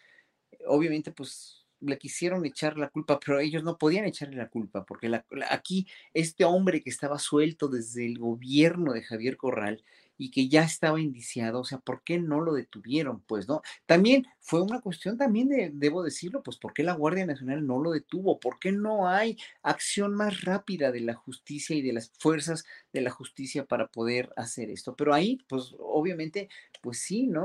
obviamente, 0.67 1.11
pues 1.11 1.62
le 1.85 1.97
quisieron 1.97 2.45
echar 2.45 2.77
la 2.77 2.89
culpa, 2.89 3.19
pero 3.19 3.39
ellos 3.39 3.63
no 3.63 3.77
podían 3.77 4.05
echarle 4.05 4.37
la 4.37 4.49
culpa, 4.49 4.85
porque 4.85 5.09
la, 5.09 5.25
aquí 5.49 5.87
este 6.13 6.45
hombre 6.45 6.81
que 6.81 6.89
estaba 6.89 7.19
suelto 7.19 7.67
desde 7.67 8.05
el 8.05 8.17
gobierno 8.19 8.93
de 8.93 9.03
Javier 9.03 9.37
Corral, 9.37 9.83
y 10.17 10.31
que 10.31 10.47
ya 10.47 10.63
estaba 10.63 11.01
indiciado, 11.01 11.61
o 11.61 11.63
sea, 11.65 11.79
¿por 11.79 12.03
qué 12.03 12.19
no 12.19 12.41
lo 12.41 12.53
detuvieron? 12.53 13.21
Pues 13.21 13.47
no, 13.47 13.61
también 13.85 14.25
fue 14.39 14.61
una 14.61 14.81
cuestión 14.81 15.17
también 15.17 15.49
de, 15.49 15.71
debo 15.73 16.03
decirlo, 16.03 16.43
pues 16.43 16.57
¿por 16.57 16.73
qué 16.73 16.83
la 16.83 16.93
Guardia 16.93 17.25
Nacional 17.25 17.65
no 17.65 17.81
lo 17.81 17.91
detuvo? 17.91 18.39
¿Por 18.39 18.59
qué 18.59 18.71
no 18.71 19.07
hay 19.07 19.37
acción 19.61 20.13
más 20.13 20.41
rápida 20.41 20.91
de 20.91 21.01
la 21.01 21.13
justicia 21.13 21.75
y 21.75 21.81
de 21.81 21.93
las 21.93 22.11
fuerzas 22.19 22.65
de 22.91 23.01
la 23.01 23.09
justicia 23.09 23.65
para 23.65 23.87
poder 23.87 24.31
hacer 24.35 24.69
esto? 24.69 24.95
Pero 24.95 25.13
ahí, 25.13 25.39
pues 25.47 25.75
obviamente, 25.79 26.49
pues 26.81 26.99
sí, 26.99 27.27
¿no? 27.27 27.43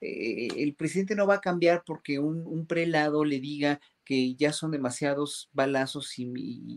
Eh, 0.00 0.48
el 0.56 0.74
presidente 0.74 1.14
no 1.14 1.26
va 1.26 1.34
a 1.34 1.40
cambiar 1.40 1.82
porque 1.84 2.18
un, 2.18 2.66
prelado 2.66 3.24
le 3.24 3.38
diga 3.38 3.80
que 4.04 4.34
ya 4.34 4.52
son 4.52 4.70
demasiados 4.70 5.50
balazos 5.52 6.14
y, 6.18 6.76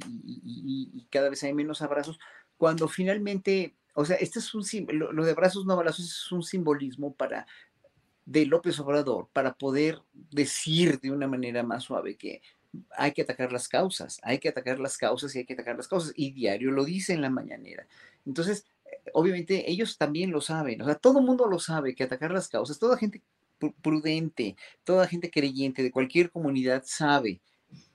cada 1.09 1.29
vez 1.29 1.43
hay 1.43 1.53
menos 1.53 1.81
abrazos, 1.81 2.19
cuando 2.57 2.87
finalmente 2.87 3.75
o 3.93 4.05
sea, 4.05 4.17
este 4.17 4.39
es 4.39 4.53
un 4.53 4.63
lo, 4.89 5.11
lo 5.11 5.25
de 5.25 5.33
brazos 5.33 5.65
no 5.65 5.75
balazos 5.75 6.05
es 6.05 6.31
un 6.31 6.43
simbolismo 6.43 7.13
para 7.13 7.45
de 8.25 8.45
López 8.45 8.79
Obrador 8.79 9.27
para 9.33 9.53
poder 9.53 10.01
decir 10.13 10.99
de 10.99 11.11
una 11.11 11.27
manera 11.27 11.63
más 11.63 11.83
suave 11.83 12.15
que 12.15 12.41
hay 12.95 13.11
que 13.11 13.23
atacar 13.23 13.51
las 13.51 13.67
causas, 13.67 14.19
hay 14.21 14.37
que 14.37 14.49
atacar 14.49 14.79
las 14.79 14.97
causas 14.97 15.35
y 15.35 15.39
hay 15.39 15.45
que 15.45 15.53
atacar 15.53 15.75
las 15.75 15.87
causas. 15.87 16.13
Y 16.15 16.31
diario 16.31 16.71
lo 16.71 16.85
dice 16.85 17.13
en 17.13 17.21
la 17.21 17.31
mañanera. 17.31 17.87
Entonces, 18.27 18.65
eh, 18.85 19.09
obviamente 19.13 19.69
ellos 19.71 19.97
también 19.97 20.31
lo 20.31 20.41
saben, 20.41 20.81
o 20.81 20.85
sea, 20.85 20.95
todo 20.95 21.19
el 21.19 21.25
mundo 21.25 21.47
lo 21.47 21.59
sabe 21.59 21.95
que 21.95 22.03
atacar 22.03 22.31
las 22.31 22.47
causas, 22.47 22.77
toda 22.77 22.97
gente 22.97 23.21
prudente, 23.81 24.55
toda 24.83 25.07
gente 25.07 25.29
creyente 25.29 25.83
de 25.83 25.91
cualquier 25.91 26.31
comunidad 26.31 26.83
sabe 26.85 27.41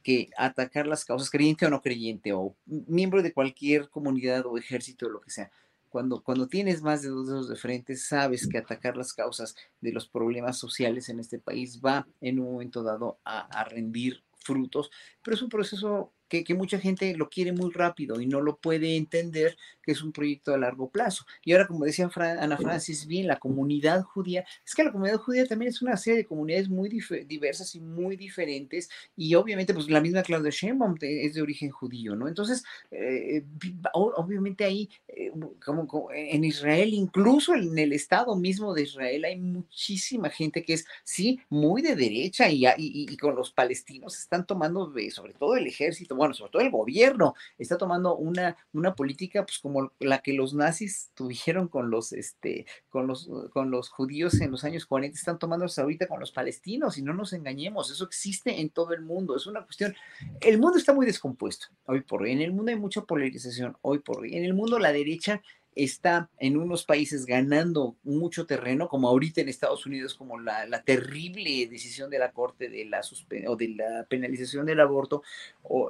que 0.02 0.30
atacar 0.36 0.86
las 0.86 1.04
causas, 1.04 1.30
creyente 1.30 1.64
o 1.66 1.70
no 1.70 1.80
creyente, 1.80 2.32
o 2.32 2.54
miembro 2.66 3.22
de 3.22 3.32
cualquier 3.32 3.88
comunidad 3.88 4.44
o 4.46 4.58
ejército 4.58 5.06
o 5.06 5.10
lo 5.10 5.20
que 5.20 5.30
sea, 5.30 5.50
cuando, 5.94 6.24
cuando 6.24 6.48
tienes 6.48 6.82
más 6.82 7.02
de 7.02 7.08
dos 7.08 7.28
dedos 7.28 7.48
de 7.48 7.54
frente, 7.54 7.94
sabes 7.94 8.48
que 8.48 8.58
atacar 8.58 8.96
las 8.96 9.12
causas 9.12 9.54
de 9.80 9.92
los 9.92 10.08
problemas 10.08 10.58
sociales 10.58 11.08
en 11.08 11.20
este 11.20 11.38
país 11.38 11.80
va 11.80 12.04
en 12.20 12.40
un 12.40 12.50
momento 12.50 12.82
dado 12.82 13.20
a, 13.24 13.42
a 13.42 13.62
rendir 13.62 14.24
frutos, 14.32 14.90
pero 15.22 15.36
es 15.36 15.42
un 15.42 15.50
proceso 15.50 16.12
que, 16.34 16.44
que, 16.44 16.54
mucha 16.54 16.78
gente 16.78 17.16
lo 17.16 17.28
quiere 17.28 17.52
muy 17.52 17.70
rápido 17.72 18.20
y 18.20 18.26
no 18.26 18.40
lo 18.40 18.56
puede 18.56 18.96
entender 18.96 19.56
que 19.84 19.92
es 19.92 20.02
un 20.02 20.12
proyecto 20.12 20.52
a 20.52 20.58
largo 20.58 20.88
plazo. 20.88 21.24
Y 21.44 21.52
ahora, 21.52 21.66
como 21.66 21.84
decía 21.84 22.10
Ana 22.14 22.56
Francis, 22.56 23.06
bien, 23.06 23.26
la 23.26 23.38
comunidad 23.38 24.02
judía, 24.02 24.44
es 24.66 24.74
que 24.74 24.84
la 24.84 24.92
comunidad 24.92 25.18
judía 25.18 25.46
también 25.46 25.70
es 25.70 25.82
una 25.82 25.96
serie 25.96 26.18
de 26.18 26.26
comunidades 26.26 26.68
muy 26.68 26.88
diversas 26.88 27.74
y 27.74 27.80
muy 27.80 28.16
diferentes, 28.16 28.88
y 29.16 29.34
obviamente, 29.34 29.74
pues 29.74 29.88
la 29.90 30.00
misma 30.00 30.22
Claudia 30.22 30.50
Sheinbaum 30.50 30.96
es 31.00 31.34
de 31.34 31.42
origen 31.42 31.70
judío, 31.70 32.16
¿no? 32.16 32.28
Entonces, 32.28 32.64
eh, 32.90 33.44
obviamente 33.92 34.64
ahí, 34.64 34.88
eh, 35.08 35.30
como, 35.64 36.10
en 36.12 36.44
Israel, 36.44 36.94
incluso 36.94 37.54
en 37.54 37.78
el 37.78 37.92
Estado 37.92 38.34
mismo 38.36 38.74
de 38.74 38.82
Israel, 38.82 39.24
hay 39.24 39.38
muchísima 39.38 40.30
gente 40.30 40.64
que 40.64 40.74
es, 40.74 40.86
sí, 41.04 41.40
muy 41.48 41.82
de 41.82 41.94
derecha 41.94 42.48
y, 42.48 42.64
y, 42.76 43.16
con 43.16 43.36
los 43.36 43.50
palestinos 43.50 44.18
están 44.18 44.46
tomando, 44.46 44.92
sobre 45.10 45.34
todo 45.34 45.56
el 45.56 45.66
ejército, 45.66 46.16
bueno, 46.24 46.34
sobre 46.34 46.52
todo 46.52 46.62
el 46.62 46.70
gobierno, 46.70 47.34
está 47.58 47.76
tomando 47.76 48.16
una, 48.16 48.56
una 48.72 48.94
política, 48.94 49.44
pues 49.44 49.58
como 49.58 49.92
la 50.00 50.18
que 50.18 50.32
los 50.32 50.54
nazis 50.54 51.10
tuvieron 51.14 51.68
con 51.68 51.90
los, 51.90 52.12
este, 52.12 52.66
con 52.88 53.06
los, 53.06 53.28
con 53.52 53.70
los 53.70 53.88
judíos 53.88 54.40
en 54.40 54.50
los 54.50 54.64
años 54.64 54.86
40, 54.86 55.16
están 55.16 55.38
tomando 55.38 55.66
ahorita 55.76 56.06
con 56.06 56.20
los 56.20 56.32
palestinos, 56.32 56.98
y 56.98 57.02
no 57.02 57.14
nos 57.14 57.32
engañemos, 57.32 57.90
eso 57.90 58.04
existe 58.04 58.60
en 58.60 58.70
todo 58.70 58.92
el 58.92 59.02
mundo, 59.02 59.36
es 59.36 59.46
una 59.46 59.64
cuestión, 59.64 59.94
el 60.40 60.58
mundo 60.58 60.78
está 60.78 60.92
muy 60.92 61.06
descompuesto 61.06 61.68
hoy 61.86 62.00
por 62.00 62.22
hoy, 62.22 62.32
en 62.32 62.40
el 62.40 62.52
mundo 62.52 62.70
hay 62.70 62.78
mucha 62.78 63.02
polarización 63.02 63.76
hoy 63.82 63.98
por 63.98 64.20
hoy, 64.20 64.36
en 64.36 64.44
el 64.44 64.54
mundo 64.54 64.78
la 64.78 64.92
derecha 64.92 65.42
está 65.76 66.28
en 66.38 66.56
unos 66.56 66.84
países 66.84 67.26
ganando 67.26 67.96
mucho 68.04 68.46
terreno, 68.46 68.88
como 68.88 69.08
ahorita 69.08 69.40
en 69.40 69.48
Estados 69.48 69.86
Unidos, 69.86 70.14
como 70.14 70.38
la, 70.38 70.82
terrible 70.84 71.66
decisión 71.66 72.10
de 72.10 72.18
la 72.18 72.32
Corte 72.32 72.68
de 72.68 72.84
la, 72.84 73.00
o 73.46 73.56
de 73.56 73.68
la 73.68 74.06
penalización 74.08 74.66
del 74.66 74.80
aborto, 74.80 75.22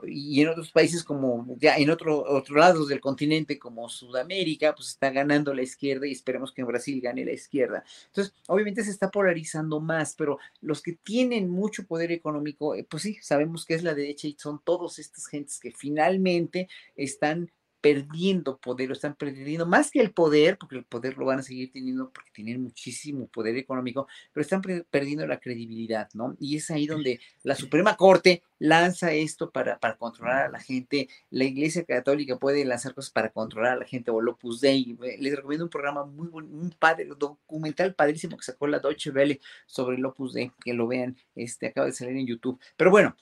y 0.07 0.41
en 0.41 0.49
otros 0.49 0.71
países 0.71 1.03
como 1.03 1.47
ya 1.59 1.77
en 1.77 1.91
otro, 1.91 2.25
otros 2.25 2.57
lados 2.57 2.89
del 2.89 3.01
continente, 3.01 3.59
como 3.59 3.89
Sudamérica, 3.89 4.75
pues 4.75 4.89
está 4.89 5.11
ganando 5.11 5.55
la 5.55 5.63
izquierda 5.63 6.07
y 6.07 6.13
esperemos 6.13 6.53
que 6.53 6.63
en 6.63 6.69
Brasil 6.69 7.01
gane 7.01 7.25
la 7.25 7.33
izquierda. 7.33 7.85
Entonces, 8.07 8.35
obviamente 8.47 8.85
se 8.85 8.91
está 8.91 9.11
polarizando 9.11 9.81
más, 9.81 10.15
pero 10.17 10.39
los 10.61 10.83
que 10.83 10.93
tienen 10.93 11.51
mucho 11.51 11.87
poder 11.87 12.13
económico, 12.13 12.75
eh, 12.75 12.87
pues 12.89 13.03
sí, 13.03 13.19
sabemos 13.21 13.65
que 13.65 13.75
es 13.75 13.83
la 13.83 13.95
derecha 13.95 14.29
y 14.29 14.37
son 14.39 14.61
todos 14.65 14.99
estas 14.99 15.27
gentes 15.27 15.59
que 15.61 15.73
finalmente 15.73 16.69
están 16.97 17.51
perdiendo 17.85 18.57
poder, 18.57 18.89
o 18.89 18.93
están 18.95 19.15
perdiendo 19.15 19.67
más 19.67 19.91
que 19.91 20.01
el 20.01 20.11
poder, 20.11 20.57
porque 20.57 20.77
el 20.77 20.85
poder 20.85 21.19
lo 21.19 21.27
van 21.27 21.41
a 21.41 21.43
seguir 21.43 21.71
teniendo 21.71 22.09
porque 22.09 22.31
tienen 22.33 22.63
muchísimo 22.63 23.27
poder 23.27 23.59
económico, 23.59 24.09
pero 24.33 24.41
están 24.41 24.63
perdiendo 24.63 25.27
la 25.27 25.39
credibilidad, 25.39 26.09
¿no? 26.15 26.35
Y 26.41 26.57
es 26.57 26.71
ahí 26.71 26.87
donde 26.87 27.21
la 27.43 27.55
Suprema 27.55 27.95
Corte 27.99 28.43
lanza 28.59 29.13
esto 29.13 29.51
para, 29.51 29.79
para 29.79 29.99
controlar 29.99 30.47
a 30.47 30.49
la 30.49 30.61
gente, 30.61 31.11
la 31.29 31.45
Iglesia 31.45 31.85
Católica 31.85 32.39
puede 32.39 32.65
lanzar 32.65 32.95
cosas 32.95 33.11
para 33.13 33.29
controlar 33.29 33.73
a 33.73 33.81
la 33.81 33.85
gente, 33.85 34.11
o 34.11 34.31
Opus 34.31 34.63
Dei, 34.63 34.97
les 35.21 35.37
recomiendo 35.37 35.67
un 35.67 35.71
programa 35.71 36.07
muy 36.07 36.29
bueno, 36.29 36.49
un 36.53 36.71
padre, 36.71 37.05
documental 37.05 37.95
padrísimo 37.95 38.39
que 38.39 38.45
sacó 38.45 38.67
la 38.67 38.79
Deutsche 38.79 39.11
Welle 39.11 39.43
sobre 39.67 39.97
el 39.97 40.07
Opus 40.07 40.33
Dei, 40.33 40.51
que 40.65 40.73
lo 40.73 40.87
vean, 40.87 41.19
este 41.35 41.67
acaba 41.67 41.89
de 41.89 41.93
salir 41.93 42.17
en 42.17 42.27
YouTube, 42.27 42.59
pero 42.79 42.91
bueno, 42.91 43.15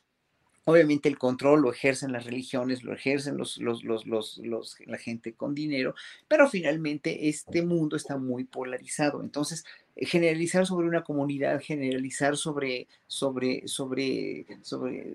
Obviamente 0.64 1.08
el 1.08 1.18
control 1.18 1.62
lo 1.62 1.72
ejercen 1.72 2.12
las 2.12 2.24
religiones, 2.24 2.84
lo 2.84 2.94
ejercen 2.94 3.36
los, 3.36 3.58
los, 3.58 3.82
los, 3.84 4.76
la 4.86 4.98
gente 4.98 5.34
con 5.34 5.54
dinero, 5.54 5.94
pero 6.28 6.48
finalmente 6.48 7.28
este 7.28 7.62
mundo 7.62 7.96
está 7.96 8.16
muy 8.16 8.44
polarizado. 8.44 9.22
Entonces, 9.22 9.64
generalizar 9.96 10.66
sobre 10.66 10.88
una 10.88 11.04
comunidad, 11.04 11.60
generalizar 11.60 12.36
sobre, 12.36 12.88
sobre, 13.06 13.68
sobre, 13.68 14.46
sobre 14.62 15.06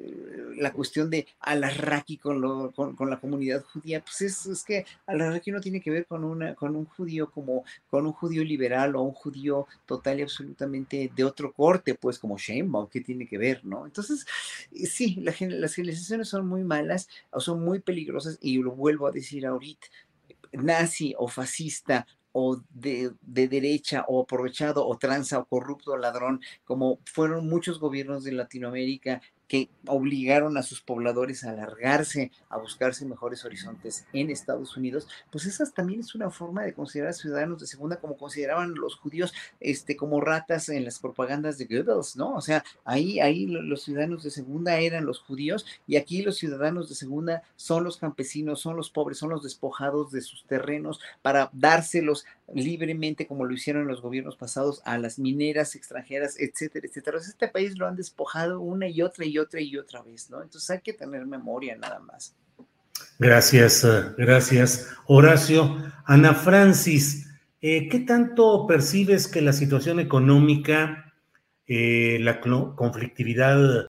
la 0.56 0.72
cuestión 0.72 1.10
de 1.10 1.28
Alarraqui 1.40 2.18
con, 2.18 2.42
lo, 2.42 2.72
con, 2.72 3.10
la 3.10 3.20
comunidad 3.20 3.64
judía, 3.64 4.02
pues 4.02 4.22
es, 4.22 4.46
es 4.46 4.64
que 4.64 4.86
Alarraqui 5.08 5.52
no 5.52 5.62
tiene 5.62 5.82
que 5.82 5.90
ver 5.90 6.06
con, 6.06 6.24
una, 6.24 6.54
con 6.54 6.76
un 6.76 6.86
judío 6.86 7.32
como 7.32 7.64
con 7.90 8.06
un 8.06 8.14
judío 8.14 8.44
liberal 8.44 8.96
o 8.96 9.02
un 9.02 9.14
judío 9.14 9.68
total 9.86 10.20
y 10.20 10.24
absolutamente 10.24 11.12
de 11.16 11.24
otro 11.24 11.52
corte, 11.54 11.96
pues 11.96 12.20
como 12.20 12.38
Sheinbaum, 12.38 12.88
¿qué 12.88 13.02
tiene 13.02 13.28
que 13.28 13.38
ver, 13.38 13.66
no? 13.66 13.86
Entonces, 13.86 14.26
eh, 14.72 14.86
sí, 14.86 15.16
la, 15.22 15.34
las 15.40 15.74
generalizaciones 15.74 16.30
son 16.30 16.48
muy 16.48 16.64
malas 16.64 17.10
o 17.32 17.40
son 17.40 17.64
muy 17.64 17.80
peligrosas 17.80 18.38
y 18.42 18.58
lo 18.58 18.72
vuelvo 18.72 19.08
a 19.08 19.12
decir 19.12 19.46
ahorita, 19.46 19.88
nazi 20.52 21.14
o 21.18 21.28
fascista 21.28 22.08
o 22.32 22.62
de, 22.70 23.14
de, 23.22 23.48
derecha 23.48 24.06
o 24.08 24.22
aprovechado 24.22 24.88
o 24.88 24.98
tranza 24.98 25.40
o 25.40 25.46
corrupto 25.46 25.92
o 25.92 25.98
ladrón, 25.98 26.42
como 26.66 27.00
fueron 27.06 27.48
muchos 27.48 27.80
gobiernos 27.80 28.24
de 28.24 28.32
Latinoamérica 28.32 29.22
que 29.48 29.70
obligaron 29.86 30.58
a 30.58 30.64
sus 30.64 30.82
pobladores 30.82 31.44
a 31.44 31.52
alargarse, 31.52 32.32
a 32.50 32.58
buscarse 32.58 33.06
mejores 33.06 33.46
horizontes 33.46 34.06
en 34.14 34.30
Estados 34.30 34.76
Unidos, 34.76 35.08
pues 35.32 35.46
esa 35.46 35.66
también 35.72 36.02
es 36.02 36.16
una 36.16 36.30
forma 36.30 36.64
de 36.64 36.74
considerar 36.74 37.12
a 37.12 37.14
ciudadanos 37.14 37.60
de 37.60 37.68
segunda 37.68 38.00
como 38.00 38.18
consideraban 38.18 38.76
los 38.76 38.96
judíos 38.96 39.34
este, 39.60 39.96
como 39.96 40.22
ratas 40.22 40.70
en 40.70 40.84
las 40.84 41.00
propagandas 41.00 41.58
de 41.58 41.66
Goebbels, 41.66 42.16
¿no? 42.18 42.36
O 42.36 42.42
sea, 42.42 42.64
ahí, 42.84 43.20
ahí 43.20 43.48
los 43.48 43.84
ciudadanos 43.84 44.24
de 44.24 44.32
segunda 44.32 44.80
eran 44.80 45.06
los 45.06 45.20
judíos 45.20 45.66
y 45.88 45.96
aquí 45.96 46.22
los 46.22 46.38
ciudadanos 46.38 46.90
de 46.90 46.96
segunda 46.96 47.44
son 47.56 47.84
los 47.84 47.98
campesinos, 47.98 48.60
son 48.60 48.76
los 48.76 48.90
pobres, 48.90 49.18
son 49.18 49.30
los 49.30 49.44
despojados 49.44 50.12
de 50.12 50.22
sus 50.22 50.46
terrenos 50.46 51.00
para 51.22 51.50
dárselos 51.54 52.26
libremente 52.54 53.28
como 53.28 53.46
lo 53.46 53.54
hicieron 53.54 53.88
los 53.88 54.02
gobiernos 54.02 54.38
pasados 54.38 54.82
a 54.86 54.98
las 54.98 55.20
mineras 55.20 55.76
extranjeras, 55.76 56.40
etcétera, 56.40 56.88
etcétera. 56.88 57.18
Este 57.18 57.48
país 57.48 57.78
lo 57.78 57.88
han 57.88 57.96
despojado 57.96 58.62
una 58.62 58.88
y 58.88 59.02
otra 59.02 59.26
y 59.26 59.37
otra 59.38 59.62
y 59.62 59.78
otra 59.78 60.02
vez, 60.02 60.30
¿no? 60.30 60.42
Entonces 60.42 60.70
hay 60.70 60.82
que 60.82 60.94
tener 60.94 61.26
memoria 61.26 61.76
nada 61.76 62.00
más. 62.00 62.36
Gracias, 63.20 63.84
eh, 63.84 64.14
gracias, 64.18 64.96
Horacio. 65.06 65.78
Ana 66.06 66.34
Francis, 66.34 67.28
eh, 67.62 67.90
¿qué 67.90 68.00
tanto 68.00 68.66
percibes 68.68 69.28
que 69.28 69.42
la 69.42 69.54
situación 69.54 70.00
económica, 70.00 71.14
eh, 71.66 72.18
la 72.22 72.40
conflictividad 72.40 73.88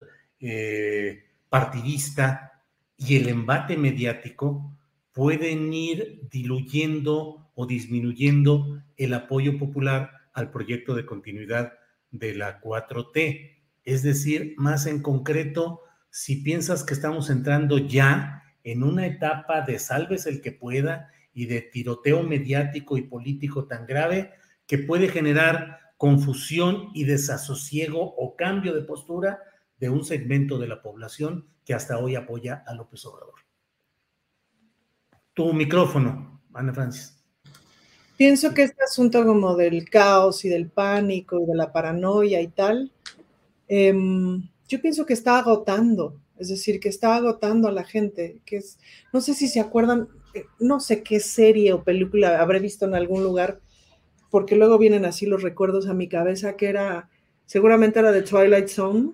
partidista 1.50 2.64
y 2.96 3.18
el 3.18 3.30
embate 3.30 3.76
mediático 3.76 4.78
pueden 5.12 5.74
ir 5.74 6.22
diluyendo 6.30 7.50
o 7.56 7.66
disminuyendo 7.66 8.82
el 8.98 9.14
apoyo 9.14 9.58
popular 9.58 10.12
al 10.34 10.52
proyecto 10.52 10.94
de 10.96 11.06
continuidad 11.06 11.74
de 12.12 12.36
la 12.36 12.62
4T? 12.62 13.57
Es 13.88 14.04
decir, 14.04 14.54
más 14.58 14.86
en 14.86 15.02
concreto, 15.02 15.80
si 16.10 16.44
piensas 16.44 16.84
que 16.84 16.94
estamos 16.94 17.30
entrando 17.30 17.78
ya 17.78 18.44
en 18.66 18.84
una 18.84 19.06
etapa 19.06 19.62
de 19.62 19.80
salves 19.80 20.26
el 20.26 20.42
que 20.42 20.52
pueda 20.52 21.10
y 21.34 21.46
de 21.46 21.62
tiroteo 21.62 22.22
mediático 22.22 22.98
y 22.98 23.04
político 23.04 23.66
tan 23.66 23.86
grave 23.86 24.34
que 24.66 24.78
puede 24.78 25.08
generar 25.08 25.80
confusión 25.96 26.90
y 26.94 27.06
desasosiego 27.06 28.14
o 28.18 28.36
cambio 28.36 28.74
de 28.74 28.82
postura 28.82 29.40
de 29.80 29.90
un 29.90 30.04
segmento 30.04 30.60
de 30.60 30.68
la 30.68 30.82
población 30.82 31.48
que 31.64 31.74
hasta 31.74 31.98
hoy 31.98 32.16
apoya 32.16 32.66
a 32.68 32.74
López 32.74 33.06
Obrador. 33.06 33.36
Tu 35.34 35.54
micrófono, 35.54 36.42
Ana 36.54 36.74
Francis. 36.74 37.24
Pienso 38.18 38.54
que 38.54 38.64
este 38.64 38.84
asunto 38.84 39.24
como 39.24 39.56
del 39.56 39.90
caos 39.90 40.44
y 40.44 40.50
del 40.50 40.70
pánico 40.70 41.40
y 41.40 41.46
de 41.46 41.56
la 41.56 41.72
paranoia 41.72 42.42
y 42.42 42.48
tal, 42.48 42.92
Em, 43.68 44.50
yo 44.68 44.82
pienso 44.82 45.06
que 45.06 45.14
está 45.14 45.40
agotando, 45.40 46.20
es 46.38 46.50
decir, 46.50 46.80
que 46.80 46.90
está 46.90 47.16
agotando 47.16 47.68
a 47.68 47.72
la 47.72 47.84
gente, 47.84 48.42
que 48.46 48.58
es, 48.58 48.80
no 49.14 49.22
sé 49.22 49.34
si 49.34 49.48
se 49.48 49.60
acuerdan, 49.60 50.08
eh, 50.34 50.46
no 50.60 50.80
sé 50.80 51.04
qué 51.04 51.20
serie 51.20 51.74
o 51.74 51.84
película 51.84 52.40
habré 52.42 52.60
visto 52.60 52.86
en 52.86 52.96
algún 52.96 53.24
lugar, 53.24 53.60
porque 54.30 54.56
luego 54.56 54.78
vienen 54.78 55.06
así 55.06 55.26
los 55.26 55.42
recuerdos 55.42 55.88
a 55.88 55.94
mi 55.94 56.08
cabeza, 56.08 56.56
que 56.58 56.68
era, 56.68 57.10
seguramente 57.46 58.00
era 58.00 58.12
de 58.12 58.24
Twilight 58.24 58.68
Zone, 58.68 59.12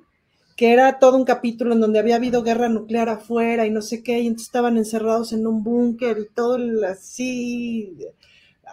que 0.55 0.71
era 0.71 0.99
todo 0.99 1.17
un 1.17 1.25
capítulo 1.25 1.73
en 1.73 1.81
donde 1.81 1.99
había 1.99 2.15
habido 2.17 2.43
guerra 2.43 2.69
nuclear 2.69 3.09
afuera 3.09 3.65
y 3.65 3.71
no 3.71 3.81
sé 3.81 4.03
qué, 4.03 4.19
y 4.19 4.27
entonces 4.27 4.47
estaban 4.47 4.77
encerrados 4.77 5.33
en 5.33 5.47
un 5.47 5.63
búnker 5.63 6.17
y 6.19 6.33
todo 6.33 6.57
así 6.87 7.97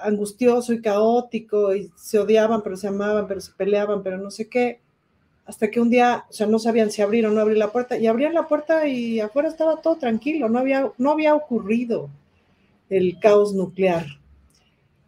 angustioso 0.02 0.72
y 0.72 0.80
caótico, 0.80 1.74
y 1.74 1.90
se 1.96 2.18
odiaban, 2.18 2.62
pero 2.62 2.76
se 2.76 2.88
amaban, 2.88 3.26
pero 3.26 3.40
se 3.40 3.52
peleaban, 3.52 4.02
pero 4.02 4.18
no 4.18 4.30
sé 4.30 4.48
qué 4.48 4.80
hasta 5.46 5.70
que 5.70 5.80
un 5.80 5.90
día, 5.90 6.24
o 6.28 6.32
sea, 6.32 6.46
no 6.46 6.58
sabían 6.58 6.90
si 6.90 7.02
abrir 7.02 7.26
o 7.26 7.30
no 7.30 7.40
abrir 7.40 7.58
la 7.58 7.72
puerta, 7.72 7.98
y 7.98 8.06
abrían 8.06 8.34
la 8.34 8.46
puerta 8.46 8.86
y 8.86 9.20
afuera 9.20 9.48
estaba 9.48 9.80
todo 9.80 9.96
tranquilo, 9.96 10.48
no 10.48 10.58
había, 10.58 10.90
no 10.98 11.10
había 11.10 11.34
ocurrido 11.34 12.08
el 12.88 13.18
caos 13.18 13.54
nuclear. 13.54 14.06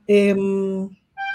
Em, 0.07 0.91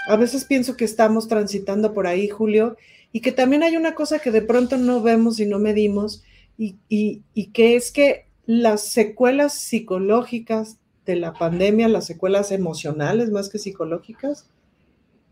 a 0.08 0.16
veces 0.16 0.44
pienso 0.44 0.76
que 0.76 0.84
estamos 0.84 1.28
transitando 1.28 1.94
por 1.94 2.06
ahí, 2.06 2.28
Julio, 2.28 2.76
y 3.12 3.20
que 3.20 3.32
también 3.32 3.62
hay 3.62 3.76
una 3.76 3.94
cosa 3.94 4.18
que 4.18 4.30
de 4.30 4.42
pronto 4.42 4.76
no 4.76 5.02
vemos 5.02 5.40
y 5.40 5.46
no 5.46 5.58
medimos, 5.58 6.22
y, 6.58 6.76
y 6.88 7.46
que 7.52 7.76
es 7.76 7.92
que 7.92 8.26
las 8.44 8.82
secuelas 8.82 9.54
psicológicas 9.54 10.78
de 11.06 11.16
la 11.16 11.32
pandemia, 11.32 11.88
las 11.88 12.06
secuelas 12.06 12.50
emocionales 12.52 13.30
más 13.30 13.48
que 13.48 13.58
psicológicas, 13.58 14.46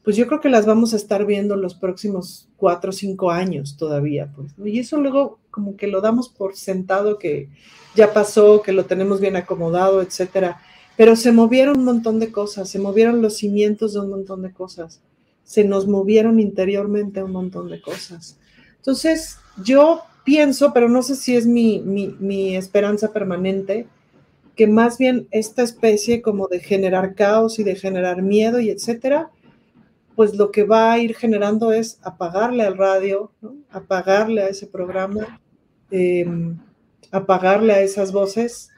pues 0.06 0.14
yo 0.14 0.28
creo 0.28 0.40
que 0.40 0.48
las 0.48 0.66
vamos 0.66 0.94
a 0.94 0.98
estar 0.98 1.26
viendo 1.26 1.56
los 1.56 1.74
próximos 1.74 2.48
cuatro 2.56 2.90
o 2.90 2.92
cinco 2.92 3.32
años 3.32 3.76
todavía, 3.76 4.30
pues. 4.36 4.52
Y 4.64 4.78
eso 4.78 5.00
luego 5.00 5.40
como 5.50 5.76
que 5.76 5.88
lo 5.88 6.00
damos 6.00 6.28
por 6.28 6.54
sentado 6.54 7.18
que 7.18 7.48
ya 7.96 8.12
pasó, 8.12 8.62
que 8.62 8.70
lo 8.70 8.84
tenemos 8.84 9.20
bien 9.20 9.34
acomodado, 9.34 10.00
etcétera. 10.00 10.62
Pero 10.96 11.16
se 11.16 11.32
movieron 11.32 11.78
un 11.78 11.86
montón 11.86 12.20
de 12.20 12.30
cosas, 12.30 12.70
se 12.70 12.78
movieron 12.78 13.20
los 13.20 13.38
cimientos 13.38 13.94
de 13.94 13.98
un 13.98 14.10
montón 14.10 14.42
de 14.42 14.52
cosas, 14.52 15.00
se 15.42 15.64
nos 15.64 15.88
movieron 15.88 16.38
interiormente 16.38 17.24
un 17.24 17.32
montón 17.32 17.68
de 17.68 17.80
cosas. 17.80 18.38
Entonces, 18.76 19.38
yo 19.64 20.02
pienso, 20.22 20.72
pero 20.72 20.88
no 20.88 21.02
sé 21.02 21.16
si 21.16 21.34
es 21.34 21.48
mi, 21.48 21.80
mi 21.80 22.54
esperanza 22.54 23.12
permanente, 23.12 23.88
que 24.54 24.68
más 24.68 24.98
bien 24.98 25.26
esta 25.32 25.64
especie 25.64 26.22
como 26.22 26.46
de 26.46 26.60
generar 26.60 27.16
caos 27.16 27.58
y 27.58 27.64
de 27.64 27.74
generar 27.74 28.22
miedo 28.22 28.60
y 28.60 28.70
etcétera, 28.70 29.30
pues 30.16 30.34
lo 30.34 30.50
que 30.50 30.64
va 30.64 30.92
a 30.92 30.98
ir 30.98 31.14
generando 31.14 31.72
es 31.72 32.00
apagarle 32.02 32.64
al 32.64 32.76
radio, 32.76 33.30
apagarle 33.70 34.42
a 34.42 34.48
ese 34.48 34.66
programa, 34.66 35.40
em, 35.90 36.58
apagarle 37.12 37.74
a 37.74 37.82
esas 37.82 38.12
voces 38.12 38.70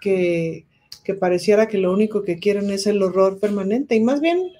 que, 0.00 0.66
que, 1.02 1.14
pareciera 1.14 1.66
que 1.66 1.78
lo 1.78 1.92
único 1.92 2.22
que 2.22 2.38
quieren 2.38 2.70
es 2.70 2.86
el 2.86 3.02
horror 3.02 3.40
permanente 3.40 3.96
y 3.96 4.00
más 4.00 4.20
bien 4.20 4.52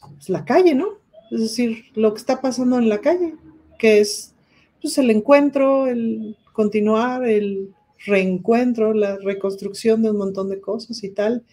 pues, 0.00 0.28
la 0.28 0.44
calle, 0.44 0.74
¿no? 0.74 0.98
Es 1.30 1.40
decir, 1.40 1.84
lo 1.94 2.12
que 2.12 2.18
está 2.18 2.40
pasando 2.40 2.76
en 2.78 2.88
la 2.88 2.98
calle, 2.98 3.36
que 3.78 4.00
es 4.00 4.34
pues, 4.82 4.98
el 4.98 5.10
encuentro, 5.10 5.86
el 5.86 6.36
continuar, 6.52 7.24
el 7.24 7.72
reencuentro, 8.04 8.92
la 8.92 9.16
reconstrucción 9.18 10.02
de 10.02 10.10
un 10.10 10.16
montón 10.16 10.48
de 10.48 10.60
cosas 10.60 11.04
y 11.04 11.10
tal. 11.10 11.44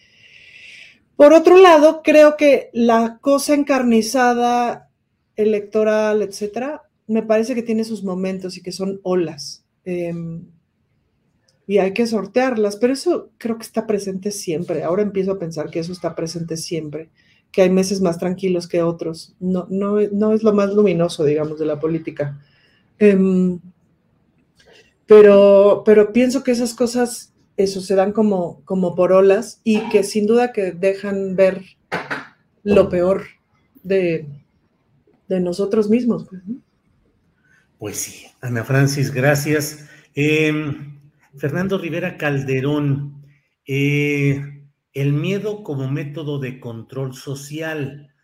Por 1.18 1.32
otro 1.32 1.58
lado, 1.58 2.02
creo 2.04 2.36
que 2.36 2.70
la 2.72 3.18
cosa 3.20 3.52
encarnizada 3.52 4.88
electoral, 5.34 6.22
etcétera, 6.22 6.82
me 7.08 7.24
parece 7.24 7.56
que 7.56 7.64
tiene 7.64 7.82
sus 7.82 8.04
momentos 8.04 8.56
y 8.56 8.62
que 8.62 8.70
son 8.70 9.00
olas. 9.02 9.64
Em, 9.84 10.44
y 11.66 11.78
hay 11.78 11.92
que 11.92 12.06
sortearlas, 12.06 12.76
pero 12.76 12.92
eso 12.92 13.32
creo 13.36 13.56
que 13.58 13.64
está 13.64 13.84
presente 13.84 14.30
siempre. 14.30 14.84
Ahora 14.84 15.02
empiezo 15.02 15.32
a 15.32 15.40
pensar 15.40 15.70
que 15.70 15.80
eso 15.80 15.90
está 15.90 16.14
presente 16.14 16.56
siempre, 16.56 17.10
que 17.50 17.62
hay 17.62 17.70
meses 17.70 18.00
más 18.00 18.16
tranquilos 18.16 18.68
que 18.68 18.82
otros. 18.82 19.34
No, 19.40 19.66
no, 19.70 19.96
no 20.12 20.34
es 20.34 20.44
lo 20.44 20.52
más 20.52 20.72
luminoso, 20.72 21.24
digamos, 21.24 21.58
de 21.58 21.66
la 21.66 21.80
política. 21.80 22.40
Em, 23.00 23.58
pero, 25.04 25.82
pero 25.84 26.12
pienso 26.12 26.44
que 26.44 26.52
esas 26.52 26.74
cosas 26.74 27.32
eso 27.58 27.80
se 27.80 27.96
dan 27.96 28.12
como, 28.12 28.62
como 28.64 28.94
por 28.94 29.12
olas 29.12 29.60
y 29.64 29.80
que 29.90 30.04
sin 30.04 30.26
duda 30.26 30.52
que 30.52 30.72
dejan 30.72 31.34
ver 31.36 31.64
lo 32.62 32.88
peor 32.88 33.24
de, 33.82 34.26
nosotros 35.28 35.90
mismos. 35.90 36.26
Pues, 36.28 36.42
pues, 37.78 37.96
sí, 37.96 38.26
Ana 38.40 38.64
Francis, 38.64 39.12
gracias. 39.12 39.88
Em, 40.14 41.00
Fernando 41.36 41.78
Rivera 41.78 42.16
Calderón, 42.16 43.24
eh, 43.66 44.64
el 44.94 45.12
miedo 45.12 45.62
como 45.64 45.90
método 45.90 46.38
de 46.38 46.60
control 46.60 47.14
social. 47.14 48.14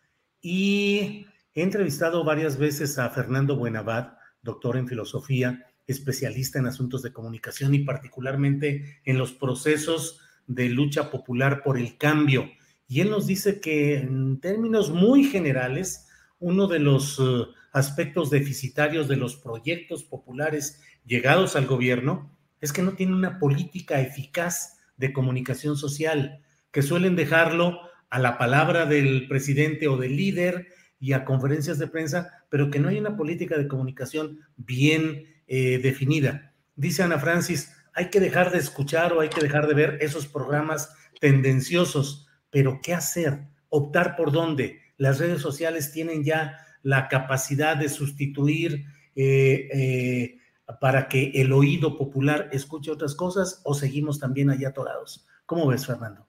Y 0.41 1.27
he 1.55 1.63
entrevistado 1.63 2.25
varias 2.25 2.57
veces 2.57 2.99
a 2.99 3.11
Fernando 3.11 3.57
Buenabad, 3.57 4.15
doctor 4.43 4.77
en 4.77 4.87
filosofía, 4.87 5.67
especialista 5.87 6.59
en 6.59 6.67
asuntos 6.67 7.03
de 7.03 7.13
comunicación 7.13 7.75
y 7.75 7.81
particularmente 7.81 9.01
en 9.05 9.19
los 9.19 9.33
procesos 9.33 10.21
de 10.47 10.69
lucha 10.69 11.11
popular 11.11 11.63
por 11.63 11.79
el 11.79 11.97
cambio. 11.97 12.51
Y 12.87 13.01
él 13.01 13.11
nos 13.11 13.27
dice 13.27 13.61
que 13.61 13.99
en 13.99 14.41
términos 14.41 14.91
muy 14.91 15.25
generales, 15.25 16.09
uno 16.39 16.67
de 16.67 16.79
los 16.79 17.19
eh, 17.19 17.45
aspectos 17.73 18.31
deficitarios 18.31 19.09
de 19.09 19.17
los 19.17 19.37
proyectos 19.37 20.05
populares 20.05 20.83
llegados 21.07 21.57
al 21.57 21.67
gobierno 21.67 22.31
es 22.61 22.73
que 22.73 22.83
no 22.83 22.93
tiene 22.93 23.15
una 23.15 23.39
política 23.39 24.01
eficaz 24.01 24.79
de 24.97 25.13
comunicación 25.13 25.77
social, 25.77 26.41
que 26.71 26.83
suelen 26.83 27.17
dejarlo 27.17 27.81
a 28.11 28.19
la 28.19 28.39
palabra 28.39 28.87
del 28.87 29.27
presidente 29.29 29.89
o 29.89 29.97
del 29.97 30.17
líder 30.17 30.69
y 31.01 31.13
a 31.13 31.25
conferencias 31.25 31.79
de 31.79 31.89
prensa, 31.89 32.45
pero 32.49 32.71
que 32.71 32.79
no 32.79 32.89
hay 32.89 32.99
una 32.99 33.17
política 33.17 33.59
de 33.59 33.69
comunicación 33.69 34.41
bien 34.57 35.34
eh, 35.47 35.79
definida. 35.83 36.53
Dice 36.77 37.03
Ana 37.03 37.19
Francis, 37.19 37.73
hay 37.95 38.11
que 38.11 38.21
dejar 38.21 38.51
de 38.51 38.59
escuchar 38.59 39.13
o 39.13 39.21
hay 39.21 39.29
que 39.29 39.41
dejar 39.41 39.67
de 39.67 39.75
ver 39.75 39.99
esos 40.01 40.27
programas 40.27 40.95
tendenciosos, 41.21 42.27
pero 42.51 42.81
¿qué 42.83 42.95
hacer? 42.95 43.47
¿Optar 43.69 44.17
por 44.17 44.33
dónde? 44.33 44.81
Las 44.97 45.19
redes 45.19 45.41
sociales 45.41 45.93
tienen 45.93 46.25
ya 46.25 46.59
la 46.83 47.09
capacidad 47.09 47.77
de 47.77 47.89
sustituir 47.89 48.85
eh, 49.17 49.69
eh, 49.73 50.39
para 50.81 51.09
que 51.09 51.31
el 51.35 51.53
oído 51.53 51.97
popular 51.97 52.49
escuche 52.53 52.91
otras 52.91 53.15
cosas 53.15 53.61
o 53.65 53.75
seguimos 53.75 54.19
también 54.19 54.51
allá 54.51 54.69
atorados. 54.69 55.27
¿Cómo 55.47 55.67
ves, 55.67 55.87
Fernando? 55.87 56.27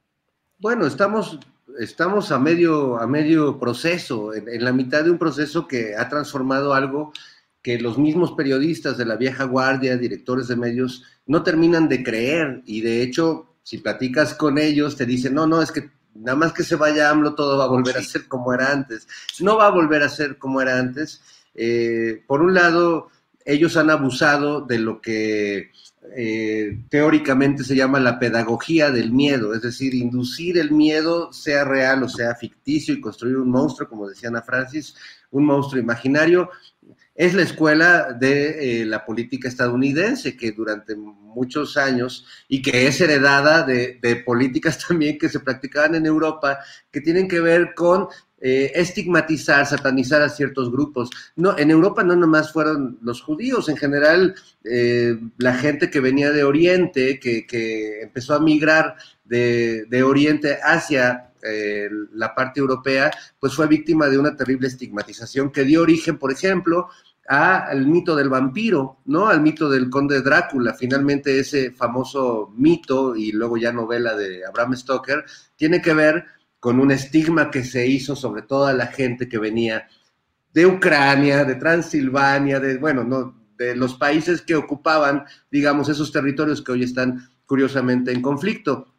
Bueno, 0.60 0.86
estamos, 0.86 1.40
estamos 1.80 2.32
a, 2.32 2.40
medio, 2.40 2.98
a 2.98 3.08
medio 3.08 3.60
proceso, 3.60 4.34
en 4.34 4.64
la 4.64 4.72
mitad 4.72 5.04
de 5.04 5.12
un 5.12 5.18
proceso 5.18 5.68
que 5.68 5.96
ha 5.96 6.10
transformado 6.10 6.74
algo 6.74 7.12
que 7.66 7.80
los 7.80 7.98
mismos 7.98 8.34
periodistas 8.34 8.96
de 8.96 9.06
la 9.06 9.16
vieja 9.16 9.46
guardia, 9.46 9.98
directores 9.98 10.48
de 10.48 10.56
medios, 10.56 11.02
no 11.26 11.42
terminan 11.42 11.90
de 11.90 12.04
creer 12.04 12.62
y 12.68 12.82
de 12.82 13.02
hecho, 13.02 13.56
si 13.64 13.80
platicas 13.80 14.36
con 14.36 14.60
ellos, 14.60 14.96
te 14.96 15.08
dicen, 15.08 15.34
no, 15.34 15.48
no, 15.48 15.64
es 15.64 15.72
que 15.72 15.90
nada 16.14 16.38
más 16.38 16.54
que 16.54 16.62
se 16.62 16.76
vaya 16.76 17.10
AMLO, 17.10 17.34
todo 17.34 17.58
va 17.58 17.64
a 17.64 17.68
volver 17.68 17.98
a 17.98 18.04
ser 18.04 18.28
como 18.28 18.54
era 18.54 18.72
antes. 18.72 19.08
No 19.40 19.58
va 19.58 19.66
a 19.66 19.72
volver 19.72 20.04
a 20.04 20.10
ser 20.10 20.38
como 20.38 20.62
era 20.62 20.78
antes. 20.78 21.24
Eh, 21.56 22.22
por 22.28 22.44
un 22.44 22.54
lado, 22.54 23.10
ellos 23.44 23.76
han 23.78 23.90
abusado 23.90 24.62
de 24.62 24.78
lo 24.78 25.02
que 25.02 25.72
eh, 26.16 26.84
teóricamente 26.88 27.64
se 27.64 27.76
llama 27.76 28.00
la 28.00 28.20
pedagogía 28.20 28.92
del 28.92 29.12
miedo, 29.12 29.56
es 29.56 29.64
decir, 29.64 29.96
inducir 29.96 30.60
el 30.60 30.70
miedo, 30.70 31.34
sea 31.34 31.64
real 31.64 32.04
o 32.04 32.10
sea 32.10 32.36
ficticio, 32.36 32.94
y 32.94 33.02
construir 33.02 33.38
un 33.38 33.50
monstruo, 33.50 33.90
como 33.90 34.08
decía 34.08 34.30
Ana 34.30 34.44
Francis, 34.44 34.96
un 35.32 35.46
monstruo 35.46 35.82
imaginario, 35.82 36.52
es 37.16 37.34
la 37.34 37.44
escuela 37.44 38.12
de 38.12 38.82
eh, 38.82 38.86
la 38.86 39.06
política 39.06 39.48
estadounidense, 39.48 40.36
que 40.36 40.52
durante 40.52 40.98
muchos 40.98 41.78
años, 41.78 42.26
y 42.50 42.62
que 42.62 42.88
es 42.88 43.00
heredada 43.00 43.64
de, 43.64 44.24
políticas 44.26 44.78
también 44.88 45.18
que 45.18 45.30
se 45.30 45.40
practicaban 45.40 45.96
en 45.96 46.06
Europa, 46.06 46.60
que 46.92 47.00
tienen 47.00 47.30
que 47.30 47.40
ver 47.40 47.74
con 47.74 48.08
eh, 48.42 48.74
estigmatizar, 48.76 49.66
satanizar 49.66 50.22
a 50.22 50.30
ciertos 50.30 50.70
grupos. 50.70 51.10
No, 51.38 51.58
en 51.58 51.72
Europa 51.72 52.04
no 52.04 52.18
nomás 52.18 52.52
fueron 52.52 53.00
los 53.02 53.22
judíos, 53.22 53.70
en 53.70 53.78
general 53.78 54.36
eh, 54.66 55.18
la 55.38 55.56
gente 55.56 55.90
que 55.90 56.02
venía 56.02 56.32
de 56.32 56.44
Oriente, 56.44 57.18
que, 57.18 58.02
empezó 58.02 58.36
a 58.36 58.42
migrar 58.42 58.98
de, 59.24 59.86
de 59.86 60.04
Oriente 60.04 60.60
hacia 60.62 61.32
eh, 61.46 61.90
la 62.14 62.34
parte 62.34 62.60
europea, 62.60 63.12
pues 63.40 63.54
fue 63.54 63.68
víctima 63.68 64.08
de 64.08 64.18
una 64.18 64.36
terrible 64.36 64.68
estigmatización 64.68 65.52
que 65.52 65.64
dio 65.64 65.82
origen, 65.82 66.18
por 66.18 66.32
ejemplo, 66.32 66.90
al 67.28 67.88
mito 67.88 68.16
del 68.16 68.30
vampiro, 68.30 69.00
¿no? 69.06 69.28
Al 69.28 69.42
mito 69.42 69.70
del 69.70 69.90
conde 69.90 70.22
Drácula. 70.22 70.74
Finalmente 70.74 71.40
ese 71.40 71.72
famoso 71.72 72.54
mito 72.56 73.16
y 73.16 73.32
luego 73.32 73.58
ya 73.58 73.72
novela 73.72 74.16
de 74.16 74.46
Abraham 74.46 74.76
Stoker 74.76 75.26
tiene 75.56 75.82
que 75.82 75.94
ver 75.94 76.26
con 76.60 76.80
un 76.80 76.92
estigma 76.92 77.50
que 77.50 77.64
se 77.64 77.88
hizo 77.88 78.16
sobre 78.16 78.44
toda 78.44 78.74
la 78.74 78.88
gente 78.88 79.28
que 79.28 79.38
venía 79.38 79.88
de 80.54 80.66
Ucrania, 80.66 81.44
de 81.46 81.56
Transilvania, 81.56 82.60
de, 82.60 82.78
bueno, 82.78 83.04
no, 83.04 83.50
de 83.58 83.76
los 83.76 83.96
países 83.96 84.42
que 84.42 84.56
ocupaban, 84.56 85.26
digamos, 85.52 85.90
esos 85.90 86.12
territorios 86.12 86.62
que 86.62 86.72
hoy 86.72 86.84
están 86.84 87.30
curiosamente 87.46 88.12
en 88.12 88.22
conflicto. 88.22 88.95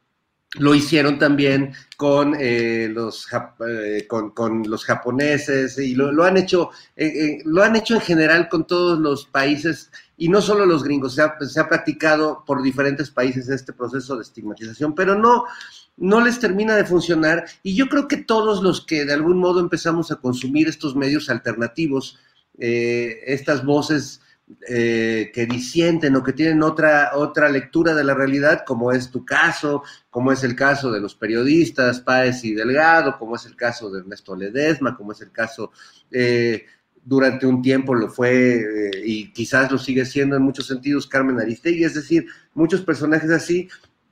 Lo 0.59 0.75
hicieron 0.75 1.19
también 1.19 1.73
con, 1.97 2.35
eh, 2.39 2.89
los, 2.91 3.27
eh, 3.69 4.07
con, 4.07 4.63
los 4.67 4.85
japoneses 4.85 5.79
y 5.79 5.95
lo, 5.95 6.25
han 6.25 6.37
hecho, 6.37 6.71
eh, 6.97 7.43
lo 7.45 7.63
han 7.63 7.77
hecho 7.77 7.95
en 7.95 8.01
general 8.01 8.49
con 8.49 8.67
todos 8.67 8.99
los 8.99 9.27
países 9.27 9.91
y 10.17 10.29
no 10.29 10.41
solo 10.41 10.65
los 10.67 10.83
gringos, 10.83 11.15
se 11.15 11.23
ha, 11.23 11.37
se 11.41 11.61
ha, 11.61 11.69
practicado 11.69 12.43
por 12.47 12.63
diferentes 12.63 13.11
países 13.11 13.49
este 13.49 13.73
proceso 13.73 14.17
de 14.17 14.23
estigmatización, 14.23 14.95
pero 14.95 15.15
no, 15.15 15.45
no 15.97 16.21
les 16.21 16.39
termina 16.39 16.75
de 16.75 16.85
funcionar 16.85 17.45
y 17.63 17.75
yo 17.75 17.89
creo 17.89 18.09
que 18.09 18.17
todos 18.17 18.63
los 18.63 18.81
que 18.81 19.05
de 19.05 19.13
algún 19.13 19.39
modo 19.39 19.61
empezamos 19.61 20.11
a 20.11 20.17
consumir 20.17 20.69
estos 20.69 20.97
medios 20.97 21.29
alternativos, 21.29 22.19
estas 22.59 23.67
voces 23.67 24.23
eh, 24.69 25.33
que 25.35 25.47
disienten 25.47 26.15
o 26.15 26.23
que 26.23 26.33
tienen 26.33 26.63
otra, 26.63 27.11
otra 27.15 27.49
lectura 27.49 27.95
de 27.95 28.05
la 28.05 28.15
realidad, 28.15 28.63
como 28.65 28.93
es 28.93 29.11
tu 29.11 29.25
caso, 29.25 29.83
como 30.09 30.31
es 30.31 30.45
el 30.45 30.55
caso 30.55 30.93
de 30.93 31.01
los 31.01 31.17
periodistas 31.17 32.01
Páez 32.01 32.45
y 32.45 32.55
Delgado, 32.55 33.19
como 33.19 33.35
es 33.35 33.45
el 33.47 33.57
caso 33.57 33.91
de 33.91 34.01
Ernesto 34.01 34.37
Ledesma, 34.37 34.97
como 34.97 35.11
es 35.13 35.21
el 35.21 35.33
caso 35.33 35.73
eh, 36.13 36.65
durante 37.07 37.47
un 37.47 37.63
tiempo 37.63 37.95
lo 37.95 38.09
fue 38.09 38.57
eh, 38.57 39.03
y 39.05 39.33
quizás 39.33 39.71
lo 39.71 39.79
sigue 39.79 40.05
siendo 40.05 40.37
en 40.37 40.43
muchos 40.43 40.67
sentidos 40.67 41.07
Carmen 41.07 41.41
Aristegui, 41.41 41.85
es 41.85 41.95
decir, 41.95 42.27
muchos 42.55 42.83
personajes 42.83 43.31
así. 43.31 43.69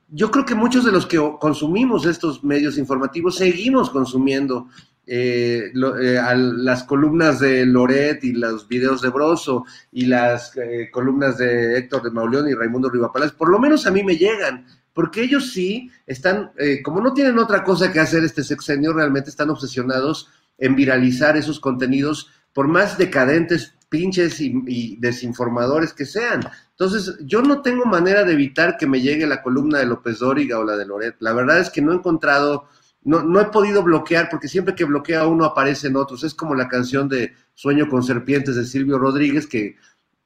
Yo 0.09 0.31
creo 0.31 0.45
que 0.45 0.55
muchos 0.55 0.85
de 0.85 0.91
los 0.91 1.05
que 1.05 1.17
consumimos 1.39 2.05
estos 2.05 2.43
medios 2.43 2.77
informativos 2.77 3.35
seguimos 3.35 3.89
consumiendo 3.89 4.69
eh, 5.07 5.71
eh, 6.01 6.17
a 6.17 6.33
las 6.35 6.83
columnas 6.83 7.39
de 7.39 7.65
Loret 7.65 8.23
y 8.23 8.33
los 8.33 8.67
videos 8.67 9.01
de 9.01 9.09
Broso 9.09 9.65
y 9.91 10.05
las 10.05 10.57
eh, 10.57 10.89
columnas 10.91 11.37
de 11.37 11.77
Héctor 11.77 12.01
de 12.03 12.09
Mauleón 12.09 12.49
y 12.49 12.55
Raimundo 12.55 12.89
Rivapalaz, 12.89 13.31
por 13.31 13.49
lo 13.49 13.59
menos 13.59 13.85
a 13.85 13.91
mí 13.91 14.03
me 14.03 14.17
llegan, 14.17 14.65
porque 14.93 15.21
ellos 15.21 15.51
sí 15.51 15.91
están, 16.07 16.51
como 16.83 17.01
no 17.01 17.13
tienen 17.13 17.37
otra 17.37 17.63
cosa 17.63 17.91
que 17.91 17.99
hacer 17.99 18.23
este 18.23 18.43
sexenio, 18.43 18.93
realmente 18.93 19.29
están 19.29 19.49
obsesionados 19.49 20.29
en 20.57 20.75
viralizar 20.75 21.37
esos 21.37 21.59
contenidos, 21.59 22.31
por 22.53 22.67
más 22.67 22.97
decadentes, 22.97 23.75
pinches 23.89 24.39
y, 24.39 24.53
y 24.65 24.95
desinformadores 24.97 25.93
que 25.93 26.05
sean. 26.05 26.41
Entonces, 26.71 27.17
yo 27.25 27.41
no 27.41 27.61
tengo 27.61 27.85
manera 27.85 28.23
de 28.23 28.33
evitar 28.33 28.77
que 28.77 28.87
me 28.87 29.01
llegue 29.01 29.27
la 29.27 29.43
columna 29.43 29.79
de 29.79 29.85
López 29.85 30.19
Dóriga 30.19 30.59
o 30.59 30.63
la 30.63 30.77
de 30.77 30.85
Loret. 30.85 31.15
La 31.19 31.33
verdad 31.33 31.59
es 31.59 31.69
que 31.69 31.81
no 31.81 31.91
he 31.91 31.95
encontrado 31.95 32.69
no, 33.05 33.23
no 33.23 33.39
he 33.39 33.45
podido 33.45 33.83
bloquear 33.83 34.29
porque 34.29 34.47
siempre 34.47 34.75
que 34.75 34.83
bloquea 34.83 35.27
uno 35.27 35.45
aparecen 35.45 35.95
otros. 35.95 36.23
Es 36.23 36.33
como 36.33 36.55
la 36.55 36.67
canción 36.67 37.07
de 37.07 37.33
Sueño 37.53 37.87
con 37.87 38.03
Serpientes 38.03 38.55
de 38.55 38.65
Silvio 38.65 38.97
Rodríguez, 38.97 39.47
que 39.47 39.77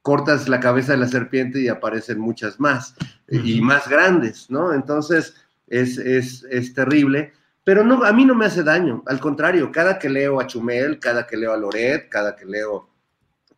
cortas 0.02 0.48
la 0.48 0.60
cabeza 0.60 0.92
de 0.92 0.98
la 0.98 1.06
serpiente 1.06 1.60
y 1.60 1.68
aparecen 1.68 2.18
muchas 2.18 2.58
más 2.58 2.94
y 3.28 3.60
más 3.60 3.86
grandes, 3.86 4.50
¿no? 4.50 4.72
Entonces 4.72 5.34
es, 5.66 5.98
es, 5.98 6.44
es, 6.50 6.74
terrible, 6.74 7.32
pero 7.64 7.84
no, 7.84 8.02
a 8.02 8.12
mí 8.12 8.24
no 8.24 8.34
me 8.34 8.46
hace 8.46 8.62
daño, 8.62 9.02
al 9.06 9.20
contrario, 9.20 9.70
cada 9.70 9.98
que 9.98 10.08
leo 10.08 10.40
a 10.40 10.46
Chumel, 10.46 10.98
cada 10.98 11.26
que 11.26 11.36
leo 11.36 11.52
a 11.52 11.56
Loret, 11.56 12.08
cada 12.08 12.34
que 12.34 12.46
leo, 12.46 12.88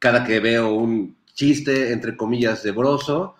cada 0.00 0.24
que 0.24 0.40
veo 0.40 0.74
un 0.74 1.16
chiste, 1.32 1.92
entre 1.92 2.16
comillas, 2.16 2.62
de 2.62 2.72
broso, 2.72 3.36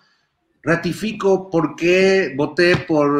ratifico 0.63 1.49
por 1.49 1.75
qué 1.75 2.33
voté 2.37 2.77
por 2.77 3.11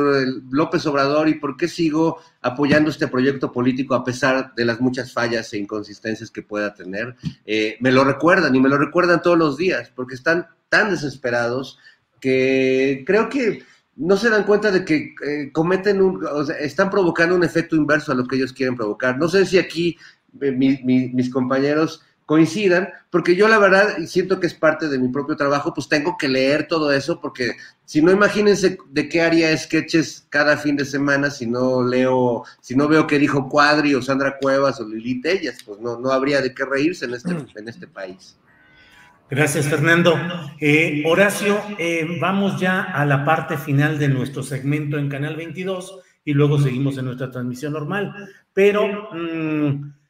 López 0.50 0.86
Obrador 0.86 1.28
y 1.28 1.36
por 1.36 1.58
qué 1.58 1.68
sigo 1.68 2.18
apoyando 2.42 2.90
este 2.90 3.10
proyecto 3.10 3.52
político 3.52 3.96
a 3.96 4.04
pesar 4.06 4.56
de 4.56 4.64
las 4.64 4.80
muchas 4.80 5.12
fallas 5.12 5.54
e 5.54 5.58
inconsistencias 5.58 6.32
que 6.32 6.42
pueda 6.42 6.74
tener. 6.74 7.16
Eh, 7.46 7.76
me 7.82 7.92
lo 7.92 8.06
recuerdan 8.06 8.56
y 8.56 8.62
me 8.62 8.70
lo 8.70 8.78
recuerdan 8.78 9.22
todos 9.22 9.38
los 9.38 9.58
días 9.58 9.92
porque 9.94 10.16
están 10.16 10.48
tan 10.70 10.90
desesperados 10.90 11.78
que 12.22 13.04
creo 13.06 13.28
que 13.28 13.64
no 13.98 14.16
se 14.16 14.30
dan 14.30 14.46
cuenta 14.46 14.72
de 14.72 14.86
que 14.86 15.14
eh, 15.26 15.52
cometen 15.52 16.02
un, 16.02 16.26
o 16.26 16.46
sea, 16.46 16.56
están 16.58 16.90
provocando 16.90 17.36
un 17.36 17.44
efecto 17.44 17.76
inverso 17.76 18.14
a 18.14 18.16
lo 18.16 18.26
que 18.26 18.38
ellos 18.38 18.54
quieren 18.54 18.78
provocar. 18.78 19.20
No 19.20 19.28
sé 19.28 19.46
si 19.46 19.60
aquí 19.60 19.98
eh, 20.42 20.52
mis 20.52 21.30
compañeros 21.30 22.02
coincidan, 22.26 22.90
porque 23.10 23.36
yo 23.36 23.48
la 23.48 23.60
verdad 23.60 23.98
siento 24.06 24.40
que 24.40 24.48
es 24.48 24.54
parte 24.54 24.88
de 24.88 24.98
mi 24.98 25.10
propio 25.10 25.36
trabajo, 25.36 25.74
pues 25.74 25.90
tengo 25.90 26.18
que 26.18 26.30
leer 26.30 26.68
todo 26.68 26.92
eso, 26.92 27.20
porque 27.20 27.54
si 27.86 28.02
no, 28.02 28.12
imagínense 28.12 28.78
de 28.90 29.10
qué 29.10 29.22
haría 29.22 29.56
sketches 29.58 30.26
cada 30.30 30.58
fin 30.58 30.76
de 30.76 30.86
semana 30.86 31.30
si 31.30 31.46
no 31.46 31.84
leo, 31.84 32.44
si 32.62 32.76
no 32.76 32.88
veo 32.88 33.08
que 33.08 33.20
dijo 33.20 33.50
Cuadri 33.50 33.94
o 33.96 34.02
Sandra 34.02 34.38
Cuevas 34.40 34.80
o 34.80 34.88
Lilith 34.88 35.26
Ellas, 35.26 35.58
pues 35.66 35.80
no, 35.80 36.00
no 36.00 36.12
habría 36.12 36.42
de 36.42 36.54
qué 36.54 36.66
reírse 36.66 37.06
en 37.06 37.14
este, 37.14 37.32
en 37.32 37.68
este 37.68 37.88
país. 37.88 38.38
Gracias, 39.30 39.68
Fernando. 39.68 40.16
Eh, 40.60 41.04
Horacio, 41.06 41.60
eh, 41.80 42.18
vamos 42.22 42.60
ya 42.60 42.84
a 42.84 43.06
la 43.06 43.26
parte 43.26 43.58
final 43.58 43.98
de 43.98 44.08
nuestro 44.08 44.44
segmento 44.44 44.98
en 44.98 45.10
Canal 45.10 45.36
22 45.36 46.00
y 46.24 46.34
luego 46.34 46.60
seguimos 46.60 46.98
en 46.98 47.06
nuestra 47.06 47.32
transmisión 47.32 47.74
normal, 47.74 48.14
pero... 48.54 49.10
Mmm, 49.12 50.03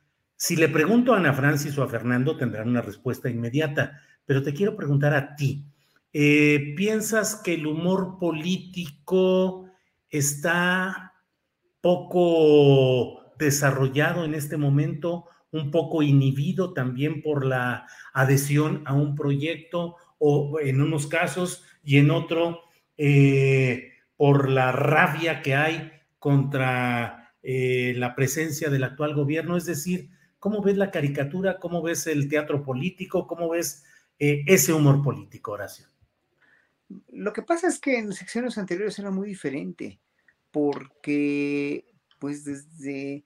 si 0.43 0.57
le 0.57 0.67
pregunto 0.67 1.13
a 1.13 1.19
Ana 1.19 1.31
Francis 1.31 1.77
o 1.77 1.83
a 1.83 1.87
Fernando, 1.87 2.35
tendrán 2.35 2.67
una 2.67 2.81
respuesta 2.81 3.29
inmediata, 3.29 4.01
pero 4.25 4.43
te 4.43 4.53
quiero 4.53 4.75
preguntar 4.75 5.13
a 5.13 5.37
ti. 5.37 5.63
Eh, 6.11 6.73
¿Piensas 6.75 7.37
que 7.41 7.53
el 7.53 7.65
humor 7.65 8.17
político 8.19 9.69
está 10.09 11.13
poco 11.79 13.21
desarrollado 13.39 14.25
en 14.25 14.33
este 14.33 14.57
momento, 14.57 15.29
un 15.51 15.71
poco 15.71 16.03
inhibido 16.03 16.73
también 16.73 17.21
por 17.21 17.45
la 17.45 17.87
adhesión 18.13 18.83
a 18.85 18.93
un 18.93 19.15
proyecto 19.15 19.95
o 20.17 20.59
en 20.59 20.81
unos 20.81 21.07
casos 21.07 21.63
y 21.85 21.99
en 21.99 22.11
otro 22.11 22.63
eh, 22.97 23.93
por 24.17 24.49
la 24.49 24.73
rabia 24.73 25.41
que 25.41 25.55
hay 25.55 25.93
contra 26.19 27.33
eh, 27.41 27.93
la 27.95 28.13
presencia 28.13 28.69
del 28.69 28.83
actual 28.83 29.13
gobierno? 29.13 29.55
Es 29.55 29.63
decir, 29.63 30.09
¿Cómo 30.43 30.61
ves 30.61 30.75
la 30.75 30.91
caricatura? 30.91 31.57
¿Cómo 31.57 31.81
ves 31.81 32.05
el 32.05 32.27
teatro 32.27 32.65
político? 32.65 33.27
¿Cómo 33.27 33.47
ves 33.47 33.85
eh, 34.19 34.43
ese 34.45 34.73
humor 34.73 35.01
político, 35.01 35.53
Horacio? 35.53 35.87
Lo 37.13 37.31
que 37.31 37.43
pasa 37.43 37.67
es 37.67 37.79
que 37.79 37.97
en 37.97 38.11
secciones 38.11 38.57
anteriores 38.57 38.99
era 38.99 39.09
muy 39.09 39.29
diferente, 39.29 40.01
porque 40.51 41.85
pues 42.19 42.43
desde, 42.43 43.23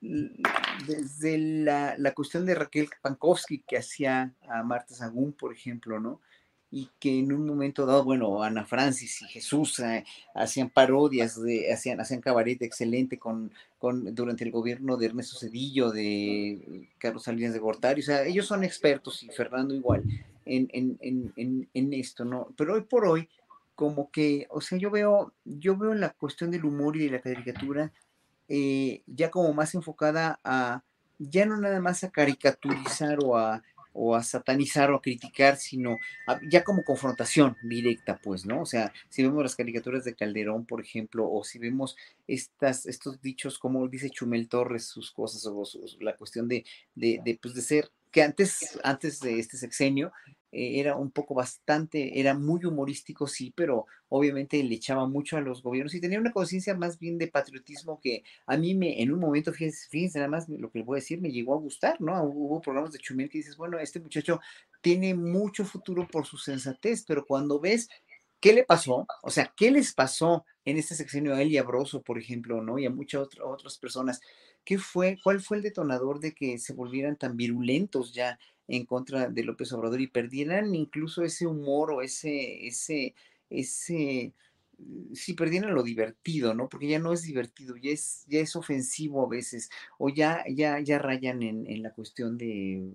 desde 0.00 1.36
la, 1.36 1.94
la 1.98 2.14
cuestión 2.14 2.46
de 2.46 2.54
Raquel 2.54 2.88
Pankowski 3.02 3.58
que 3.58 3.76
hacía 3.76 4.34
a 4.48 4.62
Marta 4.62 4.94
Sagún, 4.94 5.34
por 5.34 5.52
ejemplo, 5.52 6.00
¿no? 6.00 6.22
Y 6.70 6.90
que 6.98 7.18
en 7.18 7.32
un 7.32 7.46
momento 7.46 7.86
dado, 7.86 8.04
bueno, 8.04 8.42
Ana 8.42 8.64
Francis 8.64 9.22
y 9.22 9.26
Jesús 9.26 9.78
eh, 9.78 10.04
hacían 10.34 10.68
parodias, 10.68 11.40
de, 11.40 11.72
hacían, 11.72 12.00
hacían 12.00 12.20
cabaret 12.20 12.60
excelente 12.62 13.18
con, 13.18 13.52
con, 13.78 14.14
durante 14.14 14.44
el 14.44 14.50
gobierno 14.50 14.96
de 14.96 15.06
Ernesto 15.06 15.38
Cedillo, 15.38 15.90
de 15.90 16.88
Carlos 16.98 17.22
Salinas 17.24 17.52
de 17.52 17.60
Gortari, 17.60 18.00
o 18.00 18.04
sea, 18.04 18.24
ellos 18.24 18.46
son 18.46 18.64
expertos 18.64 19.22
y 19.22 19.28
Fernando 19.28 19.74
igual 19.74 20.02
en, 20.44 20.68
en, 20.72 20.98
en, 21.36 21.68
en, 21.72 21.92
esto, 21.92 22.24
¿no? 22.24 22.48
Pero 22.56 22.74
hoy 22.74 22.82
por 22.82 23.06
hoy, 23.06 23.28
como 23.74 24.10
que, 24.10 24.46
o 24.50 24.60
sea, 24.60 24.78
yo 24.78 24.90
veo, 24.90 25.32
yo 25.44 25.76
veo 25.76 25.94
la 25.94 26.10
cuestión 26.10 26.50
del 26.50 26.64
humor 26.64 26.96
y 26.96 27.04
de 27.04 27.10
la 27.10 27.20
caricatura 27.20 27.92
eh, 28.48 29.02
ya 29.06 29.30
como 29.30 29.52
más 29.52 29.74
enfocada 29.74 30.38
a, 30.44 30.82
ya 31.18 31.46
no 31.46 31.56
nada 31.56 31.80
más 31.80 32.04
a 32.04 32.10
caricaturizar 32.10 33.18
o 33.24 33.36
a 33.36 33.62
o 33.96 34.14
a 34.14 34.22
satanizar 34.22 34.90
o 34.90 34.96
a 34.96 35.02
criticar, 35.02 35.56
sino 35.56 35.96
ya 36.50 36.62
como 36.62 36.84
confrontación 36.84 37.56
directa, 37.62 38.20
pues, 38.22 38.44
¿no? 38.44 38.60
O 38.60 38.66
sea, 38.66 38.92
si 39.08 39.22
vemos 39.22 39.42
las 39.42 39.56
caricaturas 39.56 40.04
de 40.04 40.14
Calderón, 40.14 40.66
por 40.66 40.80
ejemplo, 40.82 41.28
o 41.30 41.42
si 41.44 41.58
vemos 41.58 41.96
estas, 42.28 42.86
estos 42.86 43.22
dichos, 43.22 43.58
como 43.58 43.88
dice 43.88 44.10
Chumel 44.10 44.48
Torres, 44.48 44.86
sus 44.86 45.10
cosas, 45.10 45.46
o 45.46 45.64
la 46.00 46.14
cuestión 46.16 46.46
de, 46.46 46.64
de, 46.94 47.20
de, 47.24 47.38
pues, 47.40 47.54
de 47.54 47.62
ser, 47.62 47.90
que 48.12 48.22
antes, 48.22 48.78
antes 48.84 49.20
de 49.20 49.38
este 49.38 49.56
sexenio, 49.56 50.12
eh, 50.52 50.80
era 50.80 50.96
un 50.96 51.10
poco 51.10 51.34
bastante, 51.34 52.20
era 52.20 52.34
muy 52.34 52.64
humorístico, 52.64 53.26
sí, 53.26 53.52
pero 53.54 53.86
obviamente 54.08 54.62
le 54.62 54.74
echaba 54.74 55.06
mucho 55.08 55.36
a 55.36 55.40
los 55.40 55.62
gobiernos 55.62 55.94
y 55.94 56.00
tenía 56.00 56.20
una 56.20 56.32
conciencia 56.32 56.74
más 56.74 56.98
bien 56.98 57.18
de 57.18 57.28
patriotismo 57.28 58.00
que 58.00 58.22
a 58.46 58.56
mí 58.56 58.74
me, 58.74 59.02
en 59.02 59.12
un 59.12 59.20
momento, 59.20 59.52
fíjense, 59.52 60.18
nada 60.18 60.28
más 60.28 60.48
lo 60.48 60.70
que 60.70 60.78
le 60.78 60.84
voy 60.84 60.96
a 60.98 61.00
decir, 61.02 61.20
me 61.20 61.32
llegó 61.32 61.54
a 61.54 61.58
gustar, 61.58 62.00
¿no? 62.00 62.22
Hubo 62.24 62.60
programas 62.60 62.92
de 62.92 62.98
Chumel 62.98 63.28
que 63.28 63.38
dices, 63.38 63.56
bueno, 63.56 63.78
este 63.78 64.00
muchacho 64.00 64.40
tiene 64.80 65.14
mucho 65.14 65.64
futuro 65.64 66.06
por 66.06 66.26
su 66.26 66.38
sensatez, 66.38 67.04
pero 67.06 67.26
cuando 67.26 67.60
ves 67.60 67.88
¿Qué 68.40 68.52
le 68.52 68.64
pasó? 68.64 69.06
O 69.22 69.30
sea, 69.30 69.52
¿qué 69.56 69.70
les 69.70 69.94
pasó 69.94 70.44
en 70.64 70.76
este 70.76 70.94
sexenio 70.94 71.34
a 71.34 71.42
él 71.42 71.50
y 71.50 71.58
a 71.58 71.64
por 71.64 72.18
ejemplo, 72.18 72.62
¿no? 72.62 72.78
Y 72.78 72.86
a 72.86 72.90
muchas 72.90 73.28
otras 73.42 73.78
personas. 73.78 74.20
¿Qué 74.64 74.78
fue, 74.78 75.18
cuál 75.22 75.40
fue 75.40 75.56
el 75.56 75.62
detonador 75.62 76.20
de 76.20 76.32
que 76.32 76.58
se 76.58 76.72
volvieran 76.72 77.16
tan 77.16 77.36
virulentos 77.36 78.12
ya 78.12 78.38
en 78.68 78.86
contra 78.86 79.28
de 79.28 79.44
López 79.44 79.72
Obrador 79.72 80.00
y 80.00 80.08
perdieran 80.08 80.74
incluso 80.74 81.22
ese 81.22 81.46
humor 81.46 81.92
o 81.92 82.02
ese, 82.02 82.66
ese, 82.66 83.14
ese, 83.50 84.32
mm, 84.78 85.14
si 85.14 85.34
perdieran 85.34 85.74
lo 85.74 85.82
divertido, 85.82 86.54
¿no? 86.54 86.68
Porque 86.68 86.88
ya 86.88 86.98
no 86.98 87.12
es 87.12 87.22
divertido, 87.22 87.76
ya 87.76 87.90
es, 87.92 88.24
ya 88.28 88.40
es 88.40 88.56
ofensivo 88.56 89.24
a 89.24 89.28
veces, 89.28 89.70
o 89.98 90.08
ya, 90.08 90.44
ya, 90.48 90.80
ya 90.80 90.98
rayan 90.98 91.42
en, 91.42 91.66
en 91.66 91.82
la 91.82 91.92
cuestión 91.92 92.38
de 92.38 92.92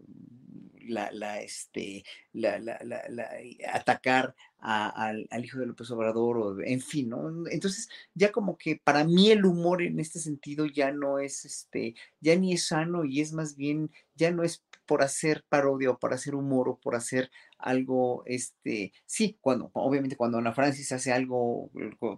la, 0.88 1.12
la, 1.12 1.42
este, 1.42 2.04
la, 2.34 2.60
la, 2.60 3.30
atacar 3.74 4.36
al, 4.62 5.28
hijo 5.44 5.60
de 5.60 5.66
López 5.66 5.90
Obrador, 5.92 6.38
o, 6.38 6.62
en 6.62 6.82
fin, 6.82 7.10
¿no? 7.10 7.48
Entonces, 7.50 7.90
ya 8.14 8.32
como 8.32 8.58
que 8.58 8.80
para 8.84 9.04
mí 9.04 9.32
el 9.32 9.46
humor 9.46 9.82
en 9.82 10.00
este 10.00 10.20
sentido 10.20 10.66
ya 10.66 10.92
no 10.92 11.20
es, 11.20 11.46
este, 11.46 11.96
ya 12.20 12.36
ni 12.36 12.54
es 12.54 12.68
sano 12.68 13.04
y 13.04 13.22
es 13.22 13.34
más 13.34 13.56
bien, 13.56 13.92
ya 14.16 14.32
no 14.32 14.44
es 14.44 14.64
por 14.86 15.04
hacer 15.04 15.46
parodia 15.50 15.90
o 15.90 15.98
por 15.98 16.14
hacer 16.14 16.36
humor 16.36 16.70
o 16.70 16.76
por 16.78 16.96
hacer 16.96 17.32
algo, 17.58 18.24
este, 18.26 18.92
sí, 19.06 19.38
cuando, 19.40 19.70
obviamente 19.74 20.16
cuando 20.16 20.38
Ana 20.38 20.54
Francis 20.54 20.92
hace 20.92 21.12
algo 21.12 21.72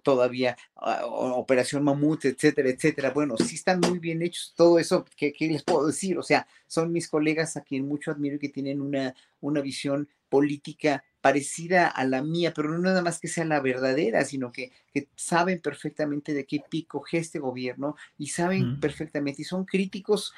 todavía, 0.04 0.58
uh, 0.76 1.06
Operación 1.34 1.84
Mamut, 1.84 2.26
etcétera, 2.26 2.70
etcétera, 2.70 3.12
bueno, 3.12 3.36
sí 3.38 3.56
están 3.56 3.80
muy 3.80 4.00
bien 4.00 4.22
hechos, 4.22 4.54
todo 4.56 4.80
eso, 4.80 5.06
¿qué, 5.16 5.34
¿qué, 5.34 5.48
les 5.48 5.64
puedo 5.64 5.88
decir? 5.88 6.18
O 6.18 6.24
sea, 6.24 6.48
son 6.74 6.92
mis 6.92 7.08
colegas 7.08 7.56
a 7.56 7.62
quien 7.62 7.88
mucho 7.88 8.10
admiro 8.10 8.38
y 8.38 8.40
que 8.40 8.50
tienen 8.50 8.82
una, 8.82 9.14
una 9.42 9.62
visión 9.62 10.10
política 10.28 11.04
parecida 11.22 11.88
a 11.88 12.04
la 12.06 12.24
mía, 12.24 12.52
pero 12.56 12.70
no 12.70 12.80
nada 12.80 13.04
más 13.04 13.20
que 13.20 13.28
sea 13.28 13.46
la 13.46 13.60
verdadera, 13.60 14.26
sino 14.26 14.52
que, 14.52 14.72
que 14.92 15.08
saben 15.16 15.62
perfectamente 15.62 16.34
de 16.34 16.46
qué 16.46 16.64
pico 16.68 17.04
este 17.12 17.38
gobierno 17.38 17.96
y 18.18 18.28
saben 18.28 18.80
perfectamente 18.80 19.44
y 19.44 19.46
son 19.46 19.66
críticos 19.66 20.34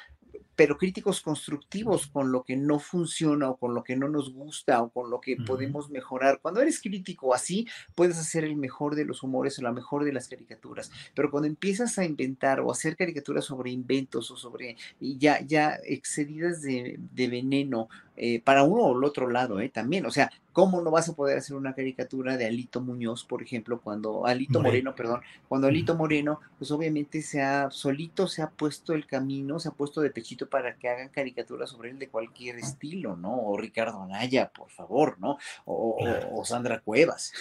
pero 0.56 0.78
críticos 0.78 1.20
constructivos 1.20 2.06
con 2.06 2.32
lo 2.32 2.42
que 2.42 2.56
no 2.56 2.78
funciona 2.78 3.50
o 3.50 3.56
con 3.56 3.74
lo 3.74 3.84
que 3.84 3.94
no 3.94 4.08
nos 4.08 4.32
gusta 4.32 4.82
o 4.82 4.90
con 4.90 5.10
lo 5.10 5.20
que 5.20 5.36
podemos 5.36 5.90
mejorar. 5.90 6.40
Cuando 6.40 6.60
eres 6.60 6.80
crítico 6.80 7.34
así, 7.34 7.68
puedes 7.94 8.18
hacer 8.18 8.44
el 8.44 8.56
mejor 8.56 8.94
de 8.94 9.04
los 9.04 9.22
humores 9.22 9.58
o 9.58 9.62
la 9.62 9.72
mejor 9.72 10.04
de 10.04 10.12
las 10.12 10.28
caricaturas, 10.28 10.90
pero 11.14 11.30
cuando 11.30 11.46
empiezas 11.46 11.98
a 11.98 12.04
inventar 12.04 12.60
o 12.60 12.72
hacer 12.72 12.96
caricaturas 12.96 13.44
sobre 13.44 13.70
inventos 13.70 14.30
o 14.30 14.36
sobre 14.36 14.76
ya, 15.00 15.40
ya 15.40 15.78
excedidas 15.84 16.62
de, 16.62 16.96
de 16.98 17.28
veneno 17.28 17.88
eh, 18.16 18.40
para 18.40 18.62
uno 18.62 18.82
o 18.82 18.98
el 18.98 19.04
otro 19.04 19.28
lado, 19.28 19.60
¿eh? 19.60 19.68
También, 19.68 20.06
o 20.06 20.10
sea, 20.10 20.30
¿cómo 20.52 20.80
no 20.80 20.90
vas 20.90 21.08
a 21.08 21.14
poder 21.14 21.38
hacer 21.38 21.56
una 21.56 21.74
caricatura 21.74 22.36
de 22.36 22.46
Alito 22.46 22.80
Muñoz, 22.80 23.24
por 23.24 23.42
ejemplo, 23.42 23.80
cuando 23.80 24.26
Alito 24.26 24.60
Moreno, 24.60 24.94
perdón, 24.94 25.20
cuando 25.48 25.66
Alito 25.66 25.94
Moreno, 25.94 26.40
pues 26.58 26.70
obviamente 26.70 27.22
se 27.22 27.42
ha, 27.42 27.70
solito 27.70 28.26
se 28.26 28.42
ha 28.42 28.50
puesto 28.50 28.92
el 28.94 29.06
camino, 29.06 29.60
se 29.60 29.68
ha 29.68 29.72
puesto 29.72 30.00
de 30.00 30.10
pechito 30.10 30.48
para 30.48 30.76
que 30.76 30.88
hagan 30.88 31.08
caricaturas 31.08 31.70
sobre 31.70 31.90
él 31.90 31.98
de 31.98 32.08
cualquier 32.08 32.56
estilo, 32.56 33.16
¿no? 33.16 33.36
O 33.36 33.56
Ricardo 33.56 34.02
Anaya, 34.02 34.50
por 34.50 34.70
favor, 34.70 35.18
¿no? 35.18 35.38
o 35.66 36.42
Sandra 36.44 36.80
Cuevas. 36.80 37.32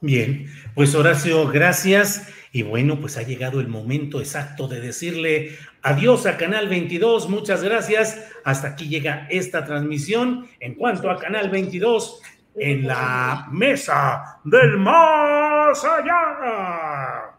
Bien, 0.00 0.46
pues 0.74 0.94
Horacio, 0.94 1.48
gracias. 1.48 2.28
Y 2.52 2.62
bueno, 2.62 3.00
pues 3.00 3.16
ha 3.16 3.22
llegado 3.22 3.60
el 3.60 3.68
momento 3.68 4.20
exacto 4.20 4.68
de 4.68 4.80
decirle 4.80 5.56
adiós 5.82 6.24
a 6.26 6.36
Canal 6.36 6.68
22. 6.68 7.28
Muchas 7.28 7.62
gracias. 7.62 8.26
Hasta 8.44 8.68
aquí 8.68 8.88
llega 8.88 9.26
esta 9.28 9.64
transmisión. 9.64 10.48
En 10.60 10.74
cuanto 10.74 11.10
a 11.10 11.18
Canal 11.18 11.50
22, 11.50 12.22
en 12.54 12.86
la 12.86 13.48
mesa 13.50 14.40
del 14.44 14.78
más 14.78 15.84
allá. 15.84 17.36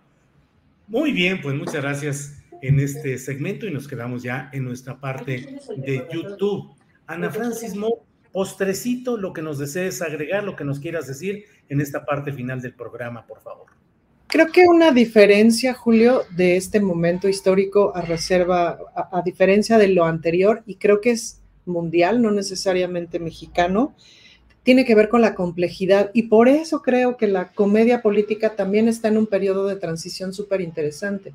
Muy 0.88 1.12
bien, 1.12 1.42
pues 1.42 1.56
muchas 1.56 1.82
gracias 1.82 2.44
en 2.62 2.80
este 2.80 3.18
segmento 3.18 3.66
y 3.66 3.72
nos 3.72 3.88
quedamos 3.88 4.24
ya 4.24 4.50
en 4.54 4.66
nuestra 4.66 5.00
parte 5.00 5.60
de 5.78 6.08
YouTube. 6.12 6.76
Ana 7.08 7.30
Francis 7.30 7.76
Mo, 7.76 8.06
postrecito, 8.32 9.18
lo 9.18 9.34
que 9.34 9.42
nos 9.42 9.58
desees 9.58 10.02
agregar, 10.02 10.44
lo 10.44 10.56
que 10.56 10.64
nos 10.64 10.80
quieras 10.80 11.08
decir 11.08 11.46
en 11.70 11.82
esta 11.82 12.06
parte 12.06 12.32
final 12.32 12.62
del 12.62 12.74
programa, 12.74 13.26
por 13.26 13.42
favor. 13.42 13.68
Creo 14.28 14.52
que 14.52 14.68
una 14.68 14.92
diferencia, 14.92 15.74
Julio, 15.74 16.22
de 16.36 16.56
este 16.56 16.80
momento 16.80 17.28
histórico 17.28 17.92
a 17.96 18.02
reserva, 18.02 18.78
a, 18.94 19.24
diferencia 19.24 19.80
de 19.80 19.88
lo 19.88 20.06
anterior, 20.06 20.62
y 20.68 20.76
creo 20.76 21.02
que 21.02 21.10
es 21.12 21.42
mundial, 21.66 22.22
no 22.22 22.30
necesariamente 22.30 23.18
mexicano, 23.18 23.96
tiene 24.62 24.86
que 24.86 24.94
ver 24.94 25.10
con 25.10 25.22
la 25.22 25.34
complejidad 25.34 26.12
y 26.14 26.24
por 26.24 26.48
eso 26.48 26.84
creo 26.84 27.18
que 27.18 27.26
la 27.26 27.54
comedia 27.54 28.04
política 28.04 28.56
también 28.56 28.88
está 28.88 29.08
en 29.08 29.18
un 29.18 29.26
periodo 29.26 29.66
de 29.66 29.78
transición 29.78 30.32
súper 30.32 30.62
interesante. 30.62 31.34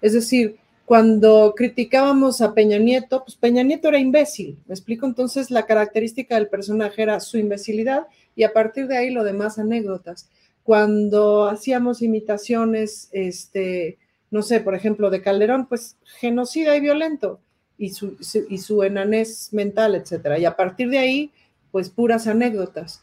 Es 0.00 0.14
decir, 0.14 0.56
cuando 0.92 1.54
criticábamos 1.56 2.42
a 2.42 2.52
Peña 2.52 2.76
Nieto, 2.76 3.24
pues 3.24 3.34
Peña 3.34 3.62
Nieto 3.62 3.88
era 3.88 3.98
imbécil, 3.98 4.58
¿me 4.66 4.74
explico? 4.74 5.06
Entonces 5.06 5.50
la 5.50 5.64
característica 5.64 6.34
del 6.34 6.48
personaje 6.48 7.00
era 7.00 7.18
su 7.20 7.38
imbecilidad 7.38 8.08
y 8.36 8.42
a 8.42 8.52
partir 8.52 8.88
de 8.88 8.98
ahí 8.98 9.08
lo 9.08 9.24
demás 9.24 9.58
anécdotas. 9.58 10.28
Cuando 10.62 11.48
hacíamos 11.48 12.02
imitaciones, 12.02 13.08
este, 13.12 13.96
no 14.30 14.42
sé, 14.42 14.60
por 14.60 14.74
ejemplo, 14.74 15.08
de 15.08 15.22
Calderón, 15.22 15.64
pues 15.66 15.96
genocida 16.20 16.76
y 16.76 16.80
violento 16.80 17.40
y 17.78 17.88
su, 17.88 18.18
su 18.20 18.82
enanés 18.82 19.48
mental, 19.54 19.94
etcétera. 19.94 20.38
Y 20.38 20.44
a 20.44 20.56
partir 20.56 20.90
de 20.90 20.98
ahí, 20.98 21.30
pues 21.70 21.88
puras 21.88 22.26
anécdotas. 22.26 23.00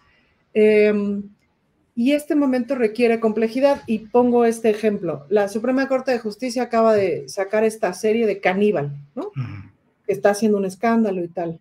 Em, 0.54 1.24
y 2.00 2.14
este 2.14 2.34
momento 2.34 2.76
requiere 2.76 3.20
complejidad 3.20 3.82
y 3.86 4.00
pongo 4.08 4.46
este 4.46 4.70
ejemplo. 4.70 5.26
La 5.28 5.50
Suprema 5.50 5.90
Corte 5.90 6.12
de 6.12 6.20
Justicia 6.20 6.64
acaba 6.64 6.94
de 6.94 7.28
sacar 7.28 7.66
esta 7.66 7.92
serie 7.92 8.26
de 8.26 8.40
Caníbal, 8.40 8.96
¿no? 9.16 9.32
Que 10.06 10.14
está 10.14 10.30
haciendo 10.30 10.58
un 10.58 10.64
escándalo 10.64 11.22
y 11.22 11.28
tal. 11.28 11.60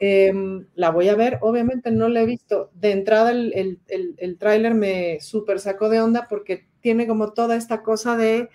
Em, 0.00 0.64
la 0.76 0.88
voy 0.88 1.10
a 1.10 1.14
ver, 1.14 1.36
obviamente 1.42 1.90
no 1.90 2.08
la 2.08 2.22
he 2.22 2.24
visto. 2.24 2.70
De 2.72 2.90
entrada 2.90 3.32
el, 3.32 3.78
el, 3.86 4.38
tráiler 4.38 4.72
me 4.72 5.20
súper 5.20 5.60
sacó 5.60 5.90
de 5.90 6.00
onda 6.00 6.26
porque 6.26 6.64
tiene 6.80 7.06
como 7.06 7.34
toda 7.34 7.54
esta 7.54 7.82
cosa 7.82 8.16
de 8.16 8.48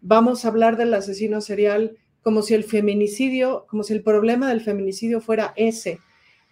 vamos 0.00 0.44
a 0.44 0.48
hablar 0.48 0.76
del 0.76 0.94
asesino 0.94 1.40
serial 1.40 1.96
como 2.22 2.40
si 2.42 2.54
el 2.54 2.62
feminicidio, 2.62 3.66
como 3.68 3.82
si 3.82 3.94
el 3.94 4.04
problema 4.04 4.48
del 4.48 4.60
feminicidio 4.60 5.20
fuera 5.20 5.54
ese 5.56 5.98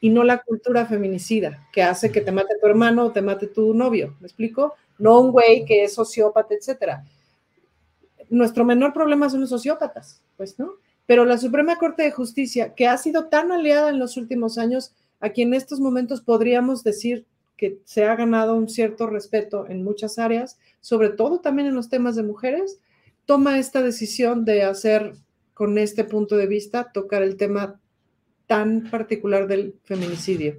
y 0.01 0.11
no 0.11 0.25
la 0.25 0.43
cultura 0.43 0.87
feminicida 0.87 1.67
que 1.73 1.83
hace 1.83 2.13
que 2.13 2.21
te 2.21 2.33
mate 2.33 2.57
tu 2.61 2.67
hermano 2.67 3.07
o 3.07 3.13
te 3.13 3.23
mate 3.23 3.47
tu 3.47 3.75
novio, 3.75 4.17
¿me 4.21 4.27
explico? 4.27 4.75
No 4.99 5.21
un 5.21 5.33
güey 5.33 5.65
que 5.65 5.85
es 5.85 5.95
sociópata, 5.95 6.55
etcétera. 6.55 7.05
Nuestro 8.29 8.65
menor 8.65 8.93
problema 8.93 9.31
son 9.31 9.41
los 9.41 9.51
sociópatas, 9.51 10.23
pues, 10.37 10.59
¿no? 10.59 10.73
Pero 11.07 11.25
la 11.25 11.39
Suprema 11.39 11.77
Corte 11.77 12.03
de 12.03 12.11
Justicia, 12.11 12.75
que 12.75 12.89
ha 12.89 12.97
sido 12.99 13.27
tan 13.27 13.53
aliada 13.53 13.91
en 13.91 13.99
los 13.99 14.17
últimos 14.17 14.59
años, 14.59 14.93
aquí 15.21 15.43
en 15.43 15.55
estos 15.55 15.81
momentos 15.81 16.21
podríamos 16.21 16.83
decir 16.83 17.25
que 17.57 17.79
se 17.85 18.05
ha 18.05 18.17
ganado 18.17 18.55
un 18.55 18.69
cierto 18.69 19.07
respeto 19.07 19.67
en 19.69 19.83
muchas 19.83 20.19
áreas, 20.19 20.59
sobre 20.81 21.09
todo 21.11 21.41
también 21.41 21.69
en 21.69 21.75
los 21.75 21.89
temas 21.89 22.17
de 22.17 22.23
mujeres, 22.23 22.81
toma 23.25 23.59
esta 23.59 23.83
decisión 23.83 24.45
de 24.45 24.63
hacer 24.63 25.15
con 25.55 25.79
este 25.79 26.05
punto 26.05 26.37
de 26.37 26.47
vista, 26.47 26.91
tocar 26.93 27.23
el 27.23 27.37
tema 27.37 27.81
tan 28.47 28.91
particular 28.91 29.47
del 29.47 29.75
feminicidio. 29.85 30.57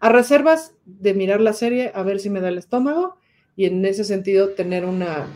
A 0.00 0.08
reservas 0.08 0.74
de 0.84 1.14
mirar 1.14 1.40
la 1.40 1.52
serie, 1.52 1.92
a 1.94 2.02
ver 2.02 2.20
si 2.20 2.30
me 2.30 2.40
da 2.40 2.48
el 2.48 2.58
estómago 2.58 3.16
y 3.56 3.64
en 3.64 3.84
ese 3.84 4.04
sentido 4.04 4.50
tener 4.50 4.84
una, 4.84 5.26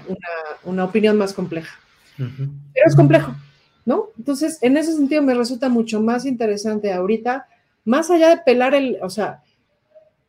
una, 0.64 0.84
opinión 0.84 1.16
más 1.16 1.32
compleja. 1.32 1.78
Pero 2.16 2.86
es 2.86 2.94
complejo, 2.94 3.34
¿no? 3.86 4.09
Entonces, 4.18 4.59
en 4.61 4.76
ese 4.76 4.92
sentido 4.92 5.22
me 5.22 5.34
resulta 5.34 5.70
mucho 5.70 6.03
más 6.03 6.26
interesante 6.26 6.92
ahorita, 6.92 7.46
más 7.86 8.11
allá 8.11 8.28
de 8.28 8.42
pelar 8.44 8.74
el, 8.74 8.98
o 9.03 9.09
sea, 9.09 9.42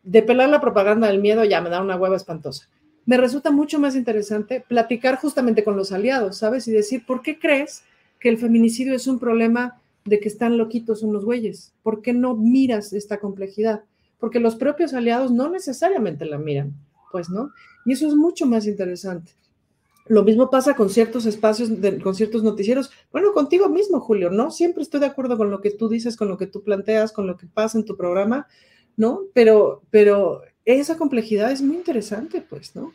de 0.03 0.23
pelar 0.23 0.49
la 0.49 0.61
propaganda 0.61 1.07
del 1.07 1.19
miedo, 1.19 1.43
ya 1.43 1.59
me 1.59 1.69
da 1.69 1.81
una 1.81 1.97
hueva 1.97 2.15
espantosa. 2.15 2.69
Me 3.05 3.17
resulta 3.17 3.51
mucho 3.51 3.79
más 3.79 3.95
interesante 3.95 4.63
platicar 4.65 5.17
justamente 5.17 5.63
con 5.65 5.75
los 5.75 5.91
aliados, 5.91 6.37
¿sabes? 6.37 6.67
Y 6.67 6.71
decir, 6.71 7.05
¿por 7.05 7.21
qué 7.21 7.37
crees 7.37 7.83
que 8.19 8.29
el 8.29 8.37
feminicidio 8.37 8.95
es 8.95 9.07
un 9.07 9.19
problema 9.19 9.80
de 10.05 10.19
que 10.19 10.27
están 10.27 10.57
loquitos 10.57 11.03
unos 11.03 11.25
güeyes. 11.25 11.73
¿Por 11.83 12.01
qué 12.01 12.13
no 12.13 12.35
miras 12.35 12.93
esta 12.93 13.19
complejidad? 13.19 13.83
Porque 14.19 14.39
los 14.39 14.55
propios 14.55 14.93
aliados 14.93 15.31
no 15.31 15.49
necesariamente 15.49 16.25
la 16.25 16.37
miran, 16.37 16.73
pues, 17.11 17.29
¿no? 17.29 17.51
Y 17.85 17.93
eso 17.93 18.07
es 18.07 18.15
mucho 18.15 18.45
más 18.45 18.67
interesante. 18.67 19.31
Lo 20.07 20.23
mismo 20.23 20.49
pasa 20.49 20.75
con 20.75 20.89
ciertos 20.89 21.25
espacios, 21.25 21.69
con 22.03 22.15
ciertos 22.15 22.43
noticieros. 22.43 22.91
Bueno, 23.11 23.33
contigo 23.33 23.69
mismo, 23.69 23.99
Julio, 23.99 24.29
¿no? 24.29 24.51
Siempre 24.51 24.83
estoy 24.83 24.99
de 24.99 25.05
acuerdo 25.05 25.37
con 25.37 25.51
lo 25.51 25.61
que 25.61 25.71
tú 25.71 25.87
dices, 25.89 26.17
con 26.17 26.27
lo 26.27 26.37
que 26.37 26.47
tú 26.47 26.63
planteas, 26.63 27.11
con 27.11 27.27
lo 27.27 27.37
que 27.37 27.47
pasa 27.47 27.77
en 27.77 27.85
tu 27.85 27.95
programa, 27.95 28.47
¿no? 28.97 29.21
Pero, 29.33 29.83
pero 29.89 30.41
esa 30.65 30.97
complejidad 30.97 31.51
es 31.51 31.61
muy 31.61 31.77
interesante, 31.77 32.41
pues, 32.41 32.75
¿no? 32.75 32.93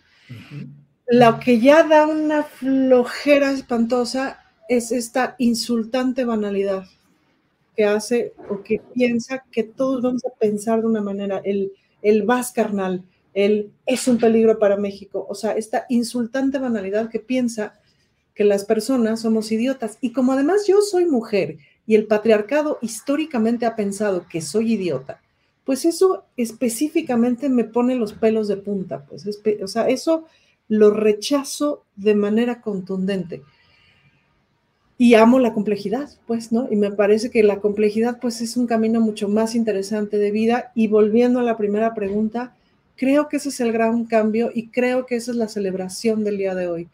Lo 1.06 1.38
que 1.38 1.60
ya 1.60 1.84
da 1.84 2.06
una 2.06 2.42
flojera 2.42 3.52
espantosa 3.52 4.40
es 4.68 4.92
esta 4.92 5.36
insultante 5.38 6.24
banalidad 6.24 6.84
que 7.76 7.84
hace 7.84 8.34
o 8.48 8.62
que 8.62 8.80
piensa 8.94 9.44
que 9.50 9.62
todos 9.62 10.02
vamos 10.02 10.24
a 10.24 10.34
pensar 10.38 10.80
de 10.80 10.86
una 10.86 11.02
manera, 11.02 11.40
el, 11.44 11.72
el 12.02 12.22
vas 12.22 12.52
carnal, 12.52 13.04
el 13.34 13.70
es 13.84 14.08
un 14.08 14.18
peligro 14.18 14.58
para 14.58 14.76
México, 14.76 15.26
o 15.28 15.34
sea, 15.34 15.52
esta 15.52 15.84
insultante 15.90 16.58
banalidad 16.58 17.10
que 17.10 17.20
piensa 17.20 17.78
que 18.34 18.44
las 18.44 18.64
personas 18.64 19.20
somos 19.20 19.52
idiotas. 19.52 19.98
Y 20.00 20.12
como 20.12 20.32
además 20.32 20.66
yo 20.66 20.80
soy 20.80 21.04
mujer 21.06 21.58
y 21.86 21.94
el 21.94 22.06
patriarcado 22.06 22.78
históricamente 22.80 23.66
ha 23.66 23.76
pensado 23.76 24.26
que 24.28 24.40
soy 24.40 24.72
idiota, 24.72 25.20
pues 25.64 25.84
eso 25.84 26.24
específicamente 26.36 27.48
me 27.48 27.64
pone 27.64 27.94
los 27.94 28.14
pelos 28.14 28.48
de 28.48 28.56
punta, 28.56 29.04
pues, 29.04 29.26
o 29.62 29.66
sea, 29.66 29.88
eso 29.88 30.26
lo 30.68 30.90
rechazo 30.90 31.84
de 31.96 32.14
manera 32.14 32.60
contundente 32.60 33.42
y 34.98 35.14
amo 35.14 35.38
la 35.38 35.52
complejidad, 35.52 36.08
pues, 36.26 36.52
¿no? 36.52 36.68
Y 36.70 36.76
me 36.76 36.90
parece 36.90 37.30
que 37.30 37.42
la 37.42 37.60
complejidad, 37.60 38.18
pues, 38.20 38.40
es 38.40 38.56
un 38.56 38.66
camino 38.66 39.00
mucho 39.00 39.28
más 39.28 39.54
interesante 39.54 40.16
de 40.16 40.30
vida. 40.30 40.72
Y 40.74 40.88
volviendo 40.88 41.40
a 41.40 41.42
la 41.42 41.56
primera 41.56 41.94
pregunta, 41.94 42.54
creo 42.96 43.28
que 43.28 43.36
ese 43.36 43.50
es 43.50 43.60
el 43.60 43.72
gran 43.72 44.04
cambio 44.06 44.50
y 44.54 44.68
creo 44.68 45.06
que 45.06 45.16
esa 45.16 45.30
es 45.32 45.36
la 45.36 45.48
celebración 45.48 46.24
del 46.24 46.38
día 46.38 46.54
de 46.54 46.68
hoy, 46.68 46.88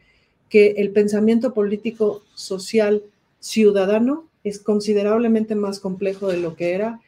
que 0.48 0.74
el 0.78 0.90
pensamiento 0.90 1.54
político, 1.54 2.22
social, 2.34 3.02
ciudadano 3.38 4.24
es 4.44 4.58
considerablemente 4.58 5.54
más 5.54 5.80
complejo 5.80 6.28
de 6.28 6.38
lo 6.38 6.56
que 6.56 6.74
era 6.74 7.00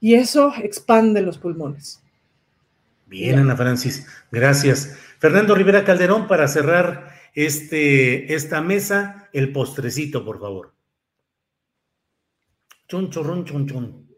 y 0.00 0.14
eso 0.14 0.52
expande 0.62 1.22
los 1.22 1.38
pulmones. 1.38 2.00
Bien, 3.06 3.38
Ana 3.38 3.56
Francis, 3.56 4.06
gracias. 4.30 4.96
Fernando 5.18 5.54
Rivera 5.54 5.84
Calderón, 5.84 6.26
para 6.26 6.48
cerrar 6.48 7.15
este, 7.36 8.34
esta 8.34 8.62
mesa, 8.62 9.28
el 9.32 9.52
postrecito, 9.52 10.24
por 10.24 10.40
favor. 10.40 10.72
Chun, 12.88 13.10
chorrón, 13.10 13.44
chun, 13.44 13.68
chun. 13.68 14.08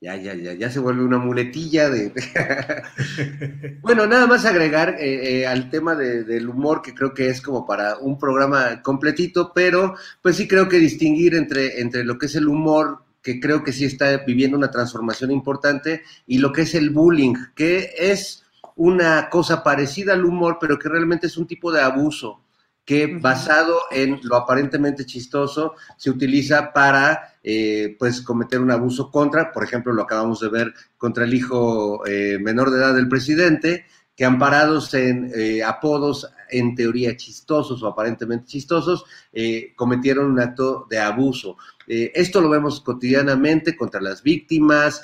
ya, 0.00 0.16
ya, 0.16 0.34
ya, 0.34 0.54
ya 0.54 0.70
se 0.70 0.80
vuelve 0.80 1.04
una 1.04 1.18
muletilla 1.18 1.90
de... 1.90 2.12
bueno, 3.82 4.06
nada 4.06 4.26
más 4.26 4.46
agregar 4.46 4.96
eh, 4.98 5.40
eh, 5.40 5.46
al 5.46 5.68
tema 5.68 5.94
del 5.94 6.48
humor, 6.48 6.80
que 6.80 6.94
creo 6.94 7.12
que 7.12 7.28
es 7.28 7.42
como 7.42 7.66
para 7.66 7.98
un 7.98 8.18
programa 8.18 8.82
completito, 8.82 9.52
pero 9.54 9.94
pues 10.22 10.36
sí 10.36 10.48
creo 10.48 10.68
que 10.68 10.78
distinguir 10.78 11.34
entre, 11.34 11.80
entre 11.80 12.02
lo 12.02 12.16
que 12.18 12.26
es 12.26 12.34
el 12.36 12.48
humor, 12.48 13.02
que 13.20 13.40
creo 13.40 13.62
que 13.62 13.72
sí 13.72 13.84
está 13.84 14.16
viviendo 14.18 14.56
una 14.56 14.70
transformación 14.70 15.32
importante, 15.32 16.02
y 16.26 16.38
lo 16.38 16.50
que 16.50 16.62
es 16.62 16.74
el 16.74 16.90
bullying, 16.90 17.34
que 17.54 17.90
es 17.98 18.45
una 18.76 19.28
cosa 19.28 19.62
parecida 19.62 20.12
al 20.12 20.24
humor, 20.24 20.58
pero 20.60 20.78
que 20.78 20.88
realmente 20.88 21.26
es 21.26 21.36
un 21.36 21.46
tipo 21.46 21.72
de 21.72 21.82
abuso 21.82 22.42
que 22.86 23.18
basado 23.20 23.80
en 23.90 24.20
lo 24.22 24.36
aparentemente 24.36 25.04
chistoso 25.04 25.74
se 25.96 26.08
utiliza 26.08 26.72
para 26.72 27.34
eh, 27.42 27.96
pues 27.98 28.22
cometer 28.22 28.60
un 28.60 28.70
abuso 28.70 29.10
contra, 29.10 29.52
por 29.52 29.64
ejemplo, 29.64 29.92
lo 29.92 30.02
acabamos 30.02 30.38
de 30.38 30.48
ver 30.48 30.72
contra 30.96 31.24
el 31.24 31.34
hijo 31.34 32.06
eh, 32.06 32.38
menor 32.40 32.70
de 32.70 32.78
edad 32.78 32.94
del 32.94 33.08
presidente, 33.08 33.86
que 34.14 34.24
amparados 34.24 34.94
en 34.94 35.32
eh, 35.34 35.64
apodos 35.64 36.30
en 36.48 36.76
teoría 36.76 37.16
chistosos 37.16 37.82
o 37.82 37.88
aparentemente 37.88 38.46
chistosos, 38.46 39.04
cometieron 39.74 40.30
un 40.30 40.38
acto 40.38 40.86
de 40.88 41.00
abuso. 41.00 41.56
Esto 41.86 42.40
lo 42.40 42.48
vemos 42.48 42.80
cotidianamente 42.80 43.76
contra 43.76 44.00
las 44.00 44.22
víctimas, 44.22 45.02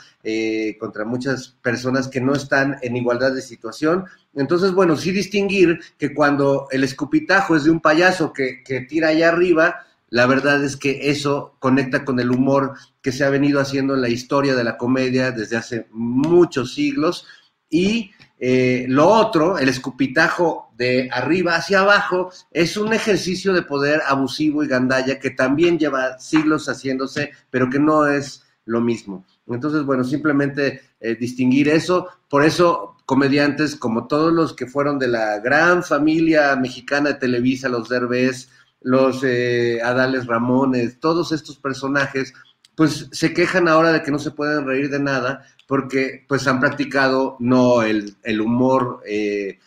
contra 0.80 1.04
muchas 1.04 1.56
personas 1.62 2.08
que 2.08 2.20
no 2.20 2.34
están 2.34 2.76
en 2.82 2.96
igualdad 2.96 3.32
de 3.32 3.42
situación, 3.42 4.06
entonces, 4.34 4.72
bueno, 4.72 4.96
sí 4.96 5.12
distinguir 5.12 5.80
que 5.98 6.14
cuando 6.14 6.68
el 6.70 6.84
escupitajo 6.84 7.56
es 7.56 7.64
de 7.64 7.70
un 7.70 7.80
payaso 7.80 8.32
que, 8.32 8.62
tira 8.88 9.08
allá 9.08 9.28
arriba, 9.28 9.86
la 10.08 10.26
verdad 10.26 10.62
es 10.64 10.76
que 10.76 11.10
eso 11.10 11.56
conecta 11.58 12.04
con 12.04 12.18
el 12.20 12.30
humor 12.30 12.74
que 13.00 13.12
se 13.12 13.24
ha 13.24 13.30
venido 13.30 13.60
haciendo 13.60 13.94
en 13.94 14.02
la 14.02 14.08
historia 14.08 14.54
de 14.54 14.64
la 14.64 14.76
comedia 14.76 15.32
desde 15.32 15.56
hace 15.56 15.86
muchos 15.90 16.74
siglos. 16.74 17.26
Y 17.68 18.12
eh, 18.44 18.86
lo 18.88 19.06
otro, 19.06 19.56
el 19.56 19.68
escupitajo 19.68 20.72
de 20.76 21.08
arriba 21.12 21.54
hacia 21.54 21.78
abajo, 21.78 22.32
es 22.50 22.76
un 22.76 22.92
ejercicio 22.92 23.52
de 23.52 23.62
poder 23.62 24.02
abusivo 24.04 24.64
y 24.64 24.66
gandalla 24.66 25.20
que 25.20 25.30
también 25.30 25.78
lleva 25.78 26.18
siglos 26.18 26.68
haciéndose, 26.68 27.30
pero 27.50 27.70
que 27.70 27.78
no 27.78 28.08
es 28.08 28.42
lo 28.64 28.80
mismo. 28.80 29.24
Entonces, 29.46 29.84
bueno, 29.84 30.02
simplemente 30.02 30.80
eh, 30.98 31.14
distinguir 31.14 31.68
eso. 31.68 32.08
Por 32.28 32.44
eso, 32.44 32.96
comediantes 33.06 33.76
como 33.76 34.08
todos 34.08 34.32
los 34.32 34.54
que 34.54 34.66
fueron 34.66 34.98
de 34.98 35.06
la 35.06 35.38
gran 35.38 35.84
familia 35.84 36.56
mexicana 36.56 37.10
de 37.10 37.20
Televisa, 37.20 37.68
los 37.68 37.88
Derbez, 37.88 38.48
los 38.80 39.22
eh, 39.22 39.80
Adales 39.84 40.26
Ramones, 40.26 40.98
todos 40.98 41.30
estos 41.30 41.58
personajes, 41.58 42.34
pues 42.74 43.08
se 43.12 43.34
quejan 43.34 43.68
ahora 43.68 43.92
de 43.92 44.02
que 44.02 44.10
no 44.10 44.18
se 44.18 44.30
pueden 44.30 44.66
reír 44.66 44.90
de 44.90 44.98
nada 44.98 45.44
porque 45.66 46.24
pues 46.28 46.46
han 46.46 46.60
practicado 46.60 47.36
no 47.38 47.82
el, 47.82 48.16
humor 48.40 49.02
eh, 49.06 49.58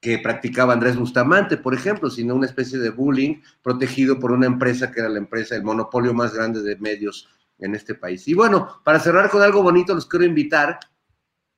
que 0.00 0.18
practicaba 0.18 0.72
Andrés 0.72 0.96
Bustamante, 0.96 1.56
por 1.56 1.74
ejemplo, 1.74 2.10
sino 2.10 2.34
una 2.34 2.46
especie 2.46 2.78
de 2.78 2.90
bullying 2.90 3.40
protegido 3.62 4.18
por 4.18 4.32
una 4.32 4.46
empresa 4.46 4.90
que 4.90 5.00
era 5.00 5.08
la 5.08 5.18
empresa, 5.18 5.54
el 5.54 5.62
monopolio 5.62 6.12
más 6.12 6.34
grande 6.34 6.62
de 6.62 6.76
medios 6.76 7.28
en 7.58 7.74
este 7.74 7.94
país. 7.94 8.26
Y 8.28 8.34
bueno, 8.34 8.80
para 8.84 8.98
cerrar 8.98 9.30
con 9.30 9.42
algo 9.42 9.62
bonito, 9.62 9.94
los 9.94 10.06
quiero 10.06 10.24
invitar, 10.24 10.80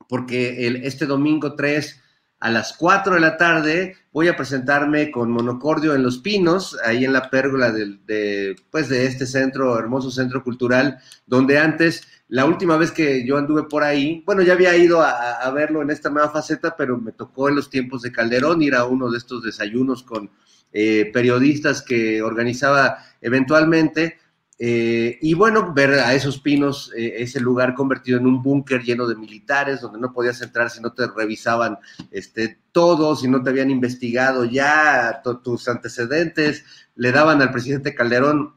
porque 0.09 0.67
el, 0.67 0.77
este 0.77 1.07
domingo 1.07 1.55
3 1.55 2.03
a 2.45 2.51
las 2.51 2.75
4 2.75 3.15
de 3.15 3.21
la 3.21 3.39
tarde 3.39 3.97
voy 4.13 4.29
a 4.29 4.37
presentarme 4.37 5.11
con 5.11 5.31
Monocordio 5.31 5.95
en 5.95 6.03
Los 6.03 6.19
Pinos, 6.19 6.77
ahí 6.85 7.07
en 7.07 7.15
la 7.15 7.31
pérgola 7.31 7.73
de, 7.73 8.55
pues 8.71 8.91
de 8.91 9.07
este 9.07 9.25
centro, 9.25 9.79
hermoso 9.79 10.11
centro 10.11 10.45
cultural, 10.45 10.99
donde 11.27 11.57
antes, 11.57 12.07
la 12.29 12.45
última 12.45 12.77
vez 12.77 12.91
que 12.91 13.27
yo 13.27 13.39
anduve 13.39 13.63
por 13.63 13.83
ahí, 13.83 14.23
bueno, 14.27 14.43
ya 14.43 14.53
había 14.53 14.77
ido 14.77 15.01
a, 15.01 15.51
verlo 15.53 15.81
en 15.81 15.89
esta 15.89 16.11
nueva 16.11 16.29
faceta, 16.29 16.77
pero 16.77 16.99
me 16.99 17.13
tocó 17.13 17.49
en 17.49 17.57
los 17.57 17.71
tiempos 17.71 18.03
de 18.03 18.13
Calderón 18.13 18.61
ir 18.61 18.75
a 18.75 18.85
uno 18.85 19.11
de 19.11 19.17
estos 19.17 19.43
desayunos 19.43 20.03
con 20.03 20.31
eh, 20.75 21.11
periodistas 21.15 21.81
que 21.81 22.21
organizaba 22.21 22.99
eventualmente 23.23 24.19
eh, 24.59 25.19
y 25.21 25.35
bueno, 25.35 25.73
ver 25.75 25.95
a 25.95 26.15
esos 26.15 26.39
pinos, 26.39 26.93
eh, 26.97 27.15
ese 27.19 27.41
lugar 27.41 27.75
convertido 27.75 28.19
en 28.19 28.27
un 28.27 28.43
búnker 28.43 28.83
lleno 28.83 29.07
de 29.07 29.17
militares, 29.17 29.81
donde 29.81 29.99
no 29.99 30.13
podías 30.13 30.41
entrar 30.43 30.71
si 30.71 30.81
no 30.81 30.93
te 30.93 31.09
revisaban 31.09 31.79
este, 32.13 32.61
todo, 32.71 33.17
si 33.17 33.27
no 33.27 33.43
te 33.43 33.51
habían 33.51 33.71
investigado 33.71 34.45
ya 34.45 35.23
tus 35.43 35.69
antecedentes, 35.69 36.65
le 36.95 37.11
daban 37.11 37.43
al 37.43 37.51
presidente 37.51 37.95
Calderón 37.95 38.55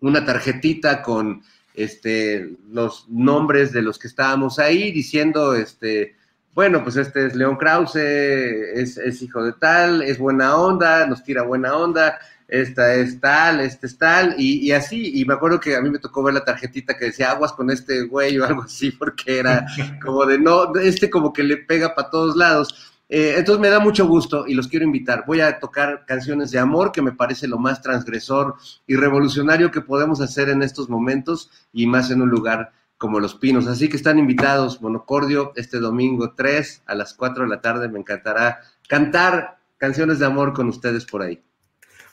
una 0.00 0.24
tarjetita 0.24 1.02
con 1.02 1.42
este, 1.74 2.56
los 2.68 3.08
nombres 3.08 3.72
de 3.72 3.82
los 3.82 3.98
que 3.98 4.08
estábamos 4.08 4.58
ahí, 4.58 4.90
diciendo, 4.90 5.54
este, 5.54 6.16
bueno, 6.54 6.82
pues 6.82 6.96
este 6.96 7.26
es 7.26 7.36
León 7.36 7.56
Krause, 7.56 7.96
es, 7.96 8.98
es 8.98 9.22
hijo 9.22 9.42
de 9.44 9.52
tal, 9.52 10.02
es 10.02 10.18
buena 10.18 10.56
onda, 10.56 11.06
nos 11.06 11.22
tira 11.22 11.42
buena 11.42 11.76
onda, 11.76 12.18
esta 12.52 12.92
es 12.96 13.18
tal, 13.18 13.60
este 13.60 13.86
es 13.86 13.96
tal, 13.96 14.34
y, 14.36 14.70
así, 14.72 15.18
y 15.18 15.24
me 15.24 15.32
acuerdo 15.32 15.58
que 15.58 15.74
a 15.74 15.80
mí 15.80 15.88
me 15.88 15.98
tocó 15.98 16.22
ver 16.22 16.34
la 16.34 16.44
tarjetita 16.44 16.98
que 16.98 17.06
decía 17.06 17.30
aguas 17.30 17.54
con 17.54 17.70
este 17.70 18.02
güey 18.02 18.38
o 18.40 18.44
algo 18.44 18.64
así, 18.64 18.90
porque 18.90 19.38
era 19.38 19.64
como 20.04 20.26
de 20.26 20.38
no, 20.38 20.74
este 20.74 21.08
como 21.08 21.32
que 21.32 21.42
le 21.42 21.56
pega 21.56 21.94
para 21.94 22.10
todos 22.10 22.36
lados. 22.36 22.92
Eh, 23.08 23.36
entonces 23.38 23.58
me 23.58 23.70
da 23.70 23.80
mucho 23.80 24.06
gusto 24.06 24.46
y 24.46 24.52
los 24.52 24.68
quiero 24.68 24.84
invitar. 24.84 25.24
Voy 25.26 25.40
a 25.40 25.58
tocar 25.58 26.04
canciones 26.06 26.50
de 26.50 26.58
amor, 26.58 26.92
que 26.92 27.00
me 27.00 27.12
parece 27.12 27.48
lo 27.48 27.56
más 27.56 27.80
transgresor 27.80 28.56
y 28.86 28.96
revolucionario 28.96 29.70
que 29.70 29.80
podemos 29.80 30.20
hacer 30.20 30.50
en 30.50 30.62
estos 30.62 30.90
momentos 30.90 31.50
y 31.72 31.86
más 31.86 32.10
en 32.10 32.20
un 32.20 32.28
lugar 32.28 32.72
como 32.98 33.18
Los 33.18 33.34
Pinos. 33.34 33.66
Así 33.66 33.88
que 33.88 33.96
están 33.96 34.18
invitados, 34.18 34.82
Monocordio, 34.82 35.52
este 35.56 35.78
domingo 35.78 36.34
3 36.34 36.82
a 36.84 36.94
las 36.94 37.14
4 37.14 37.44
de 37.44 37.48
la 37.48 37.62
tarde. 37.62 37.88
Me 37.88 37.98
encantará 37.98 38.60
cantar 38.88 39.58
canciones 39.78 40.18
de 40.18 40.26
amor 40.26 40.52
con 40.52 40.68
ustedes 40.68 41.06
por 41.06 41.22
ahí. 41.22 41.42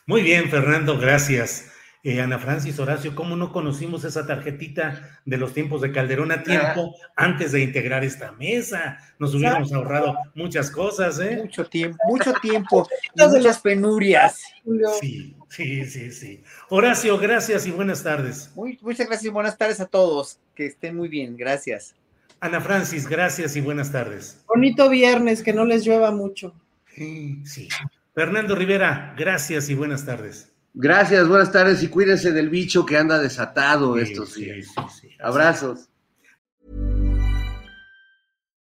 Muy 0.10 0.24
bien, 0.24 0.50
Fernando, 0.50 0.98
gracias. 0.98 1.70
Eh, 2.02 2.20
Ana 2.20 2.40
Francis 2.40 2.80
Horacio, 2.80 3.14
¿cómo 3.14 3.36
no 3.36 3.54
conocimos 3.54 4.04
esa 4.06 4.26
tarjetita 4.26 5.22
de 5.24 5.38
los 5.38 5.54
tiempos 5.54 5.82
de 5.82 5.92
Calderón 5.92 6.32
a 6.32 6.42
tiempo 6.42 6.96
antes 7.16 7.52
de 7.52 7.62
integrar 7.62 8.04
esta 8.04 8.32
mesa? 8.32 8.98
Nos 9.20 9.36
hubiéramos 9.36 9.72
ahorrado 9.72 10.18
muchas 10.34 10.72
cosas, 10.72 11.20
¿eh? 11.20 11.38
Mucho 11.44 11.64
tiempo, 11.64 12.00
mucho 12.08 12.34
tiempo 12.42 12.88
y 13.16 13.24
muchas 13.24 13.60
penurias. 13.60 14.42
Sí, 15.00 15.36
sí, 15.48 15.86
sí, 15.86 16.12
sí. 16.12 16.44
Horacio, 16.70 17.16
gracias 17.20 17.68
y 17.68 17.72
buenas 17.72 18.02
tardes. 18.02 18.52
muchas 18.56 19.06
gracias 19.06 19.26
y 19.26 19.30
buenas 19.30 19.60
tardes 19.60 19.80
a 19.80 19.86
todos. 19.86 20.40
Que 20.56 20.66
estén 20.66 20.98
muy 20.98 21.08
bien, 21.08 21.38
gracias. 21.38 21.94
Ana 22.40 22.60
Francis, 22.62 23.08
gracias 23.08 23.56
y 23.56 23.62
buenas 23.62 23.92
tardes. 23.92 24.44
Bonito 24.48 24.90
viernes, 24.90 25.44
que 25.44 25.54
no 25.54 25.66
les 25.66 25.86
llueva 25.86 26.10
mucho. 26.10 26.56
Sí, 26.96 27.44
sí. 27.46 27.70
Fernando 28.14 28.56
Rivera, 28.56 29.14
gracias 29.18 29.70
y 29.70 29.76
buenas 29.76 30.06
tardes. 30.06 30.52
Gracias, 30.74 31.28
buenas 31.28 31.52
tardes 31.52 31.82
y 31.84 31.88
cuídense 31.88 32.32
del 32.32 32.50
bicho 32.50 32.86
que 32.86 32.98
anda 32.98 33.20
desatado 33.20 33.96
sí, 33.96 34.02
estos 34.02 34.36
días. 34.36 34.68
Sí, 34.68 34.82
sí, 35.02 35.18
Abrazos. 35.20 35.90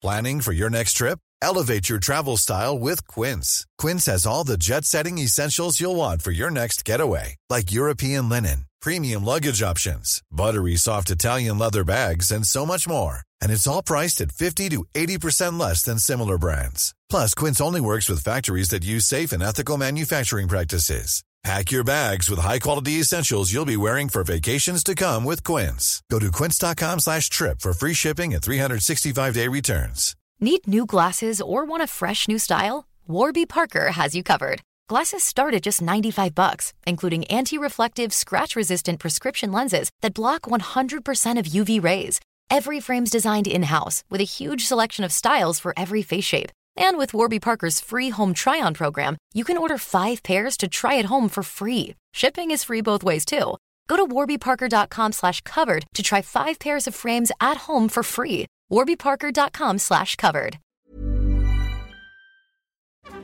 Planning 0.02 0.40
for 0.40 0.52
your 0.52 0.70
next 0.70 0.94
trip? 0.94 1.18
Elevate 1.42 1.88
your 1.88 1.98
travel 1.98 2.36
style 2.36 2.78
with 2.78 3.06
Quince. 3.08 3.66
Quince 3.78 4.06
has 4.06 4.26
all 4.26 4.44
the 4.44 4.56
jet-setting 4.56 5.18
essentials 5.18 5.80
you'll 5.80 5.96
want 5.96 6.22
for 6.22 6.30
your 6.30 6.50
next 6.50 6.84
getaway, 6.84 7.36
like 7.50 7.72
European 7.72 8.28
linen, 8.28 8.66
premium 8.80 9.24
luggage 9.24 9.62
options, 9.62 10.22
buttery 10.30 10.76
soft 10.76 11.10
Italian 11.10 11.58
leather 11.58 11.84
bags, 11.84 12.30
and 12.30 12.46
so 12.46 12.64
much 12.64 12.86
more. 12.88 13.25
And 13.42 13.52
it's 13.52 13.66
all 13.66 13.82
priced 13.82 14.20
at 14.20 14.32
50 14.32 14.68
to 14.70 14.84
80% 14.94 15.58
less 15.58 15.82
than 15.82 15.98
similar 15.98 16.38
brands. 16.38 16.94
Plus, 17.10 17.34
Quince 17.34 17.60
only 17.60 17.80
works 17.80 18.08
with 18.08 18.24
factories 18.24 18.68
that 18.70 18.84
use 18.84 19.04
safe 19.04 19.32
and 19.32 19.42
ethical 19.42 19.76
manufacturing 19.76 20.48
practices. 20.48 21.22
Pack 21.46 21.70
your 21.70 21.84
bags 21.84 22.28
with 22.28 22.40
high-quality 22.40 22.94
essentials 22.94 23.52
you'll 23.52 23.64
be 23.64 23.76
wearing 23.76 24.08
for 24.08 24.24
vacations 24.24 24.82
to 24.82 24.96
come 24.96 25.22
with 25.22 25.44
Quince. 25.44 26.02
Go 26.10 26.18
to 26.18 26.32
quince.com 26.32 26.98
slash 26.98 27.28
trip 27.28 27.60
for 27.60 27.72
free 27.72 27.94
shipping 27.94 28.34
and 28.34 28.42
365-day 28.42 29.46
returns. 29.46 30.16
Need 30.40 30.66
new 30.66 30.84
glasses 30.86 31.40
or 31.40 31.64
want 31.64 31.84
a 31.84 31.86
fresh 31.86 32.26
new 32.26 32.38
style? 32.40 32.88
Warby 33.06 33.46
Parker 33.46 33.92
has 33.92 34.12
you 34.12 34.24
covered. 34.24 34.60
Glasses 34.88 35.22
start 35.22 35.54
at 35.54 35.62
just 35.62 35.80
95 35.80 36.34
bucks, 36.34 36.72
including 36.84 37.24
anti-reflective, 37.26 38.12
scratch-resistant 38.12 38.98
prescription 38.98 39.52
lenses 39.52 39.88
that 40.02 40.14
block 40.14 40.42
100% 40.42 41.38
of 41.38 41.46
UV 41.46 41.80
rays. 41.82 42.18
Every 42.50 42.80
frame's 42.80 43.10
designed 43.10 43.46
in-house 43.46 44.04
with 44.08 44.20
a 44.20 44.24
huge 44.24 44.66
selection 44.66 45.04
of 45.04 45.12
styles 45.12 45.58
for 45.58 45.74
every 45.76 46.02
face 46.02 46.24
shape. 46.24 46.50
And 46.76 46.98
with 46.98 47.12
Warby 47.14 47.40
Parker's 47.40 47.80
free 47.80 48.10
home 48.10 48.34
try 48.34 48.62
on 48.62 48.74
program, 48.74 49.16
you 49.34 49.44
can 49.44 49.56
order 49.56 49.78
five 49.78 50.22
pairs 50.22 50.56
to 50.58 50.68
try 50.68 50.98
at 50.98 51.06
home 51.06 51.28
for 51.28 51.42
free. 51.42 51.94
Shipping 52.12 52.50
is 52.50 52.64
free 52.64 52.82
both 52.82 53.02
ways, 53.02 53.24
too. 53.24 53.56
Go 53.88 53.96
to 53.96 54.06
warbyparker.com 54.06 55.12
slash 55.12 55.40
covered 55.42 55.86
to 55.94 56.02
try 56.02 56.22
five 56.22 56.58
pairs 56.58 56.86
of 56.86 56.94
frames 56.94 57.32
at 57.40 57.56
home 57.68 57.88
for 57.88 58.02
free. 58.02 58.46
warbyparker.com 58.70 59.78
slash 59.78 60.16
covered. 60.16 60.58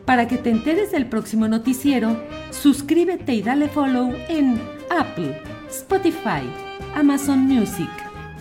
Para 0.07 0.27
que 0.27 0.39
te 0.39 0.51
enteres 0.51 0.91
del 0.91 1.05
próximo 1.09 1.47
noticiero, 1.49 2.17
suscríbete 2.51 3.35
y 3.35 3.43
dale 3.43 3.69
follow 3.69 4.13
en 4.29 4.61
Apple, 4.91 5.41
Spotify, 5.69 6.43
Amazon 6.95 7.47
Music, 7.47 7.89